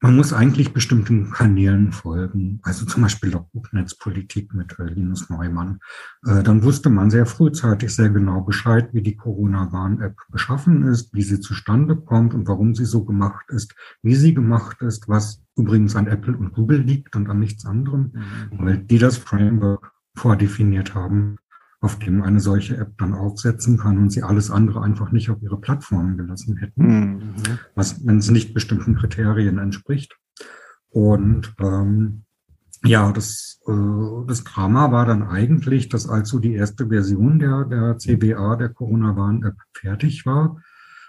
man 0.00 0.14
muss 0.14 0.32
eigentlich 0.32 0.72
bestimmten 0.72 1.30
Kanälen 1.30 1.90
folgen, 1.90 2.60
also 2.62 2.86
zum 2.86 3.02
Beispiel 3.02 3.30
Logbuchnetzpolitik 3.30 4.54
mit 4.54 4.76
Linus 4.78 5.28
Neumann. 5.28 5.80
Äh, 6.24 6.42
dann 6.44 6.62
wusste 6.62 6.88
man 6.88 7.10
sehr 7.10 7.26
frühzeitig 7.26 7.94
sehr 7.94 8.10
genau 8.10 8.42
Bescheid, 8.42 8.90
wie 8.92 9.02
die 9.02 9.16
Corona-Warn-App 9.16 10.16
beschaffen 10.30 10.84
ist, 10.84 11.12
wie 11.14 11.22
sie 11.22 11.40
zustande 11.40 11.96
kommt 11.96 12.32
und 12.32 12.46
warum 12.46 12.74
sie 12.74 12.84
so 12.84 13.04
gemacht 13.04 13.46
ist, 13.48 13.74
wie 14.02 14.14
sie 14.14 14.34
gemacht 14.34 14.82
ist, 14.82 15.08
was 15.08 15.42
übrigens 15.56 15.96
an 15.96 16.06
Apple 16.06 16.36
und 16.36 16.52
Google 16.52 16.80
liegt 16.80 17.16
und 17.16 17.28
an 17.28 17.40
nichts 17.40 17.66
anderem, 17.66 18.12
mhm. 18.12 18.58
weil 18.58 18.78
die 18.78 18.98
das 18.98 19.18
Framework 19.18 19.92
vordefiniert 20.14 20.94
haben 20.94 21.38
auf 21.80 21.98
dem 21.98 22.22
eine 22.22 22.40
solche 22.40 22.76
App 22.76 22.98
dann 22.98 23.14
aufsetzen 23.14 23.78
kann 23.78 23.98
und 23.98 24.10
sie 24.10 24.22
alles 24.22 24.50
andere 24.50 24.82
einfach 24.82 25.12
nicht 25.12 25.30
auf 25.30 25.40
ihre 25.42 25.60
Plattformen 25.60 26.16
gelassen 26.16 26.56
hätten, 26.56 26.86
mhm. 26.86 27.34
was, 27.74 28.04
wenn 28.04 28.18
es 28.18 28.30
nicht 28.30 28.52
bestimmten 28.52 28.96
Kriterien 28.96 29.58
entspricht. 29.58 30.16
Und 30.90 31.54
ähm, 31.60 32.24
ja, 32.84 33.12
das, 33.12 33.60
äh, 33.66 34.26
das 34.26 34.44
Drama 34.44 34.90
war 34.90 35.06
dann 35.06 35.22
eigentlich, 35.22 35.88
dass 35.88 36.08
als 36.08 36.28
so 36.30 36.38
die 36.38 36.54
erste 36.54 36.88
Version 36.88 37.38
der, 37.38 37.64
der 37.64 37.98
CBA, 37.98 38.56
der 38.56 38.70
Corona-Warn-App, 38.70 39.56
fertig 39.72 40.26
war, 40.26 40.60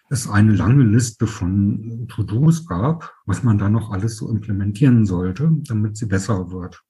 es 0.10 0.28
eine 0.28 0.54
lange 0.54 0.84
Liste 0.84 1.28
von 1.28 2.08
To-Dos 2.10 2.66
gab, 2.68 3.14
was 3.26 3.44
man 3.44 3.58
da 3.60 3.70
noch 3.70 3.92
alles 3.92 4.18
so 4.18 4.30
implementieren 4.30 5.06
sollte, 5.06 5.52
damit 5.68 5.98
sie 5.98 6.08
besser 6.08 6.52
wird. 6.52 6.84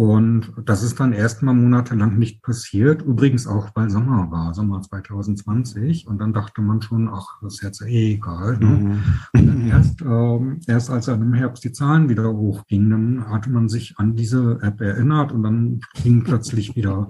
Und 0.00 0.54
das 0.64 0.82
ist 0.82 0.98
dann 0.98 1.12
erstmal 1.12 1.54
monatelang 1.54 2.16
nicht 2.16 2.42
passiert. 2.42 3.02
Übrigens 3.02 3.46
auch, 3.46 3.68
weil 3.74 3.90
Sommer 3.90 4.30
war, 4.30 4.54
Sommer 4.54 4.80
2020. 4.80 6.06
Und 6.06 6.16
dann 6.22 6.32
dachte 6.32 6.62
man 6.62 6.80
schon, 6.80 7.10
ach, 7.12 7.38
das 7.42 7.56
ist 7.56 7.62
jetzt 7.62 7.82
eh 7.82 8.14
egal. 8.14 8.56
Ne? 8.56 8.66
Mhm. 8.66 9.02
Und 9.34 9.46
dann 9.46 9.66
erst, 9.66 10.00
ähm, 10.00 10.60
erst 10.66 10.88
als 10.88 11.04
dann 11.04 11.20
im 11.20 11.34
Herbst 11.34 11.64
die 11.64 11.72
Zahlen 11.72 12.08
wieder 12.08 12.32
hochgingen, 12.32 12.90
dann 12.90 13.30
hatte 13.30 13.50
man 13.50 13.68
sich 13.68 13.98
an 13.98 14.16
diese 14.16 14.58
App 14.62 14.80
erinnert 14.80 15.32
und 15.32 15.42
dann 15.42 15.80
ging 16.02 16.24
plötzlich 16.24 16.76
wieder 16.76 17.06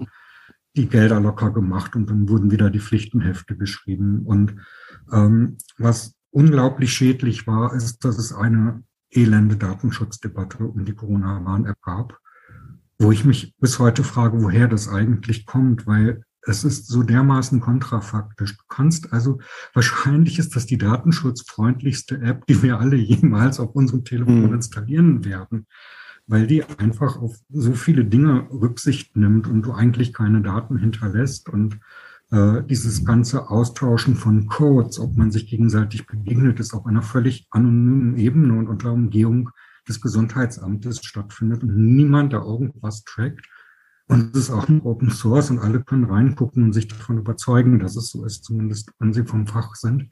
die 0.75 0.89
Gelder 0.89 1.21
locker 1.21 1.51
gemacht 1.51 1.95
und 1.95 2.09
dann 2.09 2.27
wurden 2.27 2.51
wieder 2.51 2.69
die 2.69 2.81
Pflichtenhefte 2.81 3.55
geschrieben. 3.55 4.23
Und 4.25 4.57
ähm, 5.13 5.55
was 5.77 6.15
unglaublich 6.29 6.91
schädlich 6.91 7.47
war, 7.47 7.73
ist, 7.73 8.03
dass 8.03 8.17
es 8.17 8.33
eine 8.33 8.83
elende 9.11 9.55
Datenschutzdebatte 9.55 10.65
um 10.65 10.83
die 10.83 10.93
Corona-Warn-App 10.93 11.81
gab 11.81 12.20
wo 13.01 13.11
ich 13.11 13.25
mich 13.25 13.55
bis 13.59 13.79
heute 13.79 14.03
frage, 14.03 14.41
woher 14.41 14.67
das 14.67 14.87
eigentlich 14.87 15.45
kommt, 15.45 15.87
weil 15.87 16.23
es 16.43 16.63
ist 16.63 16.87
so 16.87 17.03
dermaßen 17.03 17.59
kontrafaktisch. 17.59 18.57
Du 18.57 18.63
kannst 18.67 19.11
also, 19.11 19.39
wahrscheinlich 19.73 20.39
ist 20.39 20.55
das 20.55 20.65
die 20.65 20.77
datenschutzfreundlichste 20.77 22.21
App, 22.21 22.45
die 22.45 22.61
wir 22.61 22.79
alle 22.79 22.95
jemals 22.97 23.59
auf 23.59 23.75
unserem 23.75 24.05
Telefon 24.05 24.47
mhm. 24.47 24.53
installieren 24.53 25.25
werden, 25.25 25.65
weil 26.27 26.45
die 26.45 26.63
einfach 26.63 27.17
auf 27.17 27.37
so 27.49 27.73
viele 27.73 28.05
Dinge 28.05 28.47
Rücksicht 28.51 29.15
nimmt 29.15 29.47
und 29.47 29.63
du 29.63 29.73
eigentlich 29.73 30.13
keine 30.13 30.41
Daten 30.41 30.77
hinterlässt 30.77 31.49
und 31.49 31.79
äh, 32.31 32.63
dieses 32.63 33.03
ganze 33.03 33.49
Austauschen 33.49 34.15
von 34.15 34.47
Codes, 34.47 34.99
ob 34.99 35.17
man 35.17 35.31
sich 35.31 35.47
gegenseitig 35.47 36.05
begegnet, 36.05 36.59
ist 36.59 36.73
auf 36.73 36.85
einer 36.85 37.01
völlig 37.01 37.47
anonymen 37.49 38.17
Ebene 38.17 38.57
und 38.57 38.67
unter 38.67 38.93
Umgehung 38.93 39.49
des 39.91 40.01
Gesundheitsamtes 40.01 41.03
stattfindet 41.03 41.63
und 41.63 41.75
niemand 41.75 42.33
da 42.33 42.41
irgendwas 42.41 43.03
trackt. 43.03 43.45
Und 44.07 44.35
es 44.35 44.43
ist 44.43 44.51
auch 44.51 44.67
ein 44.67 44.81
Open 44.81 45.09
Source 45.09 45.51
und 45.51 45.59
alle 45.59 45.83
können 45.83 46.05
reingucken 46.05 46.63
und 46.63 46.73
sich 46.73 46.87
davon 46.87 47.17
überzeugen, 47.17 47.79
dass 47.79 47.95
es 47.95 48.09
so 48.09 48.25
ist, 48.25 48.43
zumindest 48.43 48.91
wenn 48.99 49.13
sie 49.13 49.25
vom 49.25 49.47
Fach 49.47 49.75
sind. 49.75 50.09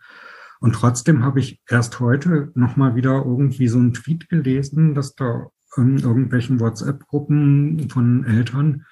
Und 0.59 0.73
trotzdem 0.73 1.23
habe 1.23 1.39
ich 1.39 1.61
erst 1.67 1.99
heute 1.99 2.51
nochmal 2.55 2.95
wieder 2.95 3.23
irgendwie 3.25 3.67
so 3.67 3.79
einen 3.79 3.93
Tweet 3.93 4.29
gelesen, 4.29 4.93
dass 4.93 5.15
da 5.15 5.47
in 5.77 5.99
irgendwelchen 5.99 6.59
WhatsApp-Gruppen 6.59 7.89
von 7.89 8.25
Eltern 8.25 8.85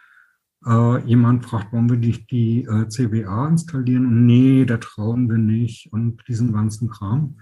äh, 0.65 0.99
jemand 1.05 1.45
fragt, 1.45 1.73
wollen 1.73 1.89
wir 1.89 1.97
die, 1.97 2.25
die 2.27 2.63
äh, 2.63 2.87
CWA 2.87 3.47
installieren? 3.47 4.05
Und 4.05 4.25
nee, 4.25 4.65
da 4.65 4.77
trauen 4.77 5.29
wir 5.29 5.37
nicht 5.37 5.91
und 5.91 6.23
diesen 6.27 6.53
ganzen 6.53 6.89
Kram. 6.89 7.37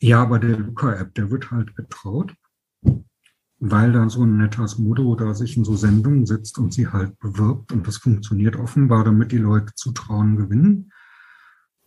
Ja, 0.00 0.22
aber 0.22 0.38
der 0.38 0.58
Luca-App, 0.58 1.14
der 1.14 1.30
wird 1.30 1.50
halt 1.50 1.76
getraut 1.76 2.34
weil 3.58 3.92
da 3.92 4.08
so 4.10 4.24
ein 4.24 4.36
netter 4.36 4.66
Modo 4.78 5.14
da 5.14 5.34
sich 5.34 5.56
in 5.56 5.64
so 5.64 5.74
Sendungen 5.74 6.26
sitzt 6.26 6.58
und 6.58 6.74
sie 6.74 6.88
halt 6.88 7.18
bewirbt 7.18 7.72
und 7.72 7.86
das 7.86 7.96
funktioniert 7.96 8.56
offenbar, 8.56 9.04
damit 9.04 9.32
die 9.32 9.38
Leute 9.38 9.74
Zutrauen 9.74 10.36
gewinnen. 10.36 10.92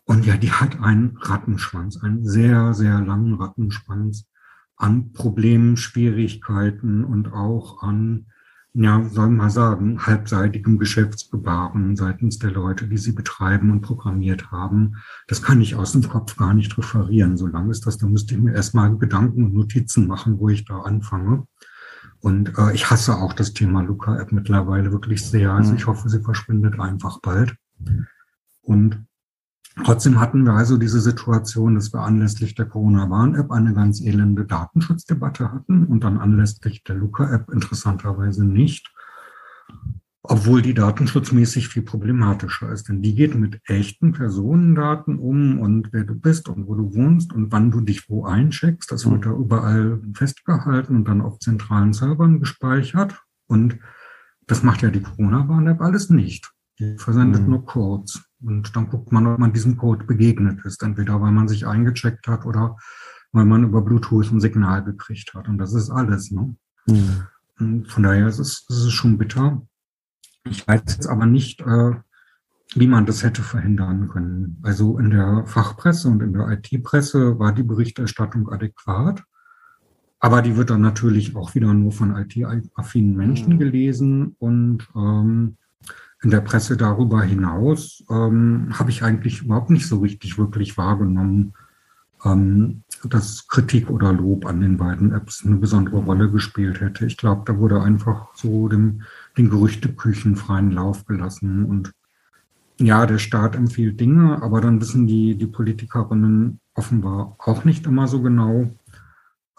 Und 0.06 0.26
ja, 0.26 0.38
die 0.38 0.52
hat 0.52 0.82
einen 0.82 1.18
Rattenschwanz, 1.18 2.02
einen 2.02 2.26
sehr, 2.26 2.74
sehr 2.74 3.02
langen 3.02 3.36
Rattenschwanz 3.36 4.26
an 4.78 5.12
Problemen, 5.12 5.76
Schwierigkeiten 5.76 7.04
und 7.04 7.34
auch 7.34 7.84
an, 7.84 8.28
ja, 8.80 9.04
soll 9.10 9.30
man 9.30 9.50
sagen, 9.50 10.06
halbseitigem 10.06 10.78
Geschäftsgebaren 10.78 11.96
seitens 11.96 12.38
der 12.38 12.52
Leute, 12.52 12.88
die 12.88 13.00
sie 13.00 13.12
betreiben 13.12 13.72
und 13.72 13.82
programmiert 13.82 14.52
haben. 14.52 14.98
Das 15.28 15.42
kann 15.42 15.62
ich 15.62 15.74
aus 15.74 15.94
dem 15.94 16.08
Kopf 16.08 16.36
gar 16.36 16.54
nicht 16.54 16.78
referieren. 16.78 17.38
Solange 17.38 17.72
ist 17.72 17.88
das, 17.88 17.98
da 17.98 18.06
müsste 18.06 18.36
ich 18.36 18.40
mir 18.40 18.54
erstmal 18.54 18.96
Gedanken 18.96 19.46
und 19.46 19.56
Notizen 19.56 20.06
machen, 20.06 20.38
wo 20.38 20.50
ich 20.50 20.64
da 20.66 20.82
anfange. 20.82 21.48
Und 22.20 22.56
äh, 22.60 22.72
ich 22.74 22.92
hasse 22.92 23.16
auch 23.16 23.34
das 23.34 23.54
Thema 23.54 23.82
Luca-App 23.82 24.32
mittlerweile 24.32 24.92
wirklich 24.92 25.26
sehr. 25.26 25.54
Also 25.54 25.72
mhm. 25.72 25.78
ich 25.78 25.88
hoffe, 25.88 26.08
sie 26.08 26.22
verschwindet 26.22 26.80
einfach 26.80 27.20
bald. 27.22 27.56
Und 28.62 29.07
trotzdem 29.84 30.20
hatten 30.20 30.46
wir 30.46 30.54
also 30.54 30.78
diese 30.78 31.00
Situation, 31.00 31.76
dass 31.76 31.94
wir 31.94 32.02
anlässlich 32.02 32.56
der 32.56 32.66
Corona-Warn-App 32.66 33.52
eine 33.52 33.74
ganz 33.74 34.02
elende 34.02 34.46
Datenschutzdebatte 34.46 35.52
hatten 35.52 35.86
und 35.86 36.04
dann 36.04 36.18
anlässlich 36.18 36.84
der 36.84 36.96
Luca-App 36.96 37.50
interessanterweise 37.52 38.46
nicht 38.46 38.94
obwohl 40.30 40.62
die 40.62 40.74
datenschutzmäßig 40.74 41.70
viel 41.70 41.84
problematischer 41.84 42.72
ist. 42.72 42.90
Denn 42.90 43.02
die 43.02 43.16
geht 43.16 43.36
mit 43.36 43.62
echten 43.66 44.12
Personendaten 44.12 45.20
um 45.20 45.60
und 45.60 45.94
wer 45.94 46.04
du 46.04 46.16
bist 46.16 46.50
und 46.50 46.68
wo 46.68 46.76
du 46.76 46.94
wohnst 46.94 47.34
und 47.34 47.52
wann 47.52 47.72
du 47.72 47.82
dich 47.82 48.10
wo 48.10 48.26
eincheckst. 48.26 48.92
Das 48.92 49.10
wird 49.10 49.26
da 49.26 49.32
überall 49.32 50.02
festgehalten 50.14 50.98
und 50.98 51.08
dann 51.08 51.22
auf 51.22 51.40
zentralen 51.40 51.94
Servern 51.94 52.40
gespeichert. 52.40 53.22
Und 53.48 53.80
das 54.48 54.64
macht 54.64 54.82
ja 54.82 54.90
die 54.90 55.02
Corona-Warn-App 55.02 55.82
alles 55.82 56.10
nicht. 56.10 56.52
Die 56.80 56.98
versendet 56.98 57.44
mhm. 57.44 57.50
nur 57.50 57.66
Codes. 57.66 58.24
Und 58.42 58.76
dann 58.76 58.90
guckt 58.90 59.12
man, 59.12 59.28
ob 59.28 59.40
man 59.40 59.54
diesem 59.54 59.78
Code 59.78 60.06
begegnet 60.06 60.64
ist. 60.66 60.84
Entweder 60.84 61.22
weil 61.22 61.32
man 61.32 61.48
sich 61.48 61.66
eingecheckt 61.66 62.28
hat 62.28 62.46
oder 62.46 62.78
weil 63.32 63.46
man 63.46 63.64
über 63.64 63.82
Bluetooth 63.82 64.32
ein 64.32 64.40
Signal 64.40 64.84
gekriegt 64.84 65.34
hat. 65.34 65.48
Und 65.48 65.58
das 65.58 65.74
ist 65.74 65.90
alles. 65.90 66.32
Ne? 66.32 66.56
Mhm. 66.88 67.86
Von 67.86 68.04
daher 68.04 68.28
ist 68.28 68.40
es, 68.40 68.66
ist 68.70 68.84
es 68.84 68.94
schon 68.94 69.18
bitter. 69.18 69.62
Ich 70.46 70.68
weiß 70.68 70.82
jetzt 70.88 71.08
aber 71.08 71.26
nicht, 71.26 71.62
äh, 71.62 71.92
wie 72.76 72.88
man 72.88 73.06
das 73.06 73.24
hätte 73.24 73.42
verhindern 73.42 74.10
können. 74.10 74.58
Also 74.62 75.00
in 75.00 75.10
der 75.10 75.46
Fachpresse 75.46 76.10
und 76.10 76.22
in 76.22 76.34
der 76.34 76.50
IT-Presse 76.50 77.40
war 77.40 77.54
die 77.54 77.64
Berichterstattung 77.64 78.50
adäquat. 78.50 79.24
Aber 80.20 80.42
die 80.42 80.56
wird 80.56 80.70
dann 80.70 80.82
natürlich 80.82 81.36
auch 81.36 81.54
wieder 81.56 81.74
nur 81.74 81.92
von 81.92 82.16
IT-affinen 82.16 83.16
Menschen 83.16 83.54
mhm. 83.54 83.60
gelesen. 83.60 84.36
Und 84.40 84.88
ähm, 84.96 85.58
in 86.24 86.32
der 86.32 86.42
Presse 86.42 86.78
darüber 86.78 87.22
hinaus 87.22 88.04
ähm, 88.10 88.70
habe 88.74 88.90
ich 88.90 89.04
eigentlich 89.04 89.44
überhaupt 89.44 89.70
nicht 89.70 89.88
so 89.88 90.00
richtig 90.00 90.38
wirklich 90.38 90.78
wahrgenommen, 90.78 91.54
ähm, 92.26 92.84
dass 93.04 93.48
Kritik 93.48 93.90
oder 93.90 94.12
Lob 94.14 94.46
an 94.46 94.60
den 94.62 94.78
beiden 94.78 95.14
Apps 95.14 95.46
eine 95.46 95.58
besondere 95.58 95.98
Rolle 95.98 96.32
gespielt 96.32 96.82
hätte. 96.82 97.06
Ich 97.06 97.18
glaube, 97.18 97.44
da 97.46 97.60
wurde 97.60 97.82
einfach 97.82 98.30
so 98.34 98.68
dem, 98.68 99.04
den 99.38 99.50
Gerüchteküchen 99.50 100.36
freien 100.36 100.72
Lauf 100.72 101.06
gelassen. 101.06 101.66
Und 101.66 101.94
ja, 102.80 103.06
der 103.06 103.20
Staat 103.20 103.56
empfiehlt 103.56 104.00
Dinge, 104.00 104.42
aber 104.42 104.62
dann 104.62 104.82
wissen 104.82 105.06
die, 105.06 105.36
die 105.36 105.48
Politikerinnen 105.48 106.60
offenbar 106.74 107.36
auch 107.40 107.64
nicht 107.66 107.86
immer 107.86 108.08
so 108.08 108.22
genau, 108.22 108.72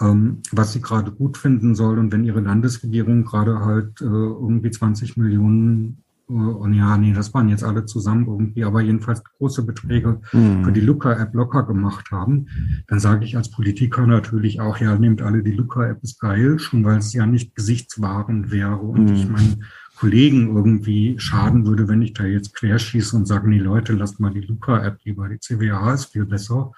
ähm, 0.01 0.43
was 0.51 0.73
sie 0.73 0.81
gerade 0.81 1.13
gut 1.13 1.37
finden 1.37 1.77
soll. 1.77 1.99
Und 1.99 2.11
wenn 2.11 2.25
ihre 2.25 2.41
Landesregierung 2.41 3.25
gerade 3.25 3.61
halt 3.61 4.01
äh, 4.01 4.05
irgendwie 4.05 4.71
20 4.71 5.17
Millionen 5.17 6.03
und 6.29 6.74
ja, 6.74 6.99
nee, 6.99 7.12
das 7.12 7.33
waren 7.33 7.49
jetzt 7.49 7.64
alle 7.64 7.87
zusammen 7.87 8.26
irgendwie, 8.26 8.64
aber 8.64 8.83
jedenfalls 8.83 9.24
große 9.24 9.64
Beträge 9.64 10.20
mhm. 10.33 10.64
für 10.64 10.72
die 10.72 10.81
Luca-App 10.81 11.35
locker 11.35 11.64
gemacht 11.64 12.11
haben, 12.11 12.49
dann 12.87 13.01
sage 13.01 13.24
ich 13.24 13.37
als 13.37 13.51
Politiker 13.51 14.07
natürlich 14.07 14.61
auch, 14.61 14.79
ja, 14.79 14.99
nehmt 14.99 15.22
alle 15.22 15.43
die 15.43 15.53
Luca-App, 15.53 16.03
ist 16.03 16.20
geil, 16.20 16.59
schon 16.59 16.85
weil 16.85 16.99
es 16.99 17.14
ja 17.14 17.26
nicht 17.26 17.55
gesichtswahrend 17.55 18.51
wäre 18.51 18.76
und 18.76 19.07
mhm. 19.07 19.14
ich 19.14 19.29
meinen 19.29 19.64
Kollegen 19.99 20.55
irgendwie 20.55 21.18
schaden 21.18 21.66
würde, 21.66 21.89
wenn 21.89 22.03
ich 22.03 22.12
da 22.12 22.24
jetzt 22.24 22.55
querschieße 22.55 23.16
und 23.16 23.26
sage, 23.26 23.49
nee, 23.49 23.59
Leute, 23.59 23.95
lasst 23.95 24.20
mal 24.20 24.33
die 24.33 24.43
Luca-App 24.43 24.99
lieber, 25.05 25.29
die 25.29 25.41
CWA 25.41 25.95
ist 25.95 26.07
viel 26.07 26.26
besser 26.26 26.72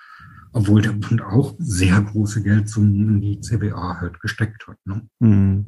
obwohl 0.53 0.83
der 0.83 0.93
Bund 0.93 1.23
auch 1.23 1.55
sehr 1.59 2.01
große 2.01 2.43
Geldsummen 2.43 3.09
in 3.09 3.21
die 3.21 3.41
CWA 3.41 4.01
halt 4.01 4.21
gesteckt 4.21 4.67
hat. 4.67 4.79
Ne? 4.85 5.03
Mhm. 5.21 5.67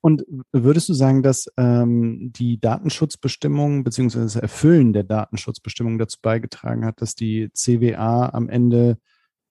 Und 0.00 0.24
würdest 0.52 0.88
du 0.88 0.94
sagen, 0.94 1.22
dass 1.22 1.46
ähm, 1.56 2.32
die 2.34 2.60
Datenschutzbestimmung 2.60 3.84
bzw. 3.84 4.20
das 4.20 4.36
Erfüllen 4.36 4.92
der 4.92 5.04
Datenschutzbestimmung 5.04 5.98
dazu 5.98 6.18
beigetragen 6.20 6.84
hat, 6.84 7.00
dass 7.00 7.14
die 7.14 7.50
CWA 7.52 8.30
am 8.30 8.48
Ende 8.48 8.98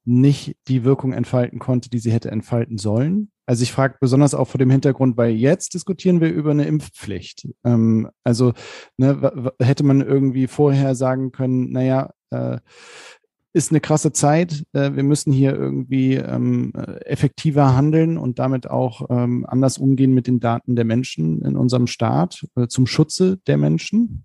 nicht 0.04 0.58
die 0.68 0.84
Wirkung 0.84 1.14
entfalten 1.14 1.60
konnte, 1.60 1.90
die 1.90 2.00
sie 2.00 2.12
hätte 2.12 2.32
entfalten 2.32 2.78
sollen? 2.78 3.32
Also 3.46 3.64
ich 3.64 3.72
frage 3.72 3.98
besonders 4.00 4.34
auch 4.34 4.48
vor 4.48 4.60
dem 4.60 4.70
Hintergrund, 4.70 5.18
weil 5.18 5.32
jetzt 5.32 5.74
diskutieren 5.74 6.22
wir 6.22 6.32
über 6.32 6.52
eine 6.52 6.66
Impfpflicht. 6.66 7.48
Ähm, 7.64 8.10
also 8.24 8.54
ne, 8.98 9.52
hätte 9.62 9.84
man 9.84 10.02
irgendwie 10.02 10.48
vorher 10.48 10.96
sagen 10.96 11.32
können, 11.32 11.72
naja, 11.72 12.12
äh, 12.30 12.60
ist 13.54 13.72
eine 13.72 13.82
krasse 13.82 14.12
Zeit. 14.12 14.64
Äh, 14.74 14.96
wir 14.96 15.04
müssen 15.04 15.32
hier 15.32 15.56
irgendwie 15.56 16.16
ähm, 16.16 16.74
effektiver 17.06 17.76
handeln 17.76 18.18
und 18.18 18.40
damit 18.40 18.70
auch 18.70 19.08
ähm, 19.10 19.46
anders 19.48 19.78
umgehen 19.78 20.14
mit 20.14 20.28
den 20.28 20.40
Daten 20.40 20.76
der 20.76 20.86
Menschen 20.86 21.42
in 21.42 21.56
unserem 21.56 21.88
Staat 21.88 22.46
äh, 22.56 22.68
zum 22.68 22.88
Schutze 22.88 23.38
der 23.48 23.58
Menschen? 23.58 24.24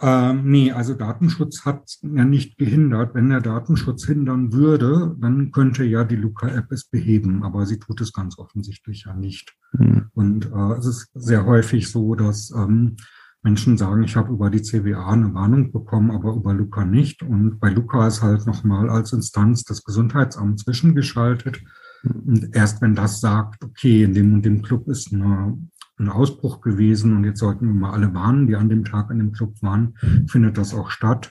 Ähm, 0.00 0.50
nee, 0.50 0.72
also 0.72 0.94
Datenschutz 0.94 1.64
hat 1.64 1.98
ja 2.02 2.24
nicht 2.24 2.58
gehindert. 2.58 3.14
Wenn 3.14 3.30
der 3.30 3.40
Datenschutz 3.40 4.04
hindern 4.04 4.52
würde, 4.52 5.16
dann 5.20 5.52
könnte 5.52 5.84
ja 5.84 6.02
die 6.02 6.16
Luca-App 6.16 6.72
es 6.72 6.86
beheben, 6.86 7.44
aber 7.44 7.66
sie 7.66 7.78
tut 7.78 8.00
es 8.00 8.12
ganz 8.12 8.36
offensichtlich 8.36 9.04
ja 9.06 9.14
nicht. 9.14 9.54
Mhm. 9.72 10.10
Und 10.12 10.46
äh, 10.46 10.78
es 10.78 10.86
ist 10.86 11.10
sehr 11.14 11.46
häufig 11.46 11.88
so, 11.88 12.16
dass 12.16 12.50
ähm, 12.50 12.96
Menschen 13.42 13.76
sagen, 13.76 14.04
ich 14.04 14.16
habe 14.16 14.32
über 14.32 14.50
die 14.50 14.62
CWA 14.62 15.10
eine 15.10 15.34
Warnung 15.34 15.72
bekommen, 15.72 16.12
aber 16.12 16.34
über 16.34 16.54
Luca 16.54 16.84
nicht. 16.84 17.22
Und 17.22 17.58
bei 17.58 17.70
Luca 17.70 18.06
ist 18.06 18.22
halt 18.22 18.46
nochmal 18.46 18.88
als 18.88 19.12
Instanz 19.12 19.64
das 19.64 19.82
Gesundheitsamt 19.82 20.60
zwischengeschaltet. 20.60 21.60
Und 22.04 22.54
erst 22.54 22.80
wenn 22.82 22.94
das 22.94 23.20
sagt, 23.20 23.64
okay, 23.64 24.04
in 24.04 24.14
dem 24.14 24.34
und 24.34 24.44
dem 24.44 24.62
Club 24.62 24.88
ist 24.88 25.12
eine, 25.12 25.58
ein 25.98 26.08
Ausbruch 26.08 26.60
gewesen 26.60 27.16
und 27.16 27.24
jetzt 27.24 27.40
sollten 27.40 27.66
wir 27.66 27.74
mal 27.74 27.92
alle 27.92 28.14
warnen, 28.14 28.46
die 28.46 28.56
an 28.56 28.68
dem 28.68 28.84
Tag 28.84 29.10
in 29.10 29.18
dem 29.18 29.32
Club 29.32 29.54
waren, 29.60 29.94
findet 30.28 30.56
das 30.56 30.72
auch 30.72 30.90
statt. 30.90 31.30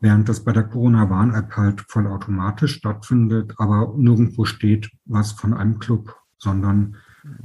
Während 0.00 0.28
das 0.28 0.44
bei 0.44 0.52
der 0.52 0.62
Corona-Warn-App 0.62 1.56
halt 1.56 1.80
vollautomatisch 1.88 2.76
stattfindet, 2.76 3.54
aber 3.58 3.94
nirgendwo 3.96 4.44
steht 4.44 4.90
was 5.06 5.32
von 5.32 5.54
einem 5.54 5.80
Club, 5.80 6.14
sondern 6.38 6.96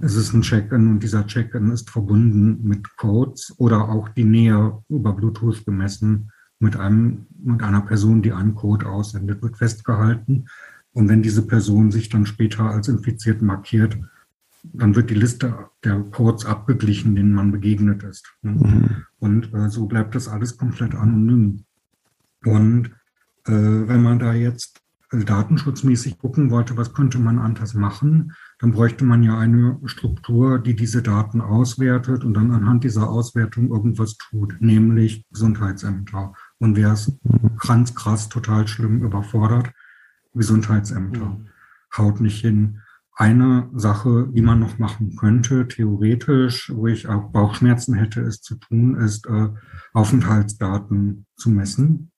es 0.01 0.15
ist 0.15 0.33
ein 0.33 0.41
Check-in 0.41 0.87
und 0.87 0.99
dieser 1.01 1.25
Check-in 1.25 1.71
ist 1.71 1.89
verbunden 1.89 2.67
mit 2.67 2.95
Codes 2.97 3.53
oder 3.57 3.89
auch 3.89 4.09
die 4.09 4.23
Nähe 4.23 4.83
über 4.89 5.13
Bluetooth 5.13 5.65
gemessen 5.65 6.31
mit 6.59 6.77
einem, 6.77 7.27
mit 7.43 7.61
einer 7.61 7.81
Person, 7.81 8.21
die 8.21 8.31
einen 8.31 8.55
Code 8.55 8.87
aussendet, 8.87 9.41
wird 9.41 9.57
festgehalten. 9.57 10.45
Und 10.93 11.09
wenn 11.09 11.21
diese 11.21 11.45
Person 11.45 11.91
sich 11.91 12.09
dann 12.09 12.25
später 12.25 12.69
als 12.69 12.87
infiziert 12.87 13.41
markiert, 13.41 13.97
dann 14.63 14.95
wird 14.95 15.09
die 15.09 15.15
Liste 15.15 15.69
der 15.83 15.99
Codes 15.99 16.45
abgeglichen, 16.45 17.15
denen 17.15 17.33
man 17.33 17.51
begegnet 17.51 18.03
ist. 18.03 18.33
Mhm. 18.41 19.05
Und 19.19 19.53
äh, 19.53 19.69
so 19.69 19.87
bleibt 19.87 20.15
das 20.15 20.29
alles 20.29 20.57
komplett 20.57 20.95
anonym. 20.95 21.65
Und 22.45 22.91
äh, 23.45 23.51
wenn 23.51 24.01
man 24.01 24.19
da 24.19 24.33
jetzt 24.33 24.81
äh, 25.11 25.23
datenschutzmäßig 25.23 26.17
gucken 26.17 26.49
wollte, 26.49 26.77
was 26.77 26.93
könnte 26.93 27.19
man 27.19 27.39
anders 27.39 27.73
machen, 27.73 28.33
dann 28.63 28.71
bräuchte 28.71 29.03
man 29.03 29.23
ja 29.23 29.37
eine 29.37 29.77
Struktur, 29.83 30.57
die 30.57 30.73
diese 30.73 31.01
Daten 31.01 31.41
auswertet 31.41 32.23
und 32.23 32.33
dann 32.33 32.51
anhand 32.51 32.85
dieser 32.85 33.09
Auswertung 33.09 33.67
irgendwas 33.67 34.15
tut, 34.15 34.55
nämlich 34.61 35.27
Gesundheitsämter. 35.31 36.31
Und 36.59 36.77
wer 36.77 36.93
es 36.93 37.11
ganz 37.59 37.93
krass, 37.93 38.29
total 38.29 38.65
schlimm 38.69 39.03
überfordert, 39.03 39.73
Gesundheitsämter. 40.33 41.25
Mhm. 41.25 41.47
Haut 41.97 42.21
nicht 42.21 42.39
hin. 42.39 42.79
Eine 43.17 43.69
Sache, 43.73 44.29
die 44.33 44.41
man 44.41 44.61
noch 44.61 44.79
machen 44.79 45.17
könnte, 45.17 45.67
theoretisch, 45.67 46.71
wo 46.73 46.87
ich 46.87 47.09
auch 47.09 47.33
Bauchschmerzen 47.33 47.95
hätte, 47.95 48.21
es 48.21 48.39
zu 48.39 48.55
tun, 48.55 48.95
ist, 48.95 49.27
äh, 49.27 49.49
Aufenthaltsdaten 49.91 51.25
zu 51.35 51.49
messen. 51.49 52.12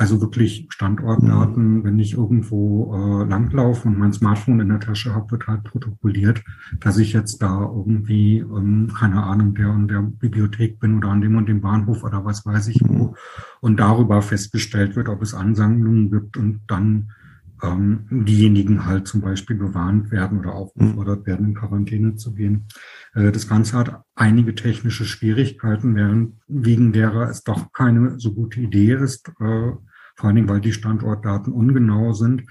Also 0.00 0.18
wirklich 0.22 0.66
Standortdaten, 0.70 1.74
mhm. 1.74 1.84
wenn 1.84 1.98
ich 1.98 2.14
irgendwo 2.14 2.94
äh, 2.94 3.28
langlaufe 3.28 3.86
und 3.86 3.98
mein 3.98 4.14
Smartphone 4.14 4.60
in 4.60 4.70
der 4.70 4.80
Tasche 4.80 5.14
habe, 5.14 5.32
wird 5.32 5.46
halt 5.46 5.64
protokolliert, 5.64 6.42
dass 6.80 6.96
ich 6.96 7.12
jetzt 7.12 7.42
da 7.42 7.60
irgendwie, 7.60 8.38
ähm, 8.38 8.90
keine 8.98 9.22
Ahnung, 9.22 9.54
der 9.54 9.68
und 9.68 9.88
der 9.88 10.00
Bibliothek 10.00 10.80
bin 10.80 10.96
oder 10.96 11.10
an 11.10 11.20
dem 11.20 11.36
und 11.36 11.50
dem 11.50 11.60
Bahnhof 11.60 12.02
oder 12.02 12.24
was 12.24 12.46
weiß 12.46 12.68
ich 12.68 12.80
wo. 12.82 13.08
Mhm. 13.08 13.14
Und 13.60 13.78
darüber 13.78 14.22
festgestellt 14.22 14.96
wird, 14.96 15.10
ob 15.10 15.20
es 15.20 15.34
Ansammlungen 15.34 16.10
gibt 16.10 16.38
und 16.38 16.62
dann 16.66 17.12
ähm, 17.62 18.06
diejenigen 18.10 18.86
halt 18.86 19.06
zum 19.06 19.20
Beispiel 19.20 19.58
gewarnt 19.58 20.10
werden 20.10 20.38
oder 20.38 20.54
aufgefordert 20.54 21.26
werden, 21.26 21.44
in 21.44 21.54
Quarantäne 21.54 22.16
zu 22.16 22.32
gehen. 22.32 22.68
Äh, 23.12 23.32
das 23.32 23.46
Ganze 23.46 23.76
hat 23.76 24.02
einige 24.14 24.54
technische 24.54 25.04
Schwierigkeiten, 25.04 25.94
während 25.94 26.36
wegen 26.48 26.94
derer 26.94 27.28
es 27.28 27.44
doch 27.44 27.70
keine 27.74 28.18
so 28.18 28.32
gute 28.32 28.60
Idee 28.60 28.94
ist, 28.94 29.30
äh, 29.40 29.72
vor 30.20 30.28
allen 30.28 30.36
Dingen, 30.36 30.48
weil 30.50 30.60
die 30.60 30.74
Standortdaten 30.74 31.50
ungenau 31.52 32.12
sind. 32.12 32.44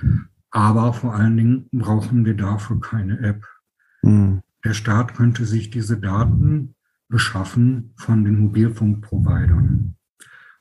Aber 0.49 0.91
vor 0.93 1.13
allen 1.13 1.37
Dingen 1.37 1.69
brauchen 1.71 2.25
wir 2.25 2.35
dafür 2.35 2.81
keine 2.81 3.19
App. 3.19 3.45
Mhm. 4.01 4.41
Der 4.65 4.73
Staat 4.73 5.13
könnte 5.13 5.45
sich 5.45 5.69
diese 5.69 5.99
Daten 5.99 6.73
beschaffen 7.09 7.93
von 7.95 8.23
den 8.23 8.39
Mobilfunkprovidern. 8.39 9.95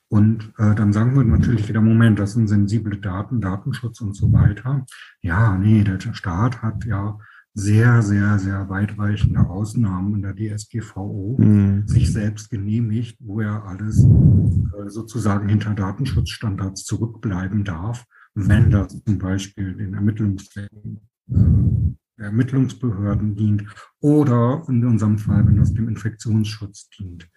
Und 0.08 0.52
äh, 0.58 0.74
dann 0.74 0.92
sagen 0.92 1.16
wir 1.16 1.24
natürlich 1.24 1.68
wieder, 1.68 1.80
Moment, 1.80 2.18
das 2.18 2.34
sind 2.34 2.46
sensible 2.46 2.98
Daten, 2.98 3.40
Datenschutz 3.40 4.02
und 4.02 4.14
so 4.14 4.30
weiter. 4.32 4.84
Ja, 5.22 5.56
nee, 5.56 5.84
der 5.84 5.98
Staat 6.12 6.62
hat 6.62 6.84
ja 6.84 7.18
sehr, 7.58 8.02
sehr, 8.02 8.38
sehr 8.38 8.68
weitreichende 8.68 9.40
Ausnahmen 9.40 10.14
in 10.14 10.22
der 10.22 10.34
DSGVO 10.36 11.36
mhm. 11.38 11.88
sich 11.88 12.12
selbst 12.12 12.50
genehmigt, 12.50 13.18
wo 13.20 13.40
er 13.40 13.64
alles 13.64 14.04
äh, 14.04 14.88
sozusagen 14.88 15.48
hinter 15.48 15.74
Datenschutzstandards 15.74 16.84
zurückbleiben 16.84 17.64
darf, 17.64 18.04
wenn 18.34 18.70
das 18.70 19.02
zum 19.02 19.18
Beispiel 19.18 19.74
den 19.74 19.94
Ermittlungszwecken 19.94 21.00
äh, 21.32 22.22
Ermittlungsbehörden 22.22 23.34
dient 23.34 23.64
oder 24.00 24.64
in 24.68 24.84
unserem 24.84 25.18
Fall, 25.18 25.46
wenn 25.46 25.56
das 25.56 25.74
dem 25.74 25.88
Infektionsschutz 25.88 26.90
dient. 26.90 27.28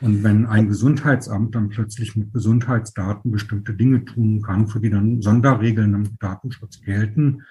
Und 0.00 0.24
wenn 0.24 0.46
ein 0.46 0.66
Gesundheitsamt 0.66 1.54
dann 1.54 1.68
plötzlich 1.68 2.16
mit 2.16 2.32
Gesundheitsdaten 2.32 3.30
bestimmte 3.30 3.74
Dinge 3.74 4.04
tun 4.04 4.42
kann, 4.42 4.66
für 4.66 4.80
die 4.80 4.90
dann 4.90 5.22
Sonderregeln 5.22 5.94
im 5.94 6.18
Datenschutz 6.18 6.80
gelten, 6.80 7.42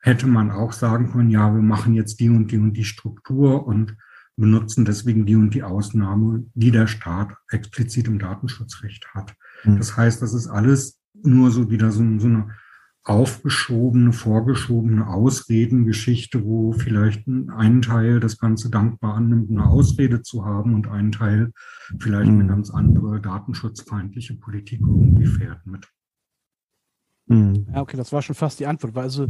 hätte 0.00 0.26
man 0.26 0.50
auch 0.50 0.72
sagen 0.72 1.10
können, 1.10 1.30
ja, 1.30 1.52
wir 1.52 1.62
machen 1.62 1.94
jetzt 1.94 2.20
die 2.20 2.28
und 2.28 2.50
die 2.50 2.58
und 2.58 2.74
die 2.74 2.84
Struktur 2.84 3.66
und 3.66 3.96
benutzen 4.36 4.84
deswegen 4.84 5.26
die 5.26 5.34
und 5.34 5.52
die 5.52 5.64
Ausnahme, 5.64 6.44
die 6.54 6.70
der 6.70 6.86
Staat 6.86 7.34
explizit 7.50 8.06
im 8.06 8.18
Datenschutzrecht 8.18 9.08
hat. 9.12 9.34
Mhm. 9.64 9.78
Das 9.78 9.96
heißt, 9.96 10.22
das 10.22 10.32
ist 10.32 10.46
alles 10.46 11.00
nur 11.22 11.50
so 11.50 11.70
wieder 11.70 11.90
so, 11.90 12.04
so 12.18 12.28
eine 12.28 12.50
aufgeschobene, 13.02 14.12
vorgeschobene 14.12 15.08
Ausredengeschichte, 15.08 16.44
wo 16.44 16.72
vielleicht 16.72 17.26
ein 17.26 17.80
Teil 17.80 18.20
das 18.20 18.38
Ganze 18.38 18.70
dankbar 18.70 19.14
annimmt, 19.14 19.50
eine 19.50 19.66
Ausrede 19.66 20.22
zu 20.22 20.44
haben 20.44 20.74
und 20.74 20.88
ein 20.88 21.10
Teil 21.10 21.52
vielleicht 21.98 22.28
eine 22.28 22.44
mhm. 22.44 22.48
ganz 22.48 22.70
andere 22.70 23.20
datenschutzfeindliche 23.20 24.34
Politik 24.34 24.80
irgendwie 24.80 25.26
fährt 25.26 25.66
mit. 25.66 25.88
Mhm. 27.28 27.66
Ja, 27.72 27.82
okay, 27.82 27.96
das 27.96 28.12
war 28.12 28.22
schon 28.22 28.34
fast 28.34 28.58
die 28.58 28.66
Antwort. 28.66 28.94
Weil 28.94 29.04
also, 29.04 29.26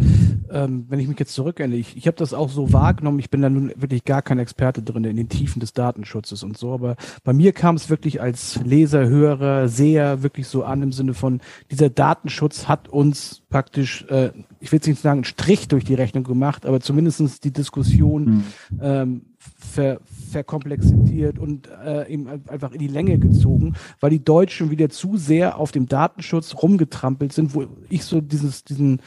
ähm, 0.51 0.87
wenn 0.89 1.01
ich 1.01 1.09
mich 1.09 1.19
jetzt 1.19 1.35
zurückerinnere, 1.35 1.79
ich, 1.79 1.97
ich 1.97 2.07
habe 2.07 2.17
das 2.17 2.33
auch 2.33 2.49
so 2.49 2.73
wahrgenommen, 2.73 3.19
ich 3.19 3.31
bin 3.31 3.43
da 3.43 3.51
nun 3.51 3.73
wirklich 3.77 4.05
gar 4.05 4.23
kein 4.23 4.39
Experte 4.39 4.83
drin 4.83 5.05
in 5.05 5.17
den 5.17 5.29
Tiefen 5.29 5.61
des 5.61 5.73
Datenschutzes 5.73 6.43
und 6.43 6.57
so, 6.57 6.73
aber 6.73 6.97
bei 7.25 7.33
mir 7.33 7.53
kam 7.53 7.77
es 7.77 7.91
wirklich 7.91 8.21
als 8.21 8.61
Leser, 8.65 9.09
Hörer, 9.09 9.69
Seher 9.69 10.23
wirklich 10.23 10.47
so 10.47 10.65
an 10.65 10.83
im 10.83 10.93
Sinne 10.93 11.15
von, 11.15 11.41
dieser 11.71 11.91
Datenschutz 11.91 12.69
hat 12.69 12.89
uns 12.89 13.43
praktisch, 13.51 14.05
äh, 14.09 14.31
ich 14.61 14.71
will 14.73 14.79
jetzt 14.79 14.87
nicht 14.87 15.01
sagen, 15.01 15.19
einen 15.19 15.25
Strich 15.25 15.69
durch 15.69 15.85
die 15.85 15.95
Rechnung 15.95 16.25
gemacht, 16.25 16.67
aber 16.67 16.81
zumindestens 16.81 17.41
die 17.41 17.53
Diskussion 17.53 18.25
mhm. 18.25 18.45
ähm, 18.81 19.23
ver, 19.57 20.01
verkomplexiert 20.31 21.39
und 21.39 21.69
äh, 21.85 22.13
eben 22.13 22.29
einfach 22.49 22.73
in 22.73 22.79
die 22.79 22.89
Länge 22.89 23.19
gezogen, 23.19 23.75
weil 24.01 24.11
die 24.11 24.25
Deutschen 24.25 24.71
wieder 24.71 24.89
zu 24.91 25.17
sehr 25.17 25.59
auf 25.59 25.73
dem 25.73 25.87
Datenschutz 25.87 26.55
rumgetrampelt 26.55 27.33
sind, 27.33 27.55
wo 27.55 27.67
ich 27.89 28.05
so 28.05 28.21
dieses, 28.21 28.65
diesen, 28.65 29.01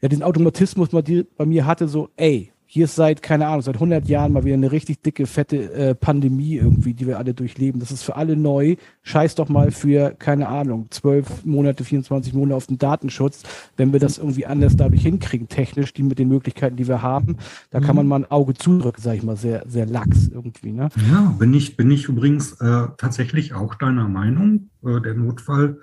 ja, 0.00 0.08
diesen 0.08 0.22
Automatismus 0.22 0.90
bei 0.90 1.46
mir 1.46 1.66
hatte, 1.66 1.88
so, 1.88 2.10
ey, 2.16 2.51
hier 2.74 2.86
ist 2.86 2.94
seit, 2.94 3.20
keine 3.20 3.48
Ahnung, 3.48 3.60
seit 3.60 3.74
100 3.74 4.08
Jahren 4.08 4.32
mal 4.32 4.44
wieder 4.44 4.54
eine 4.54 4.72
richtig 4.72 5.02
dicke, 5.02 5.26
fette 5.26 5.70
äh, 5.74 5.94
Pandemie 5.94 6.56
irgendwie, 6.56 6.94
die 6.94 7.06
wir 7.06 7.18
alle 7.18 7.34
durchleben. 7.34 7.80
Das 7.80 7.90
ist 7.90 8.02
für 8.02 8.16
alle 8.16 8.34
neu. 8.34 8.76
Scheiß 9.02 9.34
doch 9.34 9.50
mal 9.50 9.70
für, 9.70 10.14
keine 10.18 10.48
Ahnung, 10.48 10.86
12 10.88 11.44
Monate, 11.44 11.84
24 11.84 12.32
Monate 12.32 12.56
auf 12.56 12.68
den 12.68 12.78
Datenschutz. 12.78 13.42
Wenn 13.76 13.92
wir 13.92 14.00
das 14.00 14.16
irgendwie 14.16 14.46
anders 14.46 14.74
dadurch 14.74 15.02
hinkriegen, 15.02 15.48
technisch, 15.48 15.92
die 15.92 16.02
mit 16.02 16.18
den 16.18 16.28
Möglichkeiten, 16.28 16.76
die 16.76 16.88
wir 16.88 17.02
haben, 17.02 17.36
da 17.68 17.80
kann 17.80 17.94
man 17.94 18.06
mhm. 18.06 18.08
mal 18.08 18.18
ein 18.20 18.30
Auge 18.30 18.54
zudrücken, 18.54 19.02
sag 19.02 19.16
ich 19.16 19.22
mal, 19.22 19.36
sehr, 19.36 19.64
sehr 19.68 19.84
lax 19.84 20.28
irgendwie. 20.28 20.72
Ne? 20.72 20.88
Ja, 21.10 21.34
bin 21.38 21.52
ich, 21.52 21.76
bin 21.76 21.90
ich 21.90 22.08
übrigens 22.08 22.52
äh, 22.52 22.86
tatsächlich 22.96 23.52
auch 23.52 23.74
deiner 23.74 24.08
Meinung. 24.08 24.70
Äh, 24.82 25.02
der 25.02 25.12
Notfall 25.12 25.78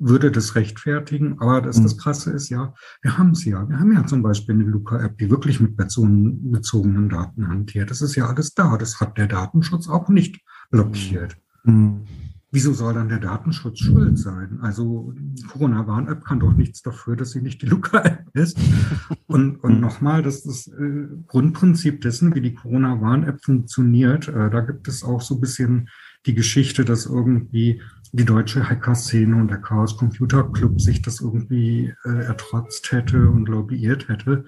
würde 0.00 0.30
das 0.30 0.54
rechtfertigen. 0.54 1.38
Aber 1.40 1.60
das, 1.60 1.82
das 1.82 1.96
mhm. 1.96 1.98
Krasse 1.98 2.30
ist 2.32 2.48
ja, 2.48 2.74
wir 3.02 3.18
haben 3.18 3.30
es 3.30 3.44
ja. 3.44 3.68
Wir 3.68 3.78
haben 3.78 3.92
ja 3.92 4.06
zum 4.06 4.22
Beispiel 4.22 4.54
eine 4.54 4.64
Luca-App, 4.64 5.18
die 5.18 5.30
wirklich 5.30 5.60
mit 5.60 5.76
personenbezogenen 5.76 7.08
Daten 7.08 7.48
hantiert. 7.48 7.90
Das 7.90 8.02
ist 8.02 8.14
ja 8.16 8.26
alles 8.26 8.54
da. 8.54 8.76
Das 8.76 9.00
hat 9.00 9.18
der 9.18 9.26
Datenschutz 9.26 9.88
auch 9.88 10.08
nicht 10.08 10.40
blockiert. 10.70 11.36
Mhm. 11.64 12.02
Wieso 12.50 12.72
soll 12.72 12.94
dann 12.94 13.10
der 13.10 13.18
Datenschutz 13.18 13.80
schuld 13.80 14.18
sein? 14.18 14.60
Also 14.62 15.12
Corona-Warn-App 15.52 16.24
kann 16.24 16.40
doch 16.40 16.54
nichts 16.54 16.80
dafür, 16.80 17.14
dass 17.14 17.32
sie 17.32 17.42
nicht 17.42 17.60
die 17.60 17.66
Luca-App 17.66 18.24
ist. 18.32 18.58
Und, 19.26 19.56
und 19.62 19.74
mhm. 19.74 19.80
nochmal, 19.80 20.22
das 20.22 20.36
ist 20.36 20.46
das 20.46 20.68
äh, 20.68 21.08
Grundprinzip 21.26 22.00
dessen, 22.00 22.34
wie 22.34 22.40
die 22.40 22.54
Corona-Warn-App 22.54 23.44
funktioniert. 23.44 24.28
Äh, 24.28 24.48
da 24.48 24.60
gibt 24.60 24.88
es 24.88 25.04
auch 25.04 25.20
so 25.20 25.34
ein 25.34 25.42
bisschen 25.42 25.90
die 26.24 26.34
Geschichte, 26.34 26.86
dass 26.86 27.04
irgendwie 27.04 27.82
die 28.12 28.24
deutsche 28.24 28.68
Hacker-Szene 28.68 29.36
und 29.36 29.48
der 29.48 29.58
Chaos 29.58 29.96
Computer 29.96 30.44
Club 30.44 30.80
sich 30.80 31.02
das 31.02 31.20
irgendwie 31.20 31.94
äh, 32.04 32.24
ertrotzt 32.24 32.92
hätte 32.92 33.28
und 33.28 33.48
lobbyiert 33.48 34.08
hätte, 34.08 34.44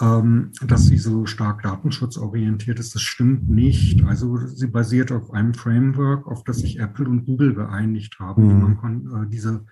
ähm, 0.00 0.52
dass 0.66 0.86
sie 0.86 0.98
so 0.98 1.26
stark 1.26 1.62
datenschutzorientiert 1.62 2.78
ist. 2.78 2.94
Das 2.94 3.02
stimmt 3.02 3.48
nicht. 3.48 4.04
Also 4.04 4.36
sie 4.46 4.66
basiert 4.66 5.12
auf 5.12 5.32
einem 5.32 5.54
Framework, 5.54 6.26
auf 6.26 6.44
das 6.44 6.58
sich 6.58 6.78
Apple 6.78 7.08
und 7.08 7.24
Google 7.24 7.54
geeinigt 7.54 8.18
haben, 8.18 8.46
mhm. 8.46 8.50
wie 8.50 8.82
man 8.82 9.24
äh, 9.24 9.28
diese 9.28 9.64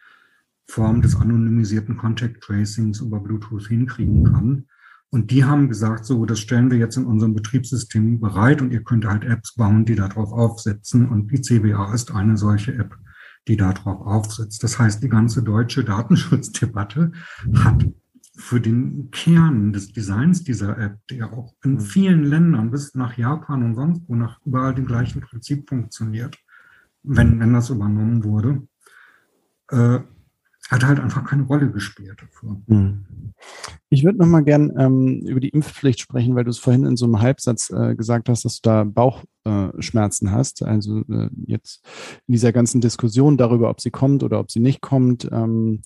Form 0.68 1.02
des 1.02 1.16
anonymisierten 1.16 1.96
Contact 1.96 2.42
Tracings 2.42 3.00
über 3.00 3.20
Bluetooth 3.20 3.68
hinkriegen 3.68 4.24
kann. 4.24 4.66
Und 5.10 5.30
die 5.30 5.44
haben 5.44 5.68
gesagt, 5.68 6.04
so, 6.04 6.26
das 6.26 6.40
stellen 6.40 6.70
wir 6.70 6.78
jetzt 6.78 6.96
in 6.96 7.06
unserem 7.06 7.34
Betriebssystem 7.34 8.20
bereit 8.20 8.60
und 8.60 8.72
ihr 8.72 8.82
könnt 8.82 9.06
halt 9.06 9.24
Apps 9.24 9.54
bauen, 9.54 9.84
die 9.84 9.94
darauf 9.94 10.32
aufsetzen. 10.32 11.08
Und 11.08 11.30
die 11.30 11.40
CBA 11.40 11.94
ist 11.94 12.12
eine 12.12 12.36
solche 12.36 12.74
App 12.74 12.98
die 13.48 13.56
darauf 13.56 14.00
aufsetzt. 14.00 14.62
Das 14.62 14.78
heißt, 14.78 15.02
die 15.02 15.08
ganze 15.08 15.42
deutsche 15.42 15.84
Datenschutzdebatte 15.84 17.12
hat 17.54 17.86
für 18.36 18.60
den 18.60 19.10
Kern 19.10 19.72
des 19.72 19.92
Designs 19.92 20.44
dieser 20.44 20.78
App, 20.78 20.98
der 21.10 21.32
auch 21.32 21.54
in 21.64 21.74
mhm. 21.74 21.80
vielen 21.80 22.24
Ländern 22.24 22.70
bis 22.70 22.94
nach 22.94 23.16
Japan 23.16 23.62
und 23.62 23.74
sonst 23.74 24.02
wo 24.08 24.14
nach 24.14 24.40
überall 24.44 24.74
dem 24.74 24.86
gleichen 24.86 25.22
Prinzip 25.22 25.68
funktioniert, 25.68 26.38
wenn, 27.02 27.40
wenn 27.40 27.52
das 27.54 27.70
übernommen 27.70 28.24
wurde, 28.24 28.66
äh, 29.70 30.00
hat 30.70 30.84
halt 30.84 31.00
einfach 31.00 31.24
keine 31.24 31.44
Rolle 31.44 31.70
gespielt 31.70 32.20
dafür. 32.20 32.60
Mhm. 32.66 33.32
Ich 33.88 34.04
würde 34.04 34.18
noch 34.18 34.26
mal 34.26 34.42
gern 34.42 34.72
ähm, 34.76 35.20
über 35.26 35.40
die 35.40 35.50
Impfpflicht 35.50 36.00
sprechen, 36.00 36.34
weil 36.34 36.44
du 36.44 36.50
es 36.50 36.58
vorhin 36.58 36.84
in 36.84 36.96
so 36.96 37.06
einem 37.06 37.20
Halbsatz 37.20 37.70
äh, 37.70 37.94
gesagt 37.94 38.28
hast, 38.28 38.44
dass 38.44 38.60
du 38.60 38.68
da 38.68 38.84
Bauchschmerzen 38.84 39.35
äh, 39.46 40.30
hast. 40.30 40.62
Also 40.62 40.98
äh, 41.10 41.30
jetzt 41.46 41.84
in 42.26 42.32
dieser 42.32 42.52
ganzen 42.52 42.80
Diskussion 42.80 43.36
darüber, 43.36 43.70
ob 43.70 43.80
sie 43.80 43.90
kommt 43.90 44.22
oder 44.22 44.40
ob 44.40 44.50
sie 44.50 44.60
nicht 44.60 44.80
kommt. 44.80 45.28
Ähm, 45.32 45.82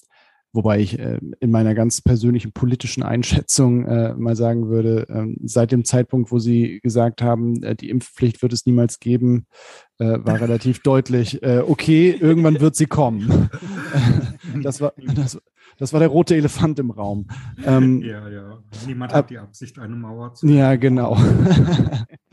Wobei 0.53 0.81
ich 0.81 0.99
äh, 0.99 1.21
in 1.39 1.53
meiner 1.53 1.75
ganz 1.75 2.01
persönlichen 2.01 2.51
politischen 2.51 3.05
Einschätzung 3.05 3.85
äh, 3.87 4.15
mal 4.15 4.35
sagen 4.35 4.69
würde, 4.69 5.09
äh, 5.09 5.27
seit 5.45 5.71
dem 5.71 5.85
Zeitpunkt, 5.85 6.33
wo 6.33 6.41
Sie 6.41 6.81
gesagt 6.81 7.23
haben, 7.23 7.63
äh, 7.63 7.77
die 7.77 7.89
Impfpflicht 7.89 8.43
wird 8.43 8.53
es 8.53 8.67
niemals 8.67 8.99
geben, 8.99 9.47
äh, 9.99 10.19
war 10.19 10.41
relativ 10.41 10.81
deutlich, 10.83 11.41
okay, 11.43 12.11
irgendwann 12.11 12.61
wird 12.61 12.75
sie 12.75 12.87
kommen. 12.87 13.49
das, 14.63 14.81
war, 14.81 14.93
das, 15.15 15.41
das 15.79 15.93
war 15.93 16.01
der 16.01 16.09
rote 16.09 16.35
Elefant 16.35 16.79
im 16.81 16.91
Raum. 16.91 17.29
Ähm, 17.65 18.03
ja, 18.03 18.29
ja. 18.29 18.59
Niemand 18.87 19.13
hat 19.13 19.31
die 19.31 19.39
Absicht, 19.39 19.79
eine 19.79 19.95
Mauer 19.95 20.35
zu. 20.35 20.49
Ja, 20.49 20.75
genau. 20.77 21.17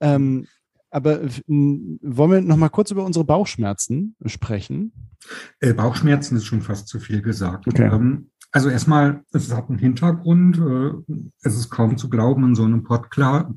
ähm, 0.00 0.46
aber 0.90 1.20
wollen 1.46 2.30
wir 2.30 2.40
noch 2.40 2.56
mal 2.56 2.68
kurz 2.68 2.90
über 2.90 3.04
unsere 3.04 3.24
Bauchschmerzen 3.24 4.16
sprechen? 4.24 5.10
Äh, 5.60 5.74
Bauchschmerzen 5.74 6.36
ist 6.36 6.46
schon 6.46 6.62
fast 6.62 6.88
zu 6.88 7.00
viel 7.00 7.22
gesagt. 7.22 7.66
Okay. 7.66 7.90
Ähm, 7.92 8.30
also 8.52 8.70
erstmal, 8.70 9.22
es 9.32 9.52
hat 9.54 9.68
einen 9.68 9.78
Hintergrund. 9.78 10.58
Äh, 10.58 11.14
es 11.42 11.56
ist 11.56 11.70
kaum 11.70 11.98
zu 11.98 12.08
glauben 12.08 12.44
in 12.44 12.54
so 12.54 12.64
einem 12.64 12.84
Podkla 12.84 13.52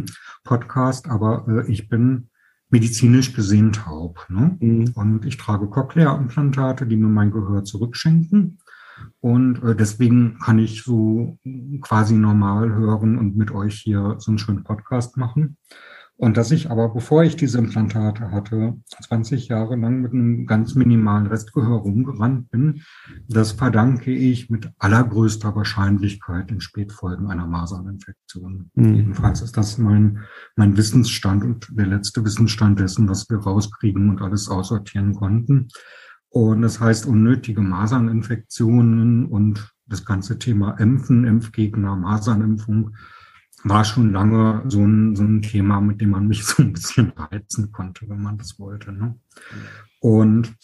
Podcast, 0.44 1.08
aber 1.08 1.46
äh, 1.48 1.70
ich 1.70 1.88
bin 1.88 2.28
medizinisch 2.68 3.34
gesehen 3.34 3.72
taub. 3.72 4.26
Ne? 4.28 4.56
Mhm. 4.60 4.92
Und 4.94 5.24
ich 5.24 5.36
trage 5.36 5.68
Cochlea-Implantate, 5.68 6.86
die 6.86 6.96
mir 6.96 7.08
mein 7.08 7.30
Gehör 7.30 7.64
zurückschenken. 7.64 8.58
Und 9.20 9.62
äh, 9.62 9.74
deswegen 9.74 10.38
kann 10.38 10.58
ich 10.58 10.82
so 10.82 11.38
quasi 11.80 12.14
normal 12.14 12.74
hören 12.74 13.18
und 13.18 13.36
mit 13.36 13.50
euch 13.50 13.80
hier 13.80 14.16
so 14.18 14.30
einen 14.30 14.38
schönen 14.38 14.64
Podcast 14.64 15.16
machen. 15.16 15.56
Und 16.22 16.36
dass 16.36 16.52
ich 16.52 16.70
aber, 16.70 16.90
bevor 16.90 17.24
ich 17.24 17.34
diese 17.34 17.58
Implantate 17.58 18.30
hatte, 18.30 18.74
20 19.08 19.48
Jahre 19.48 19.74
lang 19.74 20.02
mit 20.02 20.12
einem 20.12 20.46
ganz 20.46 20.76
minimalen 20.76 21.26
Restgehör 21.26 21.78
rumgerannt 21.78 22.48
bin, 22.50 22.82
das 23.28 23.50
verdanke 23.50 24.12
ich 24.12 24.48
mit 24.48 24.70
allergrößter 24.78 25.56
Wahrscheinlichkeit 25.56 26.50
den 26.50 26.60
Spätfolgen 26.60 27.28
einer 27.28 27.48
Maserninfektion. 27.48 28.70
Mhm. 28.74 28.94
Jedenfalls 28.94 29.42
ist 29.42 29.56
das 29.56 29.78
mein, 29.78 30.20
mein 30.54 30.76
Wissensstand 30.76 31.42
und 31.42 31.66
der 31.72 31.86
letzte 31.86 32.24
Wissensstand 32.24 32.78
dessen, 32.78 33.08
was 33.08 33.28
wir 33.28 33.38
rauskriegen 33.38 34.08
und 34.08 34.22
alles 34.22 34.48
aussortieren 34.48 35.14
konnten. 35.14 35.68
Und 36.32 36.62
das 36.62 36.80
heißt, 36.80 37.04
unnötige 37.04 37.60
Maserninfektionen 37.60 39.26
und 39.26 39.70
das 39.86 40.06
ganze 40.06 40.38
Thema 40.38 40.70
Impfen, 40.78 41.24
Impfgegner, 41.24 41.94
Masernimpfung 41.94 42.96
war 43.64 43.84
schon 43.84 44.12
lange 44.12 44.62
so 44.66 44.80
ein, 44.80 45.14
so 45.14 45.24
ein 45.24 45.42
Thema, 45.42 45.82
mit 45.82 46.00
dem 46.00 46.10
man 46.10 46.28
mich 46.28 46.44
so 46.46 46.62
ein 46.62 46.72
bisschen 46.72 47.10
reizen 47.10 47.70
konnte, 47.70 48.08
wenn 48.08 48.22
man 48.22 48.38
das 48.38 48.58
wollte. 48.58 48.92
Ne? 48.92 49.18
Und 50.00 50.54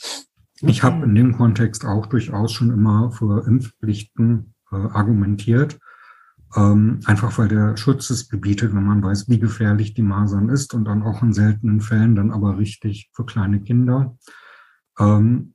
ich 0.62 0.82
habe 0.82 1.04
in 1.04 1.14
dem 1.14 1.36
Kontext 1.36 1.84
auch 1.84 2.06
durchaus 2.06 2.50
schon 2.50 2.70
immer 2.70 3.12
für 3.12 3.46
Impfpflichten 3.46 4.54
äh, 4.72 4.76
argumentiert. 4.76 5.78
Ähm, 6.56 7.00
einfach 7.04 7.36
weil 7.36 7.48
der 7.48 7.76
Schutz 7.76 8.08
es 8.08 8.30
gebietet, 8.30 8.74
wenn 8.74 8.86
man 8.86 9.02
weiß, 9.02 9.28
wie 9.28 9.38
gefährlich 9.38 9.92
die 9.92 10.02
Masern 10.02 10.48
ist 10.48 10.72
und 10.72 10.86
dann 10.86 11.02
auch 11.02 11.22
in 11.22 11.34
seltenen 11.34 11.82
Fällen 11.82 12.14
dann 12.14 12.30
aber 12.30 12.56
richtig 12.56 13.10
für 13.12 13.26
kleine 13.26 13.60
Kinder. 13.60 14.16
Ähm, 14.98 15.52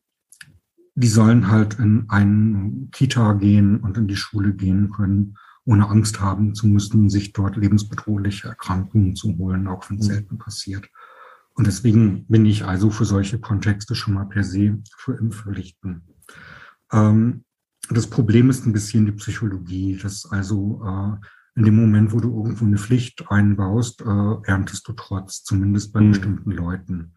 die 0.96 1.08
sollen 1.08 1.50
halt 1.50 1.80
in 1.80 2.06
einen 2.10 2.90
Kita 2.92 3.34
gehen 3.34 3.80
und 3.80 3.98
in 3.98 4.08
die 4.08 4.16
Schule 4.16 4.54
gehen 4.54 4.92
können 4.92 5.36
ohne 5.66 5.90
Angst 5.90 6.20
haben 6.20 6.56
zu 6.56 6.68
müssen, 6.68 7.10
sich 7.10 7.34
dort 7.34 7.56
lebensbedrohliche 7.56 8.50
Erkrankungen 8.50 9.16
zu 9.16 9.38
holen, 9.38 9.68
auch 9.68 9.90
wenn 9.90 9.98
es 9.98 10.08
mhm. 10.08 10.12
selten 10.12 10.38
passiert. 10.38 10.90
Und 11.56 11.68
deswegen 11.68 12.26
bin 12.28 12.46
ich 12.46 12.66
also 12.66 12.90
für 12.90 13.06
solche 13.06 13.40
Kontexte 13.40 13.96
schon 13.96 14.16
mal 14.16 14.26
per 14.26 14.44
se 14.44 14.80
für 14.98 15.14
Impfpflichten. 15.14 16.04
Ähm, 16.92 17.46
das 17.90 18.08
Problem 18.08 18.50
ist 18.50 18.66
ein 18.66 18.74
bisschen 18.74 19.06
die 19.06 19.12
Psychologie, 19.14 19.98
dass 20.02 20.26
also 20.26 20.82
äh, 20.84 21.26
in 21.56 21.66
dem 21.66 21.76
Moment, 21.76 22.12
wo 22.12 22.20
du 22.20 22.36
irgendwo 22.36 22.66
eine 22.66 22.78
Pflicht 22.78 23.30
einbaust, 23.30 24.02
äh, 24.02 24.36
erntest 24.46 24.88
du 24.88 24.94
trotz, 24.94 25.44
zumindest 25.44 25.94
bei 25.94 26.02
mhm. 26.02 26.10
bestimmten 26.10 26.52
Leuten. 26.52 27.14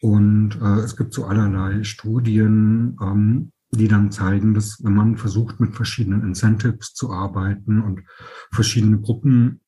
Und 0.00 0.58
äh, 0.60 0.80
es 0.80 0.96
gibt 0.96 1.12
so 1.12 1.26
allerlei 1.26 1.82
Studien, 1.84 2.96
ähm, 3.02 3.52
die 3.72 3.88
dann 3.88 4.10
zeigen, 4.10 4.54
dass 4.54 4.82
wenn 4.82 4.94
man 4.94 5.16
versucht, 5.16 5.60
mit 5.60 5.76
verschiedenen 5.76 6.22
Incentives 6.22 6.94
zu 6.94 7.12
arbeiten 7.12 7.82
und 7.82 8.02
verschiedene 8.50 9.00
Gruppen 9.00 9.60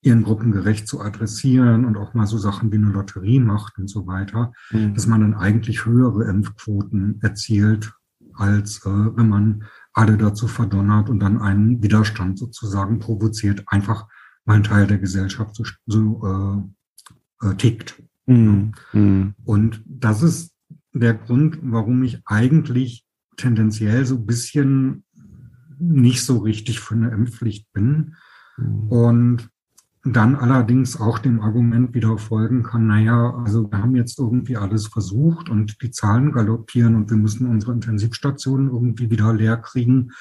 ihren 0.00 0.22
Gruppen 0.22 0.52
gerecht 0.52 0.86
zu 0.86 1.00
adressieren 1.00 1.84
und 1.84 1.96
auch 1.96 2.14
mal 2.14 2.26
so 2.26 2.38
Sachen 2.38 2.70
wie 2.72 2.76
eine 2.76 2.90
Lotterie 2.90 3.40
macht 3.40 3.78
und 3.78 3.88
so 3.88 4.06
weiter, 4.06 4.52
mhm. 4.70 4.94
dass 4.94 5.06
man 5.06 5.20
dann 5.20 5.34
eigentlich 5.34 5.86
höhere 5.86 6.24
Impfquoten 6.24 7.20
erzielt 7.20 7.92
als 8.34 8.84
äh, 8.86 8.90
wenn 8.90 9.28
man 9.28 9.64
alle 9.92 10.16
dazu 10.16 10.46
verdonnert 10.46 11.10
und 11.10 11.18
dann 11.18 11.40
einen 11.40 11.82
Widerstand 11.82 12.38
sozusagen 12.38 13.00
provoziert, 13.00 13.64
einfach 13.66 14.06
weil 14.44 14.56
ein 14.56 14.62
Teil 14.62 14.86
der 14.86 14.98
Gesellschaft 14.98 15.56
so, 15.56 15.64
so 15.86 16.72
äh, 17.42 17.48
äh, 17.48 17.54
tickt. 17.56 18.02
Mhm. 18.28 19.34
Und 19.44 19.82
das 19.86 20.22
ist 20.22 20.54
der 20.92 21.14
Grund, 21.14 21.58
warum 21.62 22.02
ich 22.02 22.20
eigentlich 22.26 23.04
tendenziell 23.36 24.04
so 24.04 24.16
ein 24.16 24.26
bisschen 24.26 25.04
nicht 25.78 26.22
so 26.22 26.38
richtig 26.38 26.80
für 26.80 26.94
eine 26.94 27.10
Impfpflicht 27.10 27.72
bin. 27.72 28.14
Mhm. 28.56 28.88
Und 28.88 29.50
dann 30.04 30.36
allerdings 30.36 31.00
auch 31.00 31.18
dem 31.18 31.40
Argument 31.40 31.94
wieder 31.94 32.18
folgen 32.18 32.62
kann, 32.62 32.86
naja, 32.86 33.34
also 33.44 33.70
wir 33.70 33.78
haben 33.82 33.96
jetzt 33.96 34.18
irgendwie 34.18 34.56
alles 34.56 34.86
versucht 34.86 35.48
und 35.48 35.82
die 35.82 35.90
Zahlen 35.90 36.32
galoppieren 36.32 36.94
und 36.94 37.10
wir 37.10 37.16
müssen 37.16 37.46
unsere 37.46 37.72
Intensivstationen 37.72 38.68
irgendwie 38.68 39.10
wieder 39.10 39.34
leer 39.34 39.56
kriegen. 39.56 40.12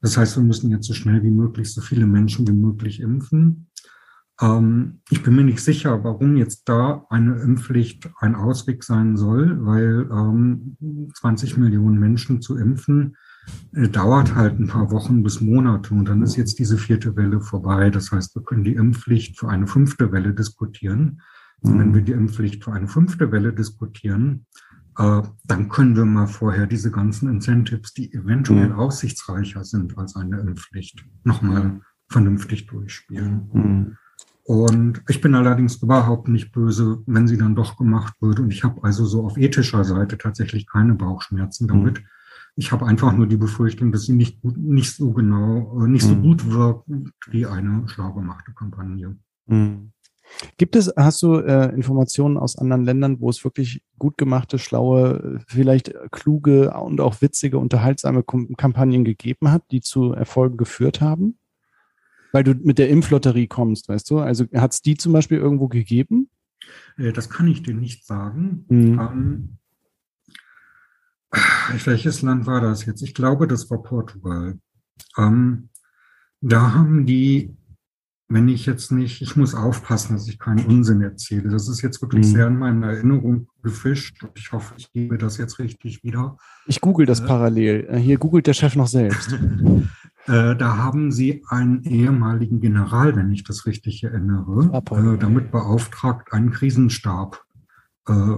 Das 0.00 0.16
heißt, 0.16 0.36
wir 0.36 0.44
müssen 0.44 0.70
jetzt 0.70 0.86
so 0.86 0.94
schnell 0.94 1.22
wie 1.22 1.30
möglich 1.30 1.72
so 1.72 1.80
viele 1.80 2.06
Menschen 2.06 2.46
wie 2.46 2.52
möglich 2.52 3.00
impfen. 3.00 3.65
Ähm, 4.40 5.00
ich 5.10 5.22
bin 5.22 5.34
mir 5.34 5.44
nicht 5.44 5.60
sicher, 5.60 6.04
warum 6.04 6.36
jetzt 6.36 6.68
da 6.68 7.06
eine 7.08 7.40
Impfpflicht 7.40 8.10
ein 8.18 8.34
Ausweg 8.34 8.84
sein 8.84 9.16
soll, 9.16 9.64
weil 9.64 10.08
ähm, 10.10 10.76
20 11.14 11.56
Millionen 11.56 11.98
Menschen 11.98 12.42
zu 12.42 12.56
impfen 12.56 13.16
äh, 13.72 13.88
dauert 13.88 14.34
halt 14.34 14.58
ein 14.58 14.66
paar 14.66 14.90
Wochen 14.90 15.22
bis 15.22 15.40
Monate 15.40 15.94
und 15.94 16.08
dann 16.08 16.22
ist 16.22 16.36
jetzt 16.36 16.58
diese 16.58 16.76
vierte 16.76 17.16
Welle 17.16 17.40
vorbei. 17.40 17.90
Das 17.90 18.12
heißt, 18.12 18.34
wir 18.34 18.42
können 18.42 18.64
die 18.64 18.74
Impfpflicht 18.74 19.38
für 19.38 19.48
eine 19.48 19.66
fünfte 19.66 20.12
Welle 20.12 20.34
diskutieren. 20.34 21.22
Und 21.60 21.78
wenn 21.78 21.94
wir 21.94 22.02
die 22.02 22.12
Impfpflicht 22.12 22.62
für 22.62 22.72
eine 22.72 22.86
fünfte 22.86 23.32
Welle 23.32 23.52
diskutieren, 23.54 24.46
äh, 24.98 25.22
dann 25.46 25.68
können 25.70 25.96
wir 25.96 26.04
mal 26.04 26.26
vorher 26.26 26.66
diese 26.66 26.90
ganzen 26.90 27.30
Incentives, 27.30 27.94
die 27.94 28.12
eventuell 28.12 28.72
aussichtsreicher 28.72 29.64
sind 29.64 29.96
als 29.96 30.16
eine 30.16 30.40
Impfpflicht, 30.40 31.04
nochmal 31.24 31.80
vernünftig 32.08 32.66
durchspielen. 32.66 33.50
Mhm. 33.52 33.96
Und 34.46 35.02
ich 35.08 35.20
bin 35.20 35.34
allerdings 35.34 35.82
überhaupt 35.82 36.28
nicht 36.28 36.52
böse, 36.52 37.02
wenn 37.06 37.26
sie 37.26 37.36
dann 37.36 37.56
doch 37.56 37.76
gemacht 37.76 38.14
wird. 38.20 38.38
Und 38.38 38.52
ich 38.52 38.62
habe 38.62 38.84
also 38.84 39.04
so 39.04 39.24
auf 39.24 39.36
ethischer 39.36 39.82
Seite 39.82 40.18
tatsächlich 40.18 40.68
keine 40.68 40.94
Bauchschmerzen 40.94 41.66
damit. 41.66 41.98
Mhm. 41.98 42.06
Ich 42.54 42.70
habe 42.70 42.86
einfach 42.86 43.12
nur 43.12 43.26
die 43.26 43.36
Befürchtung, 43.36 43.90
dass 43.90 44.04
sie 44.04 44.12
nicht 44.12 44.40
gut, 44.40 44.56
nicht 44.56 44.94
so 44.94 45.10
genau, 45.12 45.82
äh, 45.82 45.88
nicht 45.88 46.04
so 46.04 46.14
mhm. 46.14 46.22
gut 46.22 46.48
wirkt 46.48 46.88
wie 47.28 47.44
eine 47.44 47.88
schlau 47.88 48.12
gemachte 48.12 48.52
Kampagne. 48.52 49.16
Mhm. 49.46 49.90
Gibt 50.58 50.76
es, 50.76 50.92
hast 50.96 51.22
du 51.22 51.38
äh, 51.38 51.74
Informationen 51.74 52.36
aus 52.38 52.56
anderen 52.56 52.84
Ländern, 52.84 53.20
wo 53.20 53.30
es 53.30 53.42
wirklich 53.42 53.82
gut 53.98 54.16
gemachte, 54.16 54.60
schlaue, 54.60 55.40
vielleicht 55.48 55.92
kluge 56.12 56.72
und 56.72 57.00
auch 57.00 57.20
witzige, 57.20 57.58
unterhaltsame 57.58 58.22
Kampagnen 58.22 59.04
gegeben 59.04 59.50
hat, 59.50 59.64
die 59.72 59.80
zu 59.80 60.12
Erfolgen 60.12 60.56
geführt 60.56 61.00
haben? 61.00 61.36
Weil 62.32 62.44
du 62.44 62.54
mit 62.54 62.78
der 62.78 62.88
Impflotterie 62.88 63.46
kommst, 63.46 63.88
weißt 63.88 64.10
du? 64.10 64.18
Also 64.18 64.46
hat 64.54 64.72
es 64.72 64.82
die 64.82 64.96
zum 64.96 65.12
Beispiel 65.12 65.38
irgendwo 65.38 65.68
gegeben? 65.68 66.28
Äh, 66.98 67.12
das 67.12 67.30
kann 67.30 67.48
ich 67.48 67.62
dir 67.62 67.74
nicht 67.74 68.04
sagen. 68.04 68.64
Mhm. 68.68 69.00
Ähm, 69.00 69.58
welches 71.84 72.22
Land 72.22 72.46
war 72.46 72.60
das 72.60 72.86
jetzt? 72.86 73.02
Ich 73.02 73.14
glaube, 73.14 73.46
das 73.46 73.70
war 73.70 73.82
Portugal. 73.82 74.58
Ähm, 75.18 75.68
da 76.40 76.74
haben 76.74 77.06
die, 77.06 77.56
wenn 78.28 78.48
ich 78.48 78.66
jetzt 78.66 78.92
nicht, 78.92 79.22
ich 79.22 79.36
muss 79.36 79.54
aufpassen, 79.54 80.14
dass 80.14 80.28
ich 80.28 80.38
keinen 80.38 80.64
Unsinn 80.66 81.02
erzähle. 81.02 81.48
Das 81.50 81.68
ist 81.68 81.82
jetzt 81.82 82.00
wirklich 82.00 82.26
mhm. 82.26 82.30
sehr 82.30 82.46
in 82.46 82.58
meiner 82.58 82.92
Erinnerung 82.92 83.48
gefischt. 83.62 84.24
Ich 84.34 84.52
hoffe, 84.52 84.74
ich 84.76 84.92
gebe 84.92 85.18
das 85.18 85.38
jetzt 85.38 85.58
richtig 85.58 86.02
wieder. 86.04 86.38
Ich 86.66 86.80
google 86.80 87.06
das 87.06 87.20
äh, 87.20 87.26
parallel. 87.26 87.86
Äh, 87.90 87.98
hier 87.98 88.18
googelt 88.18 88.46
der 88.46 88.54
Chef 88.54 88.76
noch 88.76 88.88
selbst. 88.88 89.36
Äh, 90.26 90.56
da 90.56 90.76
haben 90.76 91.12
sie 91.12 91.44
einen 91.48 91.82
ehemaligen 91.84 92.60
General, 92.60 93.14
wenn 93.14 93.30
ich 93.32 93.44
das 93.44 93.66
richtig 93.66 94.02
erinnere, 94.02 94.82
äh, 94.90 95.18
damit 95.18 95.52
beauftragt, 95.52 96.32
einen 96.32 96.50
Krisenstab 96.50 97.44
äh, 98.08 98.36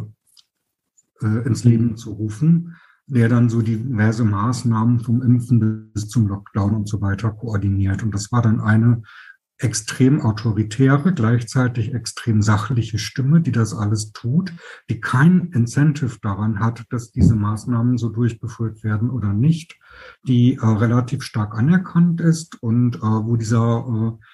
äh, 1.22 1.46
ins 1.46 1.64
Leben 1.64 1.96
zu 1.96 2.12
rufen, 2.12 2.76
der 3.06 3.30
dann 3.30 3.48
so 3.48 3.62
diverse 3.62 4.24
Maßnahmen 4.24 5.00
vom 5.00 5.22
Impfen 5.22 5.90
bis 5.92 6.08
zum 6.08 6.28
Lockdown 6.28 6.74
und 6.74 6.88
so 6.88 7.00
weiter 7.00 7.30
koordiniert. 7.30 8.02
Und 8.02 8.14
das 8.14 8.30
war 8.30 8.42
dann 8.42 8.60
eine 8.60 9.02
extrem 9.58 10.20
autoritäre, 10.20 11.12
gleichzeitig 11.12 11.92
extrem 11.92 12.42
sachliche 12.42 12.98
Stimme, 12.98 13.40
die 13.40 13.52
das 13.52 13.74
alles 13.74 14.12
tut, 14.12 14.52
die 14.88 15.00
kein 15.00 15.50
Incentive 15.52 16.18
daran 16.22 16.60
hat, 16.60 16.84
dass 16.90 17.10
diese 17.10 17.34
Maßnahmen 17.34 17.98
so 17.98 18.08
durchgeführt 18.08 18.84
werden 18.84 19.10
oder 19.10 19.32
nicht, 19.32 19.76
die 20.26 20.54
äh, 20.54 20.64
relativ 20.64 21.22
stark 21.22 21.56
anerkannt 21.56 22.20
ist 22.20 22.62
und 22.62 22.96
äh, 22.96 23.00
wo 23.00 23.36
dieser 23.36 24.18
äh, 24.20 24.24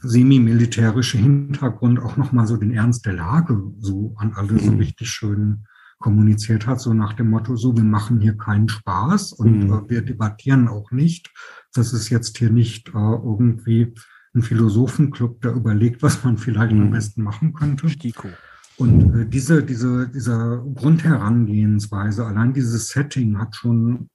semi-militärische 0.00 1.18
Hintergrund 1.18 1.98
auch 1.98 2.16
nochmal 2.16 2.46
so 2.46 2.56
den 2.56 2.72
Ernst 2.72 3.06
der 3.06 3.14
Lage 3.14 3.72
so 3.78 4.14
an 4.16 4.34
alle 4.34 4.58
so 4.58 4.70
mhm. 4.70 4.78
richtig 4.78 5.10
schön 5.10 5.64
kommuniziert 5.98 6.66
hat, 6.66 6.80
so 6.80 6.94
nach 6.94 7.14
dem 7.14 7.30
Motto, 7.30 7.56
so, 7.56 7.76
wir 7.76 7.82
machen 7.82 8.20
hier 8.20 8.36
keinen 8.36 8.68
Spaß 8.68 9.32
und 9.32 9.64
mhm. 9.64 9.72
äh, 9.72 9.90
wir 9.90 10.02
debattieren 10.02 10.68
auch 10.68 10.92
nicht. 10.92 11.32
Das 11.74 11.92
ist 11.92 12.08
jetzt 12.10 12.38
hier 12.38 12.50
nicht 12.50 12.88
äh, 12.90 12.92
irgendwie 12.92 13.94
ein 14.34 14.42
Philosophenclub, 14.42 15.40
der 15.42 15.52
überlegt, 15.52 16.02
was 16.02 16.22
man 16.24 16.38
vielleicht 16.38 16.74
mhm. 16.74 16.82
am 16.82 16.90
besten 16.90 17.22
machen 17.22 17.52
könnte. 17.54 17.88
Stiko. 17.88 18.28
Und 18.76 19.14
äh, 19.14 19.26
diese, 19.26 19.62
diese, 19.62 20.08
dieser 20.08 20.58
Grundherangehensweise, 20.58 22.24
allein 22.24 22.52
dieses 22.52 22.88
Setting 22.88 23.38
hat 23.38 23.56
schon 23.56 24.08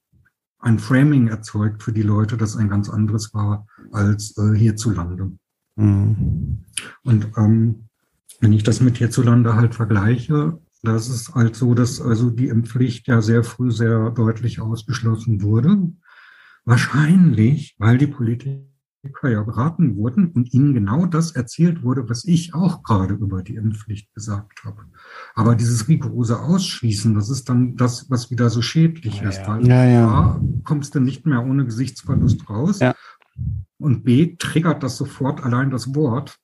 ein 0.60 0.80
Framing 0.80 1.28
erzeugt 1.28 1.84
für 1.84 1.92
die 1.92 2.02
Leute, 2.02 2.38
das 2.38 2.56
ein 2.56 2.70
ganz 2.70 2.90
anderes 2.90 3.34
war 3.34 3.68
als 3.92 4.38
äh, 4.38 4.58
hierzulande. 4.58 5.34
Mhm. 5.76 6.64
Und 7.04 7.28
ähm, 7.38 7.90
wenn 8.40 8.54
ich 8.54 8.64
das 8.64 8.80
mit 8.80 8.98
hierzulande 8.98 9.56
halt 9.56 9.76
vergleiche, 9.76 10.60
das 10.82 11.10
ist 11.10 11.34
halt 11.36 11.56
so, 11.56 11.74
dass 11.74 12.02
also 12.02 12.30
die 12.30 12.48
Impfpflicht 12.48 13.08
ja 13.08 13.22
sehr 13.22 13.44
früh 13.44 13.72
sehr 13.72 14.12
deutlich 14.12 14.60
ausgeschlossen 14.60 15.42
wurde. 15.42 15.92
Wahrscheinlich, 16.66 17.76
weil 17.78 17.98
die 17.98 18.08
Politiker 18.08 18.73
ja 19.24 19.44
beraten 19.44 19.98
wurden 19.98 20.28
und 20.28 20.54
ihnen 20.54 20.74
genau 20.74 21.06
das 21.06 21.32
erzählt 21.32 21.84
wurde, 21.84 22.10
was 22.10 22.26
ich 22.26 22.54
auch 22.54 22.84
gerade 22.84 23.14
über 23.16 23.44
die 23.44 23.56
Impfpflicht 23.56 24.14
gesagt 24.14 24.64
habe. 24.64 24.86
Aber 25.36 25.56
dieses 25.56 25.88
rigorose 25.88 26.40
Ausschließen, 26.40 27.14
das 27.14 27.30
ist 27.30 27.50
dann 27.50 27.76
das, 27.76 28.10
was 28.10 28.32
wieder 28.32 28.50
so 28.50 28.62
schädlich 28.62 29.22
ja, 29.22 29.30
ist. 29.30 29.46
Weil 29.48 29.68
ja, 29.68 29.86
ja. 29.86 30.08
A, 30.08 30.42
kommst 30.64 30.96
du 30.96 31.00
nicht 31.00 31.26
mehr 31.26 31.44
ohne 31.44 31.66
Gesichtsverlust 31.66 32.50
raus. 32.50 32.80
Ja. 32.80 32.96
Und 33.78 34.04
B, 34.04 34.36
triggert 34.38 34.84
das 34.84 34.98
sofort 34.98 35.44
allein 35.44 35.70
das 35.70 35.94
Wort. 35.96 36.40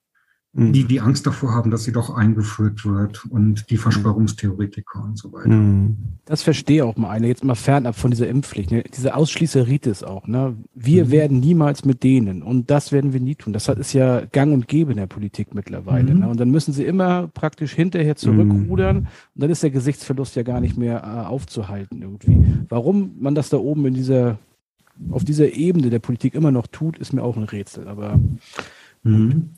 Die 0.54 0.84
die 0.86 1.00
Angst 1.00 1.28
davor 1.28 1.54
haben, 1.54 1.70
dass 1.70 1.84
sie 1.84 1.92
doch 1.92 2.10
eingeführt 2.10 2.84
wird 2.84 3.24
und 3.26 3.70
die 3.70 3.76
mhm. 3.76 3.82
Verschwörungstheoretiker 3.82 5.04
und 5.04 5.16
so 5.16 5.32
weiter. 5.32 5.50
Mhm. 5.50 5.98
Das 6.26 6.42
verstehe 6.42 6.84
auch 6.86 6.98
mal 6.98 7.12
eine, 7.12 7.28
jetzt 7.28 7.44
mal 7.44 7.54
fernab 7.54 7.96
von 7.96 8.10
dieser 8.10 8.28
Impfpflicht. 8.28 8.72
Ne? 8.72 8.84
Diese 8.96 9.16
Ausschließeritis 9.16 10.04
auch. 10.04 10.26
Ne? 10.26 10.56
Wir 10.74 11.06
mhm. 11.06 11.12
werden 11.12 11.40
niemals 11.40 11.86
mit 11.86 12.02
denen 12.02 12.42
und 12.42 12.72
das 12.72 12.92
werden 12.92 13.14
wir 13.14 13.20
nie 13.20 13.36
tun. 13.36 13.54
Das 13.54 13.68
ist 13.68 13.94
ja 13.94 14.26
gang 14.26 14.52
und 14.52 14.68
gäbe 14.68 14.92
in 14.92 14.98
der 14.98 15.06
Politik 15.06 15.54
mittlerweile. 15.54 16.16
Mhm. 16.16 16.20
Ne? 16.22 16.28
Und 16.28 16.40
dann 16.40 16.50
müssen 16.50 16.74
sie 16.74 16.84
immer 16.84 17.28
praktisch 17.28 17.74
hinterher 17.74 18.16
zurückrudern 18.16 18.98
und 18.98 19.08
dann 19.36 19.52
ist 19.52 19.62
der 19.62 19.70
Gesichtsverlust 19.70 20.36
ja 20.36 20.42
gar 20.42 20.62
nicht 20.62 20.78
mehr 20.78 21.04
äh, 21.04 21.28
aufzuhalten 21.28 22.02
irgendwie. 22.02 22.44
Warum 22.70 23.18
man 23.20 23.36
das 23.36 23.50
da 23.50 23.58
oben 23.58 23.86
in 23.86 23.94
dieser, 23.94 24.40
auf 25.12 25.24
dieser 25.24 25.54
Ebene 25.54 25.92
der 25.92 26.00
Politik 26.00 26.34
immer 26.34 26.52
noch 26.52 26.66
tut, 26.66 26.98
ist 26.98 27.14
mir 27.14 27.22
auch 27.22 27.38
ein 27.38 27.44
Rätsel. 27.44 27.88
Aber 27.88 28.20
mhm. 29.04 29.52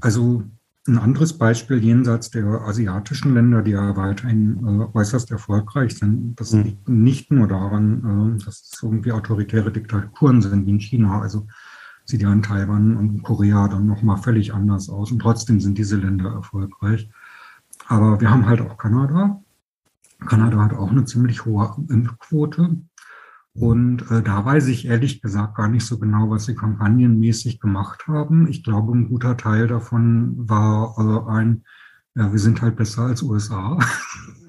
Also 0.00 0.42
ein 0.88 0.98
anderes 0.98 1.36
Beispiel 1.36 1.82
jenseits 1.82 2.30
der 2.30 2.46
asiatischen 2.46 3.34
Länder, 3.34 3.62
die 3.62 3.72
ja 3.72 3.96
weiterhin 3.96 4.58
äh, 4.64 4.96
äußerst 4.96 5.30
erfolgreich 5.30 5.98
sind, 5.98 6.36
das 6.36 6.52
mhm. 6.52 6.62
liegt 6.62 6.88
nicht 6.88 7.32
nur 7.32 7.48
daran, 7.48 8.36
äh, 8.38 8.44
dass 8.44 8.70
es 8.72 8.82
irgendwie 8.82 9.12
autoritäre 9.12 9.72
Diktaturen 9.72 10.42
sind 10.42 10.66
wie 10.66 10.70
in 10.70 10.80
China. 10.80 11.20
Also 11.20 11.46
sieht 12.04 12.22
ja 12.22 12.32
in 12.32 12.42
Taiwan 12.42 12.96
und 12.96 13.22
Korea 13.22 13.68
dann 13.68 13.86
nochmal 13.86 14.18
völlig 14.18 14.54
anders 14.54 14.88
aus. 14.88 15.10
Und 15.10 15.18
trotzdem 15.18 15.60
sind 15.60 15.76
diese 15.76 15.96
Länder 15.96 16.30
erfolgreich. 16.30 17.10
Aber 17.88 18.20
wir 18.20 18.30
haben 18.30 18.46
halt 18.46 18.60
auch 18.60 18.78
Kanada. 18.78 19.42
Kanada 20.26 20.62
hat 20.62 20.72
auch 20.72 20.90
eine 20.90 21.04
ziemlich 21.04 21.44
hohe 21.44 21.76
Impfquote. 21.88 22.76
Und 23.58 24.10
äh, 24.10 24.22
da 24.22 24.44
weiß 24.44 24.68
ich 24.68 24.86
ehrlich 24.86 25.22
gesagt 25.22 25.56
gar 25.56 25.68
nicht 25.68 25.86
so 25.86 25.98
genau, 25.98 26.30
was 26.30 26.44
sie 26.44 26.54
kampagnenmäßig 26.54 27.58
gemacht 27.58 28.06
haben. 28.06 28.46
Ich 28.48 28.62
glaube, 28.62 28.92
ein 28.92 29.08
guter 29.08 29.36
Teil 29.36 29.66
davon 29.66 30.34
war 30.36 30.94
äh, 30.98 31.30
ein, 31.30 31.64
ja, 32.14 32.30
wir 32.30 32.38
sind 32.38 32.60
halt 32.60 32.76
besser 32.76 33.02
als 33.02 33.22
USA. 33.22 33.78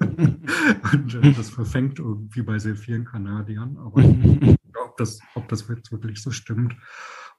Und 0.00 1.14
äh, 1.14 1.32
das 1.32 1.48
verfängt 1.48 1.98
irgendwie 1.98 2.42
bei 2.42 2.58
sehr 2.58 2.76
vielen 2.76 3.06
Kanadiern. 3.06 3.78
Aber 3.78 4.00
ich 4.00 4.08
glaube, 4.72 4.94
das, 4.98 5.20
ob 5.34 5.48
das 5.48 5.66
jetzt 5.68 5.90
wirklich 5.90 6.22
so 6.22 6.30
stimmt. 6.30 6.76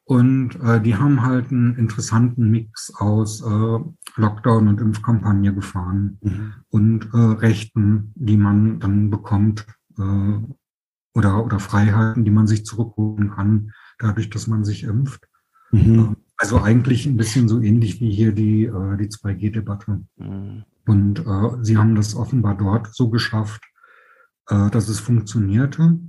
Und 0.05 0.55
äh, 0.63 0.82
die 0.82 0.95
haben 0.95 1.22
halt 1.22 1.51
einen 1.51 1.76
interessanten 1.76 2.49
Mix 2.49 2.91
aus 2.95 3.41
äh, 3.41 3.80
Lockdown 4.15 4.67
und 4.67 4.82
Impfkampagne 4.82 5.53
gefahren 5.53 6.17
mhm. 6.22 6.53
und 6.70 7.13
äh, 7.13 7.17
Rechten, 7.17 8.11
die 8.15 8.38
man 8.38 8.80
dann 8.80 9.11
bekommt, 9.11 9.67
äh, 9.99 10.39
oder, 11.14 11.43
oder 11.43 11.60
Freiheiten, 11.60 12.26
die 12.26 12.32
man 12.32 12.47
sich 12.47 12.66
zurückholen 12.66 13.32
kann, 13.32 13.72
dadurch, 13.97 14.30
dass 14.30 14.47
man 14.47 14.64
sich 14.64 14.84
impft. 14.84 15.28
Mhm. 15.72 15.80
Ähm, 15.82 16.16
also 16.38 16.62
eigentlich 16.62 17.05
ein 17.05 17.18
bisschen 17.18 17.49
so 17.49 17.62
ähnlich 17.62 17.99
wie 17.99 18.12
hier 18.12 18.32
die, 18.32 18.66
äh, 18.66 18.97
die 18.97 19.10
2G-Debatte. 19.10 20.03
Mhm. 20.18 20.64
Und 20.86 21.20
äh, 21.20 21.64
sie 21.64 21.78
haben 21.78 21.95
das 21.95 22.16
offenbar 22.16 22.57
dort 22.57 22.93
so 22.93 23.10
geschafft, 23.10 23.62
äh, 24.47 24.70
dass 24.70 24.88
es 24.88 24.99
funktionierte. 24.99 25.99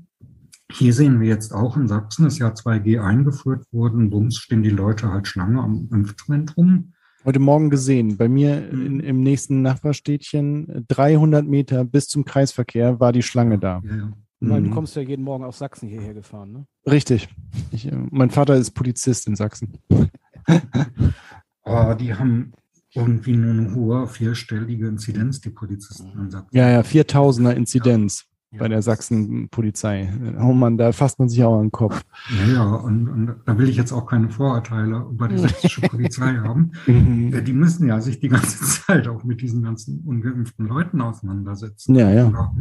Hier 0.73 0.95
sehen 0.95 1.21
wir 1.21 1.29
jetzt 1.29 1.53
auch 1.53 1.77
in 1.77 1.89
Sachsen 1.89 2.27
ist 2.27 2.39
ja 2.39 2.49
2G 2.51 3.03
eingeführt 3.03 3.65
worden. 3.73 4.11
Bums 4.11 4.37
stehen 4.37 4.63
die 4.63 4.71
Leute 4.71 5.11
halt 5.13 5.27
Schlange 5.27 5.61
am 5.61 5.89
Impfzentrum. 5.93 6.93
Heute 7.25 7.41
Morgen 7.41 7.69
gesehen, 7.69 8.17
bei 8.17 8.29
mir 8.29 8.71
in, 8.71 8.95
mhm. 8.95 9.01
im 9.01 9.21
nächsten 9.21 9.61
Nachbarstädtchen, 9.63 10.87
300 10.89 11.47
Meter 11.47 11.85
bis 11.85 12.07
zum 12.07 12.25
Kreisverkehr 12.25 13.01
war 13.01 13.13
die 13.13 13.23
Schlange 13.23 13.59
da. 13.59 13.83
Ja, 13.85 13.97
ja. 13.97 14.13
Weil 14.41 14.63
du 14.63 14.69
mhm. 14.69 14.75
kommst 14.75 14.97
ja 14.97 15.03
jeden 15.03 15.23
Morgen 15.23 15.45
aus 15.45 15.59
Sachsen 15.59 15.89
hierher 15.89 16.15
gefahren, 16.15 16.53
ne? 16.53 16.67
Richtig. 16.91 17.29
Ich, 17.73 17.87
äh, 17.87 17.97
mein 18.11 18.31
Vater 18.31 18.55
ist 18.57 18.71
Polizist 18.71 19.27
in 19.27 19.37
Sachsen. 19.37 19.79
oh, 21.65 21.95
die 21.95 22.15
haben 22.15 22.53
irgendwie 22.95 23.37
nur 23.37 23.53
eine 23.53 23.75
hohe 23.75 24.07
vierstellige 24.07 24.89
Inzidenz, 24.89 25.41
die 25.43 25.51
Polizisten 25.51 26.19
in 26.19 26.31
Sachsen. 26.31 26.57
Ja, 26.57 26.71
ja, 26.71 26.81
4000er 26.81 27.53
Inzidenz 27.53 28.31
bei 28.59 28.67
der 28.67 28.83
Sachsen-Polizei. 28.83 30.13
Oh 30.41 30.53
man, 30.53 30.77
da 30.77 30.91
fasst 30.91 31.19
man 31.19 31.29
sich 31.29 31.45
auch 31.45 31.57
an 31.57 31.67
den 31.67 31.73
Kopf. 31.73 32.03
Ja, 32.31 32.53
ja, 32.53 32.75
und, 32.75 33.09
und 33.09 33.37
da 33.47 33.59
will 33.59 33.69
ich 33.69 33.77
jetzt 33.77 33.93
auch 33.93 34.07
keine 34.07 34.29
Vorurteile 34.29 35.07
über 35.09 35.29
die 35.29 35.39
sächsische 35.39 35.83
Polizei 35.83 36.35
haben. 36.45 36.73
Mhm. 36.87 37.45
Die 37.45 37.53
müssen 37.53 37.87
ja 37.87 38.01
sich 38.01 38.19
die 38.19 38.29
ganze 38.29 38.65
Zeit 38.87 39.07
auch 39.07 39.23
mit 39.23 39.41
diesen 39.41 39.63
ganzen 39.63 40.01
ungeimpften 40.05 40.67
Leuten 40.67 41.01
auseinandersetzen. 41.01 41.95
Ja, 41.95 42.11
ja. 42.11 42.53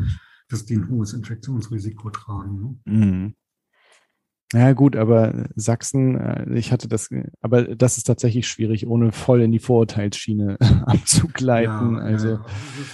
Dass 0.49 0.65
die 0.65 0.75
ein 0.75 0.89
hohes 0.89 1.13
Infektionsrisiko 1.13 2.09
tragen. 2.09 2.79
Ne? 2.85 2.93
Mhm. 2.93 3.35
Ja, 4.51 4.73
gut, 4.73 4.95
aber 4.95 5.47
Sachsen, 5.55 6.15
äh, 6.15 6.57
ich 6.57 6.71
hatte 6.71 6.87
das, 6.87 7.09
aber 7.39 7.75
das 7.75 7.97
ist 7.97 8.05
tatsächlich 8.05 8.47
schwierig, 8.47 8.87
ohne 8.87 9.11
voll 9.11 9.41
in 9.41 9.51
die 9.51 9.59
Vorurteilsschiene 9.59 10.57
abzugleiten. 10.87 11.95
Ja, 11.95 12.01
also, 12.01 12.27
ja, 12.29 12.45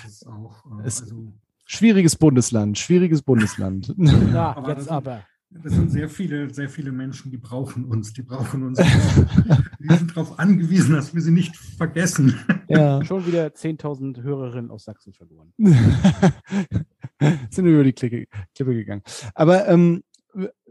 das 0.04 0.12
ist 0.12 0.28
auch, 0.28 0.66
äh, 0.66 0.84
also, 0.84 1.34
Schwieriges 1.68 2.16
Bundesland, 2.16 2.78
schwieriges 2.78 3.24
Bundesland. 3.24 3.94
Ja, 3.98 4.56
aber 4.56 4.70
jetzt 4.70 4.90
aber. 4.90 5.24
Das 5.64 5.74
sind 5.74 5.90
sehr 5.90 6.10
viele, 6.10 6.54
sehr 6.54 6.70
viele 6.70 6.92
Menschen, 6.92 7.32
die 7.32 7.38
brauchen 7.38 7.86
uns, 7.86 8.14
die 8.14 8.22
brauchen 8.22 8.64
uns. 8.64 8.78
wir 9.80 9.98
sind 9.98 10.12
darauf 10.12 10.38
angewiesen, 10.38 10.96
dass 10.96 11.14
wir 11.16 11.22
sie 11.22 11.32
nicht 11.32 11.56
vergessen. 11.56 12.36
Ja. 12.68 13.04
Schon 13.06 13.26
wieder 13.26 13.48
10.000 13.48 14.22
Hörerinnen 14.22 14.72
aus 14.72 14.86
Sachsen 14.86 15.14
verloren. 15.14 15.54
sind 17.50 17.66
über 17.66 17.84
die 17.84 17.94
Klippe, 17.94 18.28
Klippe 18.54 18.74
gegangen. 18.74 19.02
Aber 19.34 19.68
ähm, 19.68 20.04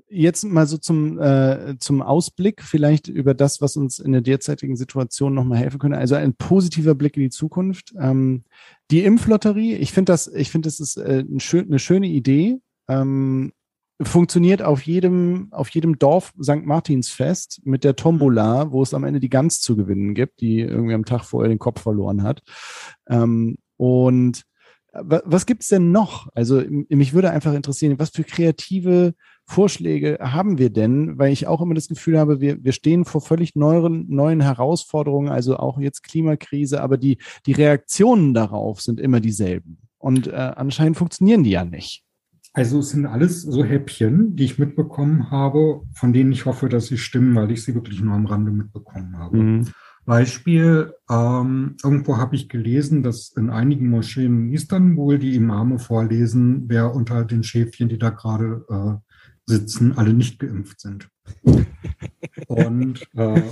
jetzt 0.08 0.44
mal 0.44 0.66
so 0.66 0.76
zum, 0.76 1.18
äh, 1.18 1.76
zum 1.78 2.02
Ausblick, 2.02 2.62
vielleicht 2.62 3.08
über 3.08 3.34
das, 3.34 3.60
was 3.60 3.76
uns 3.76 3.98
in 3.98 4.12
der 4.12 4.20
derzeitigen 4.20 4.76
Situation 4.76 5.34
nochmal 5.34 5.58
helfen 5.58 5.78
könnte. 5.78 5.98
Also 5.98 6.14
ein 6.14 6.34
positiver 6.34 6.94
Blick 6.94 7.16
in 7.16 7.24
die 7.24 7.30
Zukunft. 7.30 7.94
Ähm, 7.98 8.44
die 8.90 9.04
Impflotterie, 9.04 9.76
ich 9.76 9.92
finde 9.92 10.12
das, 10.12 10.28
ich 10.28 10.50
finde, 10.50 10.66
das 10.66 10.80
ist 10.80 10.96
äh, 10.96 11.20
ein 11.20 11.40
schön, 11.40 11.66
eine 11.66 11.78
schöne 11.78 12.06
Idee. 12.06 12.60
Ähm, 12.88 13.52
funktioniert 14.02 14.62
auf 14.62 14.82
jedem, 14.82 15.48
auf 15.50 15.68
jedem 15.70 15.98
Dorf 15.98 16.32
St. 16.42 16.64
Martinsfest 16.64 17.60
mit 17.64 17.84
der 17.84 17.96
Tombola, 17.96 18.72
wo 18.72 18.82
es 18.82 18.94
am 18.94 19.04
Ende 19.04 19.20
die 19.20 19.28
Gans 19.28 19.60
zu 19.60 19.76
gewinnen 19.76 20.14
gibt, 20.14 20.40
die 20.40 20.60
irgendwie 20.60 20.94
am 20.94 21.04
Tag 21.04 21.24
vorher 21.24 21.48
den 21.48 21.58
Kopf 21.58 21.82
verloren 21.82 22.22
hat. 22.22 22.42
Ähm, 23.08 23.56
und 23.76 24.44
was 24.96 25.46
gibt's 25.46 25.68
denn 25.68 25.90
noch? 25.90 26.28
Also 26.34 26.62
mich 26.88 27.12
würde 27.12 27.30
einfach 27.30 27.52
interessieren, 27.52 27.98
was 27.98 28.10
für 28.10 28.22
kreative 28.22 29.14
Vorschläge 29.44 30.18
haben 30.20 30.58
wir 30.58 30.70
denn? 30.70 31.18
Weil 31.18 31.32
ich 31.32 31.46
auch 31.46 31.60
immer 31.60 31.74
das 31.74 31.88
Gefühl 31.88 32.18
habe, 32.18 32.40
wir, 32.40 32.62
wir 32.62 32.72
stehen 32.72 33.04
vor 33.04 33.20
völlig 33.20 33.56
neuen, 33.56 34.06
neuen 34.08 34.40
Herausforderungen, 34.40 35.30
also 35.30 35.56
auch 35.56 35.78
jetzt 35.78 36.02
Klimakrise, 36.02 36.80
aber 36.80 36.96
die, 36.96 37.18
die 37.46 37.52
Reaktionen 37.52 38.34
darauf 38.34 38.80
sind 38.80 39.00
immer 39.00 39.20
dieselben. 39.20 39.78
Und 39.98 40.28
äh, 40.28 40.30
anscheinend 40.32 40.96
funktionieren 40.96 41.42
die 41.42 41.50
ja 41.50 41.64
nicht. 41.64 42.04
Also 42.54 42.78
es 42.78 42.90
sind 42.90 43.04
alles 43.04 43.42
so 43.42 43.64
Häppchen, 43.64 44.36
die 44.36 44.44
ich 44.44 44.60
mitbekommen 44.60 45.30
habe, 45.32 45.82
von 45.92 46.12
denen 46.12 46.30
ich 46.30 46.46
hoffe, 46.46 46.68
dass 46.68 46.86
sie 46.86 46.98
stimmen, 46.98 47.34
weil 47.34 47.50
ich 47.50 47.64
sie 47.64 47.74
wirklich 47.74 48.00
nur 48.00 48.14
am 48.14 48.26
Rande 48.26 48.52
mitbekommen 48.52 49.18
habe. 49.18 49.36
Mhm. 49.36 49.64
Beispiel, 50.06 50.92
ähm, 51.10 51.76
irgendwo 51.82 52.16
habe 52.16 52.36
ich 52.36 52.48
gelesen, 52.48 53.02
dass 53.02 53.30
in 53.36 53.50
einigen 53.50 53.88
Moscheen 53.88 54.46
in 54.46 54.52
Istanbul 54.52 55.18
die 55.18 55.34
Imame 55.34 55.80
vorlesen, 55.80 56.64
wer 56.68 56.94
unter 56.94 57.24
den 57.24 57.42
Schäfchen, 57.42 57.88
die 57.88 57.98
da 57.98 58.10
gerade 58.10 58.64
äh, 58.68 59.12
sitzen, 59.46 59.98
alle 59.98 60.14
nicht 60.14 60.38
geimpft 60.38 60.80
sind. 60.80 61.08
und 62.46 63.08
äh, 63.14 63.42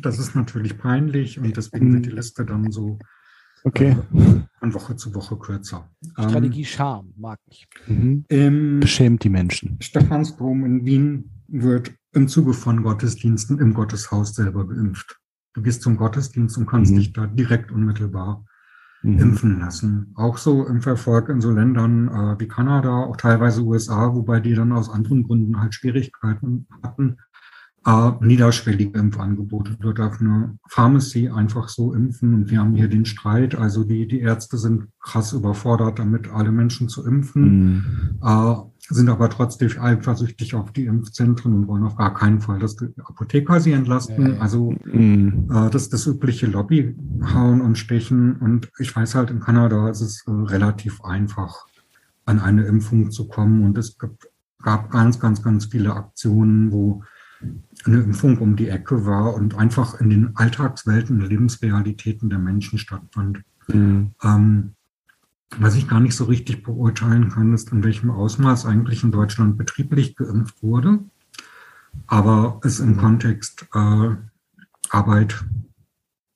das 0.00 0.20
ist 0.20 0.36
natürlich 0.36 0.78
peinlich 0.78 1.40
und 1.40 1.56
deswegen 1.56 1.92
wird 1.92 2.06
die 2.06 2.10
Liste 2.10 2.44
dann 2.44 2.70
so 2.70 2.98
okay. 3.68 3.96
von 4.58 4.74
Woche 4.74 4.96
zu 4.96 5.14
Woche 5.14 5.36
kürzer. 5.36 5.88
Strategie 6.12 6.60
ähm, 6.60 6.66
Charme, 6.66 7.12
mag 7.16 7.38
ich. 7.46 7.68
Mhm. 7.86 8.80
Beschämt 8.80 9.24
die 9.24 9.28
Menschen. 9.28 9.78
Stephansdom 9.80 10.64
in 10.64 10.84
Wien 10.84 11.30
wird 11.48 11.92
im 12.12 12.28
Zuge 12.28 12.52
von 12.52 12.82
Gottesdiensten 12.82 13.58
im 13.58 13.74
Gotteshaus 13.74 14.34
selber 14.34 14.66
geimpft. 14.66 15.18
Du 15.54 15.62
gehst 15.62 15.82
zum 15.82 15.96
Gottesdienst 15.96 16.56
und 16.58 16.66
kannst 16.66 16.92
mhm. 16.92 16.98
dich 16.98 17.12
da 17.12 17.26
direkt 17.26 17.70
unmittelbar 17.70 18.44
mhm. 19.02 19.18
impfen 19.18 19.60
lassen. 19.60 20.12
Auch 20.14 20.38
so 20.38 20.66
im 20.66 20.82
Verfolg 20.82 21.28
in 21.28 21.40
so 21.40 21.50
Ländern 21.50 22.08
äh, 22.08 22.40
wie 22.40 22.48
Kanada, 22.48 23.04
auch 23.04 23.16
teilweise 23.16 23.62
USA, 23.62 24.14
wobei 24.14 24.40
die 24.40 24.54
dann 24.54 24.72
aus 24.72 24.90
anderen 24.90 25.24
Gründen 25.24 25.60
halt 25.60 25.74
Schwierigkeiten 25.74 26.66
hatten, 26.82 27.18
äh, 27.86 28.10
niederschwellige 28.20 28.98
Impfangebote. 28.98 29.76
Dort 29.80 29.98
darf 29.98 30.20
eine 30.20 30.58
Pharmacy 30.68 31.28
einfach 31.28 31.68
so 31.68 31.94
impfen 31.94 32.34
und 32.34 32.50
wir 32.50 32.58
haben 32.58 32.74
hier 32.74 32.88
den 32.88 33.04
Streit. 33.04 33.54
Also 33.54 33.84
die, 33.84 34.06
die 34.08 34.20
Ärzte 34.20 34.58
sind 34.58 34.88
krass 35.00 35.32
überfordert, 35.32 35.98
damit 35.98 36.28
alle 36.28 36.52
Menschen 36.52 36.88
zu 36.88 37.06
impfen. 37.06 37.42
Mhm. 37.42 38.18
Äh, 38.22 38.54
sind 38.90 39.08
aber 39.08 39.28
trotzdem 39.28 39.70
eifersüchtig 39.78 40.54
auf 40.54 40.72
die 40.72 40.86
Impfzentren 40.86 41.54
und 41.54 41.68
wollen 41.68 41.84
auf 41.84 41.96
gar 41.96 42.14
keinen 42.14 42.40
Fall, 42.40 42.58
dass 42.58 42.76
die 42.76 42.88
Apotheker 43.04 43.60
sie 43.60 43.72
entlasten. 43.72 44.38
Also 44.40 44.74
mhm. 44.84 45.48
äh, 45.50 45.70
das 45.70 45.88
das 45.88 46.06
übliche 46.06 46.46
Lobby 46.46 46.96
hauen 47.34 47.60
und 47.60 47.78
stechen. 47.78 48.36
Und 48.36 48.70
ich 48.78 48.94
weiß 48.94 49.14
halt, 49.14 49.30
in 49.30 49.40
Kanada 49.40 49.88
ist 49.88 50.00
es 50.00 50.24
äh, 50.26 50.30
relativ 50.30 51.02
einfach, 51.04 51.66
an 52.24 52.40
eine 52.40 52.64
Impfung 52.64 53.10
zu 53.10 53.28
kommen. 53.28 53.64
Und 53.64 53.78
es 53.78 53.96
gab, 53.98 54.12
gab 54.62 54.90
ganz, 54.90 55.20
ganz, 55.20 55.42
ganz 55.42 55.66
viele 55.66 55.94
Aktionen, 55.94 56.72
wo 56.72 57.02
eine 57.84 58.00
Impfung 58.00 58.38
um 58.38 58.56
die 58.56 58.68
Ecke 58.68 59.06
war 59.06 59.34
und 59.34 59.56
einfach 59.56 60.00
in 60.00 60.10
den 60.10 60.36
Alltagswelten, 60.36 61.20
Lebensrealitäten 61.20 62.30
der 62.30 62.38
Menschen 62.38 62.78
stattfand. 62.78 63.42
Mhm. 63.68 64.12
Ähm, 64.22 64.72
was 65.56 65.76
ich 65.76 65.88
gar 65.88 66.00
nicht 66.00 66.14
so 66.14 66.24
richtig 66.24 66.62
beurteilen 66.62 67.30
kann, 67.30 67.54
ist, 67.54 67.72
in 67.72 67.82
welchem 67.82 68.10
Ausmaß 68.10 68.66
eigentlich 68.66 69.02
in 69.02 69.12
Deutschland 69.12 69.56
betrieblich 69.56 70.16
geimpft 70.16 70.62
wurde. 70.62 71.00
Aber 72.06 72.60
es 72.64 72.80
im 72.80 72.96
Kontext 72.96 73.66
äh, 73.74 74.10
Arbeit 74.90 75.44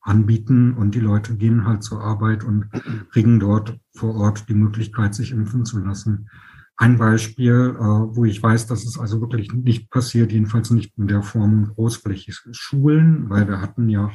anbieten 0.00 0.74
und 0.74 0.94
die 0.94 1.00
Leute 1.00 1.36
gehen 1.36 1.64
halt 1.66 1.82
zur 1.82 2.02
Arbeit 2.02 2.42
und 2.42 2.68
kriegen 3.12 3.38
dort 3.38 3.78
vor 3.94 4.16
Ort 4.16 4.48
die 4.48 4.54
Möglichkeit, 4.54 5.14
sich 5.14 5.30
impfen 5.30 5.64
zu 5.64 5.78
lassen. 5.78 6.28
Ein 6.76 6.98
Beispiel, 6.98 7.76
äh, 7.78 7.82
wo 7.82 8.24
ich 8.24 8.42
weiß, 8.42 8.66
dass 8.66 8.84
es 8.84 8.98
also 8.98 9.20
wirklich 9.20 9.52
nicht 9.52 9.90
passiert, 9.90 10.32
jedenfalls 10.32 10.70
nicht 10.70 10.96
in 10.96 11.06
der 11.06 11.22
Form 11.22 11.72
großflächig 11.74 12.40
Schulen, 12.52 13.28
weil 13.28 13.46
wir 13.46 13.60
hatten 13.60 13.88
ja 13.88 14.10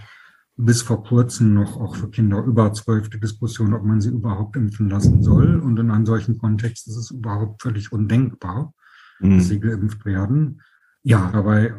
bis 0.57 0.81
vor 0.81 1.03
kurzem 1.03 1.53
noch 1.53 1.79
auch 1.79 1.95
für 1.95 2.09
Kinder 2.09 2.43
über 2.43 2.73
zwölf 2.73 3.09
die 3.09 3.19
Diskussion, 3.19 3.75
ob 3.75 3.83
man 3.83 4.01
sie 4.01 4.09
überhaupt 4.09 4.55
impfen 4.55 4.89
lassen 4.89 5.21
soll. 5.21 5.59
Und 5.59 5.77
in 5.79 5.91
einem 5.91 6.07
solchen 6.07 6.39
Kontext 6.39 6.87
ist 6.87 6.97
es 6.97 7.11
überhaupt 7.11 7.61
völlig 7.61 7.91
undenkbar, 7.91 8.73
mhm. 9.19 9.37
dass 9.37 9.47
sie 9.47 9.59
geimpft 9.59 10.03
werden. 10.03 10.61
Ja, 11.03 11.29
dabei, 11.31 11.73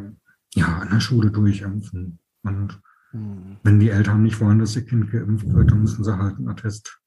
ja, 0.54 0.78
an 0.78 0.90
der 0.90 1.00
Schule 1.00 1.32
durchimpfen. 1.32 2.20
Und 2.44 2.80
mhm. 3.12 3.56
wenn 3.64 3.80
die 3.80 3.90
Eltern 3.90 4.22
nicht 4.22 4.40
wollen, 4.40 4.60
dass 4.60 4.76
ihr 4.76 4.86
Kind 4.86 5.10
geimpft 5.10 5.52
wird, 5.52 5.72
dann 5.72 5.80
müssen 5.80 6.04
sie 6.04 6.16
halt 6.16 6.36
einen 6.36 6.48
Attest 6.48 7.00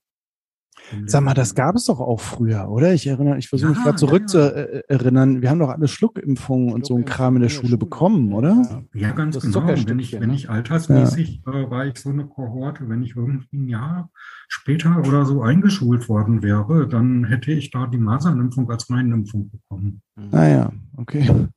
Sag 1.05 1.23
mal, 1.23 1.33
das 1.33 1.55
gab 1.55 1.75
es 1.75 1.85
doch 1.85 1.99
auch 1.99 2.19
früher, 2.19 2.69
oder? 2.69 2.93
Ich 2.93 3.07
erinnere, 3.07 3.37
ich 3.37 3.47
versuche 3.47 3.71
ja, 3.71 3.75
mich 3.75 3.83
gerade 3.83 3.97
zurück 3.97 4.23
ja, 4.23 4.27
zu 4.27 4.55
äh, 4.55 4.83
erinnern. 4.87 5.41
Wir 5.41 5.49
haben 5.49 5.59
doch 5.59 5.69
alle 5.69 5.87
Schluckimpfungen 5.87 6.73
und 6.73 6.85
so 6.85 6.95
einen 6.95 7.05
Kram 7.05 7.35
in 7.35 7.41
der 7.41 7.49
Schule 7.49 7.77
bekommen, 7.77 8.33
oder? 8.33 8.83
Ja, 8.93 9.11
ganz 9.11 9.35
das 9.35 9.43
genau. 9.43 9.67
Wenn 9.67 9.99
ich, 9.99 10.19
wenn 10.19 10.31
ich 10.31 10.49
altersmäßig 10.49 11.43
äh, 11.47 11.69
war 11.69 11.85
ich 11.85 11.97
so 11.97 12.09
eine 12.09 12.25
Kohorte, 12.25 12.89
wenn 12.89 13.03
ich 13.03 13.15
irgendwie 13.15 13.57
ein 13.57 13.67
Jahr 13.67 14.09
später 14.47 14.99
oder 14.99 15.25
so 15.25 15.41
eingeschult 15.41 16.09
worden 16.09 16.43
wäre, 16.43 16.87
dann 16.87 17.23
hätte 17.23 17.51
ich 17.51 17.71
da 17.71 17.87
die 17.87 17.97
Masernimpfung 17.97 18.69
als 18.69 18.89
Meinimpfung 18.89 19.49
bekommen. 19.49 20.01
Ah 20.31 20.47
ja, 20.47 20.73
okay. 20.97 21.47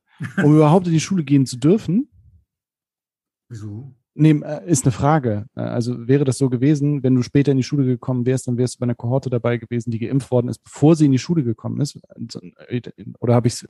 Um 0.43 0.55
überhaupt 0.55 0.87
in 0.87 0.93
die 0.93 1.01
Schule 1.01 1.25
gehen 1.25 1.45
zu 1.47 1.57
dürfen? 1.57 2.09
Wieso? 3.49 3.95
Nee, 4.15 4.41
äh, 4.45 4.71
ist 4.71 4.85
eine 4.85 4.93
Frage. 4.93 5.47
Äh, 5.57 5.61
also 5.61 6.07
wäre 6.07 6.25
das 6.25 6.39
so 6.39 6.49
gewesen, 6.49 7.03
wenn 7.03 7.15
du 7.15 7.23
später 7.23 7.51
in 7.51 7.57
die 7.57 7.65
Schule 7.65 7.85
gekommen 7.85 8.27
wärst, 8.27 8.47
dann 8.47 8.57
wärst 8.57 8.77
du 8.77 8.79
bei 8.81 8.85
einer 8.85 8.95
Kohorte 8.95 9.29
dabei 9.29 9.57
gewesen, 9.57 9.91
die 9.91 9.99
geimpft 9.99 10.31
worden 10.31 10.49
ist, 10.49 10.63
bevor 10.63 10.95
sie 10.97 11.07
in 11.07 11.13
die 11.13 11.19
Schule 11.19 11.43
gekommen 11.43 11.81
ist? 11.81 11.99
Oder 13.21 13.35
habe 13.35 13.49
ich 13.49 13.55
es 13.55 13.69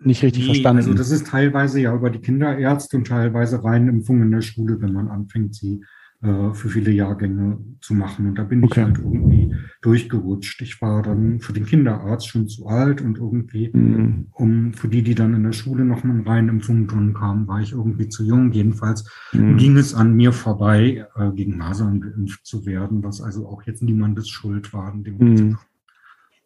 nicht 0.00 0.22
richtig 0.22 0.42
nee, 0.42 0.48
verstanden? 0.48 0.82
Also 0.82 0.94
das 0.94 1.10
ist 1.10 1.26
teilweise 1.26 1.80
ja 1.80 1.94
über 1.94 2.10
die 2.10 2.20
Kinderärzte 2.20 2.98
und 2.98 3.06
teilweise 3.06 3.64
Reinimpfung 3.64 4.20
in 4.20 4.30
der 4.30 4.42
Schule, 4.42 4.80
wenn 4.80 4.92
man 4.92 5.08
anfängt, 5.08 5.54
sie 5.54 5.82
äh, 6.22 6.54
für 6.54 6.70
viele 6.70 6.90
Jahrgänge 6.90 7.58
zu 7.80 7.94
machen. 7.94 8.26
Und 8.26 8.36
da 8.36 8.44
bin 8.44 8.64
okay. 8.64 8.80
ich 8.80 8.86
halt 8.86 8.98
irgendwie 8.98 9.54
durchgerutscht. 9.82 10.62
Ich 10.62 10.80
war 10.80 11.02
dann 11.02 11.40
für 11.40 11.52
den 11.52 11.66
Kinderarzt 11.66 12.28
schon 12.28 12.48
zu 12.48 12.66
alt 12.66 13.02
und 13.02 13.18
irgendwie, 13.18 13.70
mhm. 13.72 14.28
um 14.32 14.72
für 14.72 14.88
die, 14.88 15.02
die 15.02 15.14
dann 15.14 15.34
in 15.34 15.42
der 15.42 15.52
Schule 15.52 15.84
noch 15.84 16.04
mal 16.04 16.22
rein 16.22 16.48
im 16.48 16.60
Funkturm 16.60 17.12
kamen, 17.14 17.46
war 17.46 17.60
ich 17.60 17.72
irgendwie 17.72 18.08
zu 18.08 18.24
jung. 18.24 18.50
Jedenfalls 18.52 19.08
mhm. 19.32 19.56
ging 19.58 19.76
es 19.76 19.94
an 19.94 20.14
mir 20.14 20.32
vorbei, 20.32 21.06
äh, 21.16 21.30
gegen 21.32 21.58
Masern 21.58 22.00
geimpft 22.00 22.46
zu 22.46 22.64
werden, 22.64 23.04
was 23.04 23.20
also 23.20 23.46
auch 23.46 23.62
jetzt 23.64 23.82
niemandes 23.82 24.28
Schuld 24.28 24.72
war. 24.72 24.94
Mhm. 24.94 25.58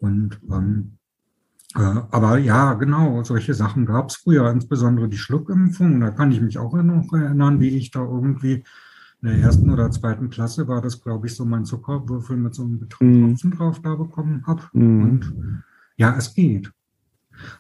Und 0.01 0.41
ähm, 0.51 0.99
äh, 1.77 2.01
aber 2.11 2.39
ja, 2.39 2.75
genau, 2.75 3.23
solche 3.23 3.55
Sachen 3.55 3.87
gab 3.87 4.09
es 4.09 4.16
früher, 4.16 4.51
insbesondere 4.51 5.09
die 5.09 5.18
Schluckimpfung. 5.18 6.01
Da 6.01 6.11
kann 6.11 6.33
ich 6.33 6.41
mich 6.41 6.59
auch 6.59 6.75
noch 6.75 7.12
erinnern, 7.12 7.61
wie 7.61 7.77
ich 7.77 7.91
da 7.93 8.01
irgendwie 8.01 8.64
in 9.23 9.29
der 9.29 9.39
ersten 9.39 9.71
oder 9.71 9.91
zweiten 9.91 10.31
Klasse 10.31 10.66
war 10.66 10.81
das, 10.81 11.03
glaube 11.03 11.27
ich, 11.27 11.35
so 11.35 11.45
mein 11.45 11.64
Zuckerwürfel 11.64 12.37
mit 12.37 12.55
so 12.55 12.62
einem 12.62 12.89
Tropfen 12.89 13.33
mm. 13.33 13.51
drauf 13.57 13.81
da 13.83 13.95
bekommen 13.95 14.45
habe. 14.47 14.62
Mm. 14.73 15.03
Und 15.03 15.64
ja, 15.97 16.14
es 16.16 16.35
geht. 16.35 16.73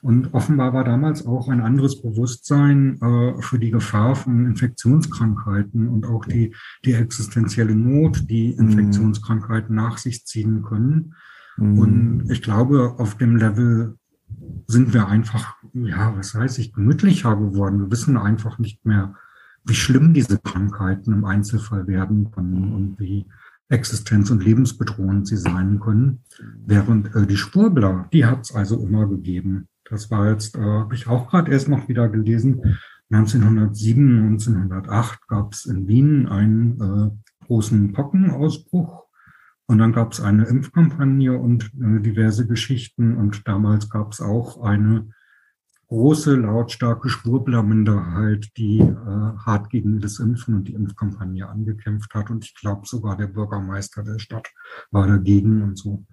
Und 0.02 0.34
offenbar 0.34 0.72
war 0.72 0.84
damals 0.84 1.26
auch 1.26 1.48
ein 1.48 1.60
anderes 1.60 2.02
Bewusstsein 2.02 3.00
äh, 3.00 3.40
für 3.42 3.58
die 3.58 3.70
Gefahr 3.70 4.14
von 4.14 4.46
Infektionskrankheiten 4.46 5.88
und 5.88 6.06
auch 6.06 6.24
die, 6.24 6.54
die 6.84 6.92
existenzielle 6.92 7.74
Not, 7.74 8.28
die 8.28 8.54
mhm. 8.54 8.68
Infektionskrankheiten 8.68 9.74
nach 9.74 9.98
sich 9.98 10.26
ziehen 10.26 10.62
können. 10.62 11.14
Mm. 11.56 11.78
Und 11.78 12.30
ich 12.30 12.42
glaube, 12.42 12.94
auf 12.98 13.16
dem 13.16 13.36
Level 13.36 13.96
sind 14.66 14.94
wir 14.94 15.08
einfach, 15.08 15.56
ja, 15.74 16.16
was 16.16 16.34
heißt 16.34 16.58
ich, 16.58 16.72
gemütlicher 16.72 17.36
geworden. 17.36 17.80
Wir 17.80 17.90
wissen 17.90 18.16
einfach 18.16 18.58
nicht 18.58 18.84
mehr, 18.86 19.14
wie 19.64 19.74
schlimm 19.74 20.14
diese 20.14 20.38
Krankheiten 20.38 21.12
im 21.12 21.24
Einzelfall 21.24 21.86
werden 21.86 22.30
können 22.30 22.72
und 22.72 22.98
wie 22.98 23.26
existenz- 23.68 24.30
und 24.30 24.44
lebensbedrohend 24.44 25.28
sie 25.28 25.36
sein 25.36 25.80
können. 25.80 26.22
Während 26.66 27.14
äh, 27.14 27.26
die 27.26 27.36
Spurbler, 27.36 28.08
die 28.12 28.26
hat 28.26 28.42
es 28.42 28.54
also 28.54 28.84
immer 28.84 29.06
gegeben. 29.06 29.68
Das 29.84 30.10
war 30.10 30.30
jetzt, 30.30 30.56
äh, 30.56 30.60
habe 30.60 30.94
ich 30.94 31.06
auch 31.06 31.30
gerade 31.30 31.52
erst 31.52 31.68
noch 31.68 31.88
wieder 31.88 32.08
gelesen. 32.08 32.78
1907, 33.10 34.22
1908 34.28 35.28
gab 35.28 35.52
es 35.52 35.66
in 35.66 35.88
Wien 35.88 36.26
einen 36.28 36.80
äh, 36.80 37.44
großen 37.46 37.92
Pockenausbruch 37.92 39.06
und 39.66 39.78
dann 39.78 39.92
gab 39.92 40.12
es 40.12 40.20
eine 40.20 40.44
Impfkampagne 40.44 41.36
und 41.36 41.72
äh, 41.80 42.00
diverse 42.00 42.46
Geschichten 42.46 43.16
und 43.16 43.46
damals 43.46 43.88
gab 43.88 44.12
es 44.12 44.20
auch 44.20 44.62
eine 44.62 45.10
große, 45.90 46.36
lautstarke 46.36 47.08
Schwurbler-Minderheit, 47.08 48.46
die 48.56 48.78
äh, 48.78 48.94
hart 49.44 49.70
gegen 49.70 49.98
das 49.98 50.20
Impfen 50.20 50.54
und 50.54 50.68
die 50.68 50.74
Impfkampagne 50.74 51.48
angekämpft 51.48 52.14
hat. 52.14 52.30
Und 52.30 52.44
ich 52.44 52.54
glaube 52.54 52.86
sogar 52.86 53.16
der 53.16 53.26
Bürgermeister 53.26 54.04
der 54.04 54.20
Stadt 54.20 54.48
war 54.92 55.08
dagegen 55.08 55.62
und 55.62 55.76
so. 55.76 56.04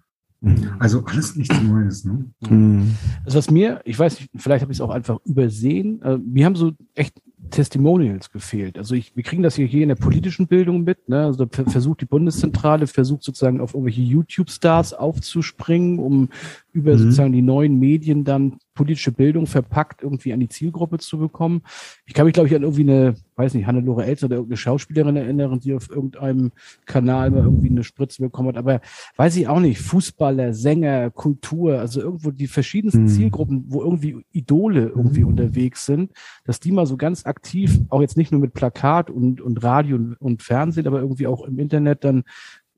Mhm. 0.42 0.74
Also 0.80 1.06
alles 1.06 1.36
nichts 1.36 1.62
Neues. 1.62 2.06
Ne? 2.06 2.26
Mhm. 2.50 2.96
Also 3.24 3.38
was 3.38 3.52
mir, 3.52 3.82
ich 3.86 3.98
weiß 3.98 4.20
nicht, 4.20 4.32
vielleicht 4.36 4.64
habe 4.64 4.72
ich 4.72 4.80
es 4.80 4.82
auch 4.82 4.90
einfach 4.90 5.20
übersehen, 5.26 6.02
äh, 6.02 6.18
mir 6.18 6.46
haben 6.48 6.56
so 6.56 6.72
echt 6.96 7.22
Testimonials 7.52 8.32
gefehlt. 8.32 8.78
Also 8.78 8.96
ich, 8.96 9.16
wir 9.16 9.24
kriegen 9.24 9.44
das 9.44 9.56
hier, 9.56 9.68
hier 9.68 9.84
in 9.84 9.90
der 9.90 9.96
politischen 9.96 10.48
Bildung 10.48 10.84
mit. 10.84 11.08
Ne? 11.08 11.26
Also 11.26 11.48
versucht 11.48 12.02
die 12.02 12.06
Bundeszentrale, 12.06 12.88
versucht 12.88 13.24
sozusagen 13.24 13.62
auf 13.62 13.74
irgendwelche 13.74 14.02
YouTube-Stars 14.02 14.94
aufzuspringen, 14.94 16.00
um 16.00 16.30
über 16.74 16.94
mhm. 16.94 16.98
sozusagen 16.98 17.34
die 17.34 17.42
neuen 17.42 17.80
Medien 17.80 18.24
dann 18.24 18.60
politische 18.78 19.12
Bildung 19.12 19.48
verpackt 19.48 20.04
irgendwie 20.04 20.32
an 20.34 20.40
die 20.40 20.50
Zielgruppe 20.50 21.00
zu 21.00 21.18
bekommen. 21.18 21.64
Ich 22.06 22.14
kann 22.14 22.26
mich, 22.26 22.34
glaube 22.34 22.48
ich, 22.48 22.56
an 22.56 22.62
irgendwie 22.62 22.84
eine, 22.84 23.16
weiß 23.36 23.56
nicht, 23.56 23.66
Hannelore 23.66 24.06
Elster 24.06 24.28
oder 24.28 24.36
irgendeine 24.36 24.58
Schauspielerin 24.58 25.16
erinnern, 25.16 25.60
die 25.60 25.74
auf 25.74 25.90
irgendeinem 25.90 26.52
Kanal 26.86 27.32
mal 27.32 27.44
irgendwie 27.44 27.70
eine 27.70 27.84
Spritze 27.84 28.22
bekommen 28.22 28.50
hat. 28.50 28.58
Aber 28.58 28.80
weiß 29.16 29.36
ich 29.38 29.48
auch 29.48 29.60
nicht, 29.60 29.82
Fußballer, 29.82 30.54
Sänger, 30.54 31.10
Kultur, 31.10 31.80
also 31.80 32.02
irgendwo 32.02 32.30
die 32.30 32.46
verschiedensten 32.46 33.04
mhm. 33.04 33.08
Zielgruppen, 33.08 33.66
wo 33.68 33.82
irgendwie 33.82 34.24
Idole 34.32 34.90
irgendwie 34.96 35.22
mhm. 35.22 35.30
unterwegs 35.30 35.88
sind, 35.88 36.12
dass 36.46 36.60
die 36.60 36.72
mal 36.72 36.86
so 36.86 36.98
ganz 36.98 37.26
aktiv, 37.28 37.80
auch 37.90 38.02
jetzt 38.02 38.18
nicht 38.18 38.32
nur 38.32 38.42
mit 38.42 38.54
Plakat 38.54 39.10
und, 39.10 39.42
und 39.42 39.64
Radio 39.64 39.98
und, 39.98 40.16
und 40.16 40.44
Fernsehen, 40.44 40.88
aber 40.88 41.00
irgendwie 41.02 41.28
auch 41.28 41.46
im 41.46 41.60
Internet 41.60 42.04
dann 42.04 42.24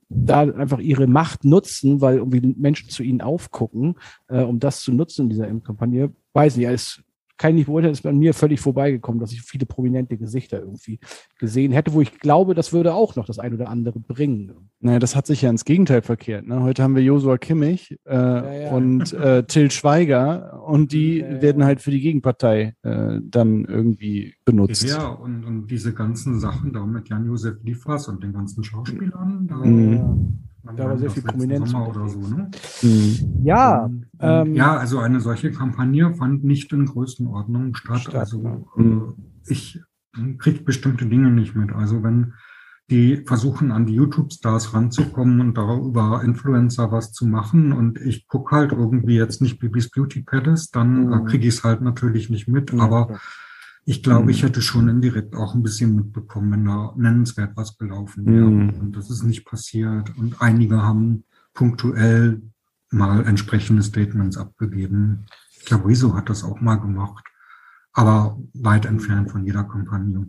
da 0.09 0.41
einfach 0.41 0.79
ihre 0.79 1.07
Macht 1.07 1.45
nutzen, 1.45 2.01
weil 2.01 2.17
irgendwie 2.17 2.55
Menschen 2.57 2.89
zu 2.89 3.03
ihnen 3.03 3.21
aufgucken, 3.21 3.95
äh, 4.27 4.41
um 4.41 4.59
das 4.59 4.81
zu 4.81 4.91
nutzen 4.91 5.23
in 5.23 5.29
dieser 5.29 5.47
Impfkampagne. 5.47 6.11
Weiß 6.33 6.57
nicht, 6.57 6.67
als 6.67 7.03
kann 7.39 7.51
ich 7.51 7.55
nicht 7.55 7.65
beurteilen, 7.67 7.93
ist 7.93 8.03
bei 8.03 8.11
mir 8.11 8.33
völlig 8.33 8.59
vorbeigekommen, 8.59 9.19
dass 9.19 9.31
ich 9.31 9.41
viele 9.41 9.65
prominente 9.65 10.17
Gesichter 10.17 10.59
irgendwie 10.59 10.99
gesehen 11.39 11.71
hätte, 11.71 11.93
wo 11.93 12.01
ich 12.01 12.19
glaube, 12.19 12.53
das 12.53 12.73
würde 12.73 12.93
auch 12.93 13.15
noch 13.15 13.25
das 13.25 13.39
ein 13.39 13.53
oder 13.53 13.69
andere 13.69 13.99
bringen. 13.99 14.69
Naja, 14.81 14.99
das 14.99 15.15
hat 15.15 15.25
sich 15.25 15.41
ja 15.41 15.49
ins 15.49 15.63
Gegenteil 15.63 16.01
verkehrt. 16.01 16.45
Ne? 16.45 16.61
Heute 16.61 16.83
haben 16.83 16.95
wir 16.95 17.01
Josua 17.01 17.37
Kimmich 17.37 17.97
äh, 18.05 18.13
ja, 18.13 18.53
ja. 18.53 18.71
und 18.71 19.13
äh, 19.13 19.43
Till 19.45 19.71
Schweiger 19.71 20.61
und 20.67 20.91
die 20.91 21.19
ja, 21.19 21.41
werden 21.41 21.63
halt 21.63 21.79
für 21.81 21.91
die 21.91 22.01
Gegenpartei 22.01 22.75
äh, 22.83 23.19
dann 23.23 23.63
irgendwie 23.63 24.35
benutzt. 24.43 24.83
Ja, 24.83 25.07
und, 25.07 25.45
und 25.45 25.67
diese 25.67 25.93
ganzen 25.93 26.41
Sachen 26.41 26.73
da 26.73 26.85
mit 26.85 27.07
Jan-Josef 27.07 27.63
Liefers 27.63 28.09
und 28.09 28.21
den 28.21 28.33
ganzen 28.33 28.65
Schauspielern, 28.65 29.47
da 29.47 29.55
mhm. 29.55 30.48
Da 30.63 30.85
war 30.85 30.97
sehr 30.97 31.09
viel 31.09 31.23
Prominenz. 31.23 31.73
Oder 31.73 32.07
so, 32.07 32.19
ne? 32.19 32.51
Mhm. 32.81 33.41
Ja. 33.43 33.89
Ähm, 34.19 34.55
ja, 34.55 34.77
also 34.77 34.99
eine 34.99 35.21
solche 35.21 35.51
Kampagne 35.51 36.13
fand 36.15 36.43
nicht 36.43 36.71
in 36.73 36.85
Größenordnung 36.85 37.75
statt. 37.75 38.01
statt 38.01 38.15
also 38.15 38.67
mhm. 38.75 39.15
ich 39.47 39.81
kriege 40.37 40.63
bestimmte 40.63 41.05
Dinge 41.05 41.31
nicht 41.31 41.55
mit. 41.55 41.71
Also 41.71 42.03
wenn 42.03 42.33
die 42.89 43.17
versuchen 43.17 43.71
an 43.71 43.85
die 43.85 43.93
YouTube-Stars 43.93 44.73
ranzukommen 44.73 45.39
und 45.41 45.57
darüber 45.57 46.21
Influencer 46.23 46.91
was 46.91 47.11
zu 47.11 47.27
machen 47.27 47.71
und 47.71 47.99
ich 47.99 48.27
gucke 48.27 48.55
halt 48.55 48.71
irgendwie 48.71 49.15
jetzt 49.15 49.41
nicht 49.41 49.59
Bibis 49.59 49.91
Beauty 49.91 50.23
Palace, 50.23 50.71
dann 50.71 51.05
mhm. 51.05 51.25
kriege 51.25 51.47
ich 51.47 51.55
es 51.55 51.63
halt 51.63 51.81
natürlich 51.81 52.29
nicht 52.29 52.47
mit. 52.47 52.73
Ja, 52.73 52.79
aber 52.79 53.07
klar. 53.07 53.19
Ich 53.89 54.03
glaube, 54.03 54.29
ich 54.29 54.43
mhm. 54.43 54.47
hätte 54.47 54.61
schon 54.61 54.87
indirekt 54.87 55.35
auch 55.35 55.55
ein 55.55 55.63
bisschen 55.63 55.95
mitbekommen, 55.95 56.51
wenn 56.51 56.65
da 56.65 56.93
nennenswert 56.95 57.53
was 57.55 57.75
gelaufen 57.75 58.23
wäre. 58.23 58.45
Mhm. 58.45 58.79
Und 58.79 58.95
das 58.95 59.09
ist 59.09 59.23
nicht 59.23 59.45
passiert. 59.45 60.15
Und 60.15 60.39
einige 60.43 60.83
haben 60.83 61.23
punktuell 61.55 62.39
mal 62.91 63.25
entsprechende 63.25 63.81
Statements 63.81 64.37
abgegeben. 64.37 65.25
Ich 65.57 65.65
glaube, 65.65 65.87
Rezo 65.87 66.15
hat 66.15 66.29
das 66.29 66.43
auch 66.43 66.61
mal 66.61 66.75
gemacht 66.75 67.25
aber 67.93 68.37
weit 68.53 68.85
entfernt 68.85 69.31
von 69.31 69.45
jeder 69.45 69.63
Kampagne. 69.63 70.27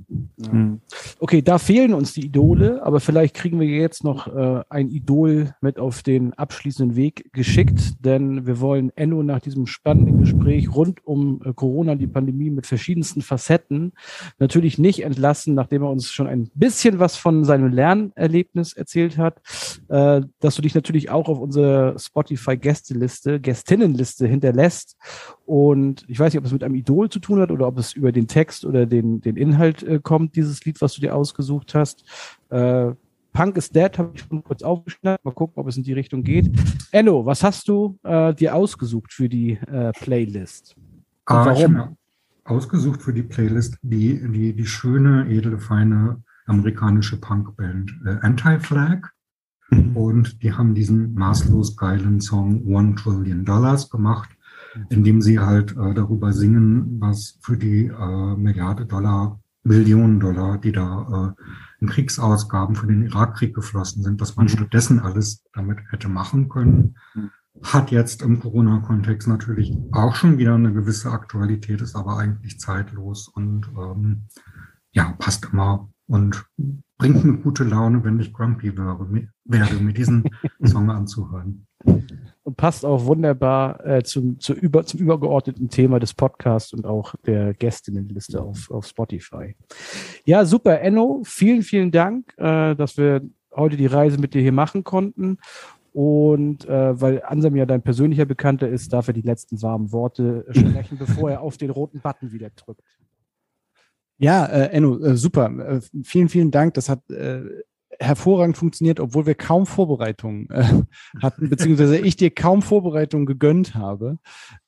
Hm. 0.50 0.80
Okay, 1.18 1.42
da 1.42 1.58
fehlen 1.58 1.92
uns 1.92 2.14
die 2.14 2.24
Idole, 2.24 2.82
aber 2.82 3.00
vielleicht 3.00 3.36
kriegen 3.36 3.60
wir 3.60 3.68
jetzt 3.68 4.02
noch 4.02 4.26
äh, 4.34 4.62
ein 4.70 4.88
Idol 4.88 5.54
mit 5.60 5.78
auf 5.78 6.02
den 6.02 6.32
abschließenden 6.32 6.96
Weg 6.96 7.32
geschickt, 7.32 8.04
denn 8.04 8.46
wir 8.46 8.60
wollen 8.60 8.90
Enno 8.96 9.22
nach 9.22 9.40
diesem 9.40 9.66
spannenden 9.66 10.18
Gespräch 10.18 10.74
rund 10.74 11.06
um 11.06 11.42
äh, 11.44 11.52
Corona, 11.52 11.96
die 11.96 12.06
Pandemie 12.06 12.50
mit 12.50 12.66
verschiedensten 12.66 13.20
Facetten 13.20 13.92
natürlich 14.38 14.78
nicht 14.78 15.04
entlassen, 15.04 15.54
nachdem 15.54 15.82
er 15.82 15.90
uns 15.90 16.10
schon 16.10 16.26
ein 16.26 16.50
bisschen 16.54 16.98
was 16.98 17.16
von 17.16 17.44
seinem 17.44 17.72
Lernerlebnis 17.72 18.72
erzählt 18.72 19.18
hat, 19.18 19.42
äh, 19.88 20.22
dass 20.40 20.54
du 20.54 20.62
dich 20.62 20.74
natürlich 20.74 21.10
auch 21.10 21.28
auf 21.28 21.38
unsere 21.38 21.94
Spotify-Gästeliste, 21.98 23.38
Gästinnenliste 23.38 24.26
hinterlässt. 24.26 24.96
Und 25.50 26.04
ich 26.06 26.16
weiß 26.16 26.32
nicht, 26.32 26.38
ob 26.38 26.44
es 26.44 26.52
mit 26.52 26.62
einem 26.62 26.76
Idol 26.76 27.08
zu 27.08 27.18
tun 27.18 27.40
hat 27.40 27.50
oder 27.50 27.66
ob 27.66 27.76
es 27.76 27.94
über 27.94 28.12
den 28.12 28.28
Text 28.28 28.64
oder 28.64 28.86
den, 28.86 29.20
den 29.20 29.34
Inhalt 29.34 29.82
äh, 29.82 29.98
kommt, 30.00 30.36
dieses 30.36 30.64
Lied, 30.64 30.80
was 30.80 30.94
du 30.94 31.00
dir 31.00 31.12
ausgesucht 31.16 31.74
hast. 31.74 32.04
Äh, 32.50 32.92
Punk 33.32 33.56
is 33.56 33.68
Dead 33.68 33.98
habe 33.98 34.12
ich 34.14 34.20
schon 34.20 34.44
kurz 34.44 34.62
aufgeschnappt. 34.62 35.24
Mal 35.24 35.34
gucken, 35.34 35.60
ob 35.60 35.66
es 35.66 35.76
in 35.76 35.82
die 35.82 35.92
Richtung 35.92 36.22
geht. 36.22 36.56
Enno, 36.92 37.26
was 37.26 37.42
hast 37.42 37.66
du 37.66 37.98
äh, 38.04 38.32
dir 38.32 38.54
ausgesucht 38.54 39.12
für 39.12 39.28
die 39.28 39.54
äh, 39.54 39.90
Playlist? 39.90 40.76
Und 40.76 40.86
ah, 41.26 41.46
warum? 41.46 41.96
Ausgesucht 42.44 43.02
für 43.02 43.12
die 43.12 43.24
Playlist 43.24 43.76
die, 43.82 44.20
die, 44.30 44.54
die 44.54 44.66
schöne, 44.66 45.26
edle, 45.28 45.58
feine 45.58 46.22
amerikanische 46.46 47.16
Punkband 47.16 47.92
äh, 48.06 48.18
Anti-Flag. 48.20 49.08
Mhm. 49.70 49.96
Und 49.96 50.42
die 50.44 50.52
haben 50.52 50.76
diesen 50.76 51.12
maßlos 51.14 51.76
geilen 51.76 52.20
Song 52.20 52.64
One 52.68 52.94
Trillion 52.94 53.44
Dollars 53.44 53.90
gemacht 53.90 54.30
indem 54.90 55.20
sie 55.22 55.38
halt 55.38 55.72
äh, 55.72 55.94
darüber 55.94 56.32
singen, 56.32 57.00
was 57.00 57.38
für 57.40 57.56
die 57.56 57.86
äh, 57.86 58.36
Milliarde 58.36 58.86
Dollar, 58.86 59.40
Millionen 59.62 60.20
Dollar, 60.20 60.58
die 60.58 60.72
da 60.72 61.34
äh, 61.38 61.42
in 61.80 61.88
Kriegsausgaben 61.88 62.76
für 62.76 62.86
den 62.86 63.02
Irakkrieg 63.02 63.54
geflossen 63.54 64.02
sind, 64.02 64.20
was 64.20 64.36
man 64.36 64.46
mhm. 64.46 64.50
stattdessen 64.50 65.00
alles 65.00 65.44
damit 65.52 65.78
hätte 65.90 66.08
machen 66.08 66.48
können, 66.48 66.96
hat 67.62 67.90
jetzt 67.90 68.22
im 68.22 68.40
Corona-Kontext 68.40 69.28
natürlich 69.28 69.76
auch 69.92 70.14
schon 70.14 70.38
wieder 70.38 70.54
eine 70.54 70.72
gewisse 70.72 71.10
Aktualität, 71.10 71.80
ist 71.80 71.96
aber 71.96 72.18
eigentlich 72.18 72.58
zeitlos 72.58 73.28
und 73.28 73.68
ähm, 73.76 74.22
ja, 74.92 75.14
passt 75.18 75.48
immer 75.52 75.90
und 76.06 76.44
bringt 76.98 77.24
mir 77.24 77.38
gute 77.38 77.64
Laune, 77.64 78.02
wenn 78.04 78.20
ich 78.20 78.32
grumpy 78.32 78.76
wäre, 78.76 79.28
werde, 79.44 79.76
mir 79.76 79.92
diesen 79.92 80.24
Song 80.64 80.90
anzuhören. 80.90 81.66
Und 82.42 82.56
passt 82.56 82.84
auch 82.84 83.04
wunderbar 83.04 83.84
äh, 83.84 84.02
zum, 84.02 84.40
zu 84.40 84.54
über, 84.54 84.84
zum 84.84 85.00
übergeordneten 85.00 85.68
Thema 85.68 86.00
des 86.00 86.14
Podcasts 86.14 86.72
und 86.72 86.86
auch 86.86 87.14
der 87.26 87.54
Gästinnenliste 87.54 88.40
auf, 88.40 88.70
auf 88.70 88.86
Spotify. 88.86 89.54
Ja, 90.24 90.44
super, 90.44 90.80
Enno. 90.80 91.22
Vielen, 91.24 91.62
vielen 91.62 91.90
Dank, 91.90 92.32
äh, 92.38 92.74
dass 92.74 92.96
wir 92.96 93.22
heute 93.54 93.76
die 93.76 93.86
Reise 93.86 94.18
mit 94.18 94.34
dir 94.34 94.42
hier 94.42 94.52
machen 94.52 94.84
konnten. 94.84 95.38
Und 95.92 96.66
äh, 96.66 97.00
weil 97.00 97.22
Ansam 97.24 97.56
ja 97.56 97.66
dein 97.66 97.82
persönlicher 97.82 98.24
Bekannter 98.24 98.68
ist, 98.68 98.92
darf 98.92 99.08
er 99.08 99.14
die 99.14 99.22
letzten 99.22 99.60
warmen 99.60 99.92
Worte 99.92 100.46
sprechen, 100.50 100.98
bevor 100.98 101.30
er 101.30 101.40
auf 101.42 101.56
den 101.56 101.70
roten 101.70 102.00
Button 102.00 102.32
wieder 102.32 102.50
drückt. 102.50 102.82
Ja, 104.18 104.46
äh, 104.46 104.66
Enno, 104.70 104.98
äh, 104.98 105.16
super. 105.16 105.50
Äh, 105.58 105.80
vielen, 106.04 106.28
vielen 106.28 106.50
Dank. 106.50 106.74
Das 106.74 106.88
hat 106.88 107.10
äh, 107.10 107.42
hervorragend 108.00 108.56
funktioniert, 108.56 108.98
obwohl 108.98 109.26
wir 109.26 109.34
kaum 109.34 109.66
Vorbereitungen 109.66 110.48
äh, 110.50 110.64
hatten, 111.22 111.50
beziehungsweise 111.50 111.98
ich 111.98 112.16
dir 112.16 112.30
kaum 112.30 112.62
Vorbereitungen 112.62 113.26
gegönnt 113.26 113.74
habe. 113.74 114.18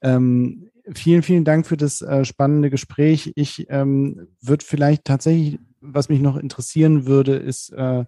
Ähm, 0.03 0.69
vielen, 0.93 1.23
vielen 1.23 1.45
Dank 1.45 1.67
für 1.67 1.77
das 1.77 2.03
äh, 2.03 2.25
spannende 2.25 2.71
Gespräch. 2.71 3.33
Ich 3.35 3.67
ähm, 3.71 4.29
würde 4.41 4.65
vielleicht 4.65 5.05
tatsächlich, 5.05 5.59
was 5.81 6.09
mich 6.09 6.21
noch 6.21 6.37
interessieren 6.37 7.07
würde, 7.07 7.37
ist, 7.37 7.71
äh, 7.71 8.05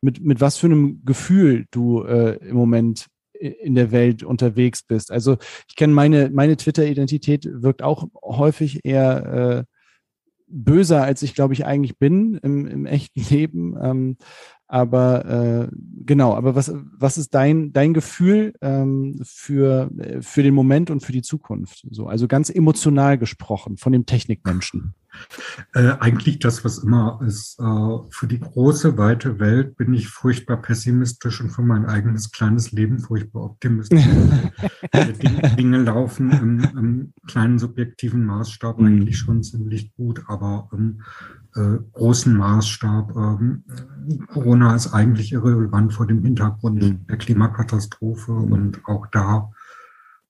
mit, 0.00 0.22
mit 0.24 0.40
was 0.40 0.56
für 0.56 0.66
einem 0.66 1.04
Gefühl 1.04 1.66
du 1.70 2.04
äh, 2.04 2.36
im 2.36 2.56
Moment 2.56 3.06
in 3.32 3.74
der 3.74 3.92
Welt 3.92 4.22
unterwegs 4.22 4.82
bist. 4.82 5.12
Also 5.12 5.36
ich 5.68 5.76
kenne 5.76 5.92
meine, 5.92 6.30
meine 6.30 6.56
Twitter-Identität 6.56 7.48
wirkt 7.50 7.82
auch 7.82 8.08
häufig 8.22 8.80
eher 8.84 9.64
äh, 9.66 9.74
böser, 10.48 11.02
als 11.02 11.22
ich, 11.22 11.34
glaube 11.34 11.54
ich, 11.54 11.64
eigentlich 11.66 11.98
bin 11.98 12.34
im, 12.42 12.66
im 12.66 12.86
echten 12.86 13.20
Leben. 13.30 13.76
Ähm, 13.80 14.16
aber 14.68 15.24
äh, 15.24 15.68
genau, 16.04 16.34
aber 16.34 16.54
was, 16.54 16.72
was 16.74 17.16
ist 17.16 17.34
dein, 17.34 17.72
dein 17.72 17.94
Gefühl 17.94 18.52
ähm, 18.60 19.18
für, 19.24 19.90
für 20.20 20.42
den 20.42 20.54
Moment 20.54 20.90
und 20.90 21.00
für 21.00 21.12
die 21.12 21.22
Zukunft? 21.22 21.86
So, 21.90 22.06
also 22.06 22.28
ganz 22.28 22.50
emotional 22.50 23.16
gesprochen 23.16 23.78
von 23.78 23.92
dem 23.92 24.04
Technikmenschen. 24.04 24.94
Äh, 25.74 25.96
eigentlich 26.00 26.38
das, 26.38 26.64
was 26.64 26.78
immer 26.78 27.20
ist. 27.26 27.58
Äh, 27.60 27.98
für 28.10 28.26
die 28.26 28.40
große, 28.40 28.96
weite 28.96 29.38
Welt 29.38 29.76
bin 29.76 29.92
ich 29.92 30.08
furchtbar 30.08 30.58
pessimistisch 30.58 31.40
und 31.40 31.50
für 31.50 31.62
mein 31.62 31.86
eigenes 31.86 32.30
kleines 32.30 32.72
Leben 32.72 32.98
furchtbar 32.98 33.44
optimistisch. 33.44 34.04
Dinge, 35.22 35.56
Dinge, 35.56 35.78
laufen 35.78 36.30
im, 36.30 36.60
im, 36.78 37.12
kleinen 37.26 37.58
subjektiven 37.58 38.24
Maßstab 38.24 38.78
mhm. 38.78 38.86
eigentlich 38.86 39.18
schon 39.18 39.42
ziemlich 39.42 39.94
gut, 39.94 40.22
aber 40.26 40.68
im 40.72 41.02
äh, 41.54 41.78
großen 41.92 42.36
Maßstab. 42.36 43.16
Ähm, 43.16 43.64
Corona 44.28 44.74
ist 44.74 44.92
eigentlich 44.92 45.32
irrelevant 45.32 45.92
vor 45.92 46.06
dem 46.06 46.22
Hintergrund 46.22 46.82
mhm. 46.82 47.06
der 47.06 47.18
Klimakatastrophe 47.18 48.32
mhm. 48.32 48.52
und 48.52 48.80
auch 48.86 49.06
da 49.08 49.50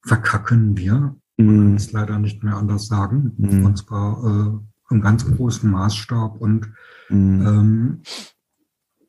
verkacken 0.04 0.76
wir. 0.76 1.16
Man 1.36 1.56
kann 1.56 1.76
es 1.76 1.92
leider 1.92 2.18
nicht 2.18 2.42
mehr 2.42 2.56
anders 2.56 2.88
sagen. 2.88 3.34
Und 3.38 3.78
zwar 3.78 4.24
äh, 4.24 4.58
im 4.90 5.00
ganz 5.00 5.26
großen 5.26 5.70
Maßstab. 5.70 6.40
Und 6.40 6.72
ähm, 7.10 8.02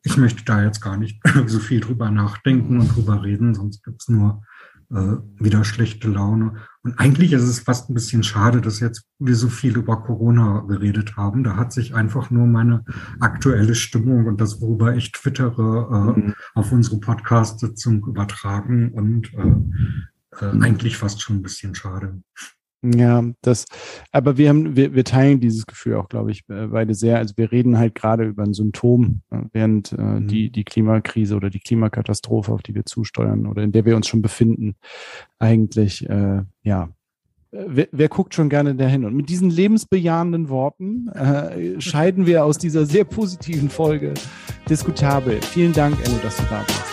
ich 0.02 0.16
möchte 0.16 0.44
da 0.44 0.62
jetzt 0.62 0.80
gar 0.80 0.96
nicht 0.96 1.20
so 1.46 1.58
viel 1.58 1.80
drüber 1.80 2.10
nachdenken 2.10 2.80
und 2.80 2.94
drüber 2.94 3.22
reden, 3.22 3.54
sonst 3.54 3.84
gibt's 3.84 4.08
nur 4.08 4.42
äh, 4.90 5.16
wieder 5.38 5.64
schlechte 5.64 6.08
Laune. 6.08 6.56
Und 6.82 6.98
eigentlich 6.98 7.32
ist 7.32 7.42
es 7.42 7.60
fast 7.60 7.88
ein 7.88 7.94
bisschen 7.94 8.22
schade, 8.22 8.60
dass 8.60 8.80
jetzt 8.80 9.06
wir 9.18 9.36
so 9.36 9.48
viel 9.48 9.76
über 9.76 10.02
Corona 10.02 10.64
geredet 10.66 11.16
haben. 11.16 11.44
Da 11.44 11.56
hat 11.56 11.72
sich 11.72 11.94
einfach 11.94 12.30
nur 12.30 12.46
meine 12.46 12.84
aktuelle 13.20 13.74
Stimmung 13.74 14.26
und 14.26 14.40
das, 14.40 14.60
worüber 14.60 14.94
ich 14.96 15.12
twittere, 15.12 16.14
äh, 16.16 16.20
mhm. 16.20 16.34
auf 16.54 16.72
unsere 16.72 16.98
Podcast-Sitzung 16.98 18.04
übertragen 18.06 18.90
und 18.92 19.32
äh, 19.34 20.44
äh, 20.44 20.60
eigentlich 20.60 20.96
fast 20.96 21.22
schon 21.22 21.36
ein 21.36 21.42
bisschen 21.42 21.74
schade. 21.74 22.22
Ja, 22.82 23.22
das, 23.42 23.66
aber 24.10 24.38
wir 24.38 24.48
haben, 24.48 24.74
wir, 24.74 24.94
wir 24.94 25.04
teilen 25.04 25.38
dieses 25.38 25.66
Gefühl 25.66 25.96
auch, 25.96 26.08
glaube 26.08 26.30
ich, 26.30 26.48
äh, 26.48 26.68
beide 26.68 26.94
sehr. 26.94 27.18
Also 27.18 27.36
wir 27.36 27.52
reden 27.52 27.78
halt 27.78 27.94
gerade 27.94 28.24
über 28.24 28.42
ein 28.42 28.54
Symptom, 28.54 29.20
äh, 29.30 29.40
während 29.52 29.92
äh, 29.92 30.00
mhm. 30.00 30.28
die, 30.28 30.50
die 30.50 30.64
Klimakrise 30.64 31.36
oder 31.36 31.50
die 31.50 31.60
Klimakatastrophe, 31.60 32.52
auf 32.52 32.62
die 32.62 32.74
wir 32.74 32.86
zusteuern 32.86 33.46
oder 33.46 33.62
in 33.62 33.72
der 33.72 33.84
wir 33.84 33.96
uns 33.96 34.08
schon 34.08 34.22
befinden, 34.22 34.76
eigentlich, 35.38 36.08
äh, 36.08 36.42
ja, 36.62 36.88
Wer, 37.52 37.88
wer, 37.90 38.08
guckt 38.08 38.32
schon 38.32 38.48
gerne 38.48 38.76
dahin? 38.76 39.04
Und 39.04 39.16
mit 39.16 39.28
diesen 39.28 39.50
lebensbejahenden 39.50 40.50
Worten 40.50 41.08
äh, 41.08 41.80
scheiden 41.80 42.24
wir 42.24 42.44
aus 42.44 42.58
dieser 42.58 42.86
sehr 42.86 43.02
positiven 43.02 43.68
Folge 43.68 44.14
diskutabel. 44.68 45.40
Vielen 45.42 45.72
Dank, 45.72 45.96
Enno, 46.06 46.16
dass 46.22 46.36
du 46.36 46.44
da 46.44 46.60
warst. 46.60 46.89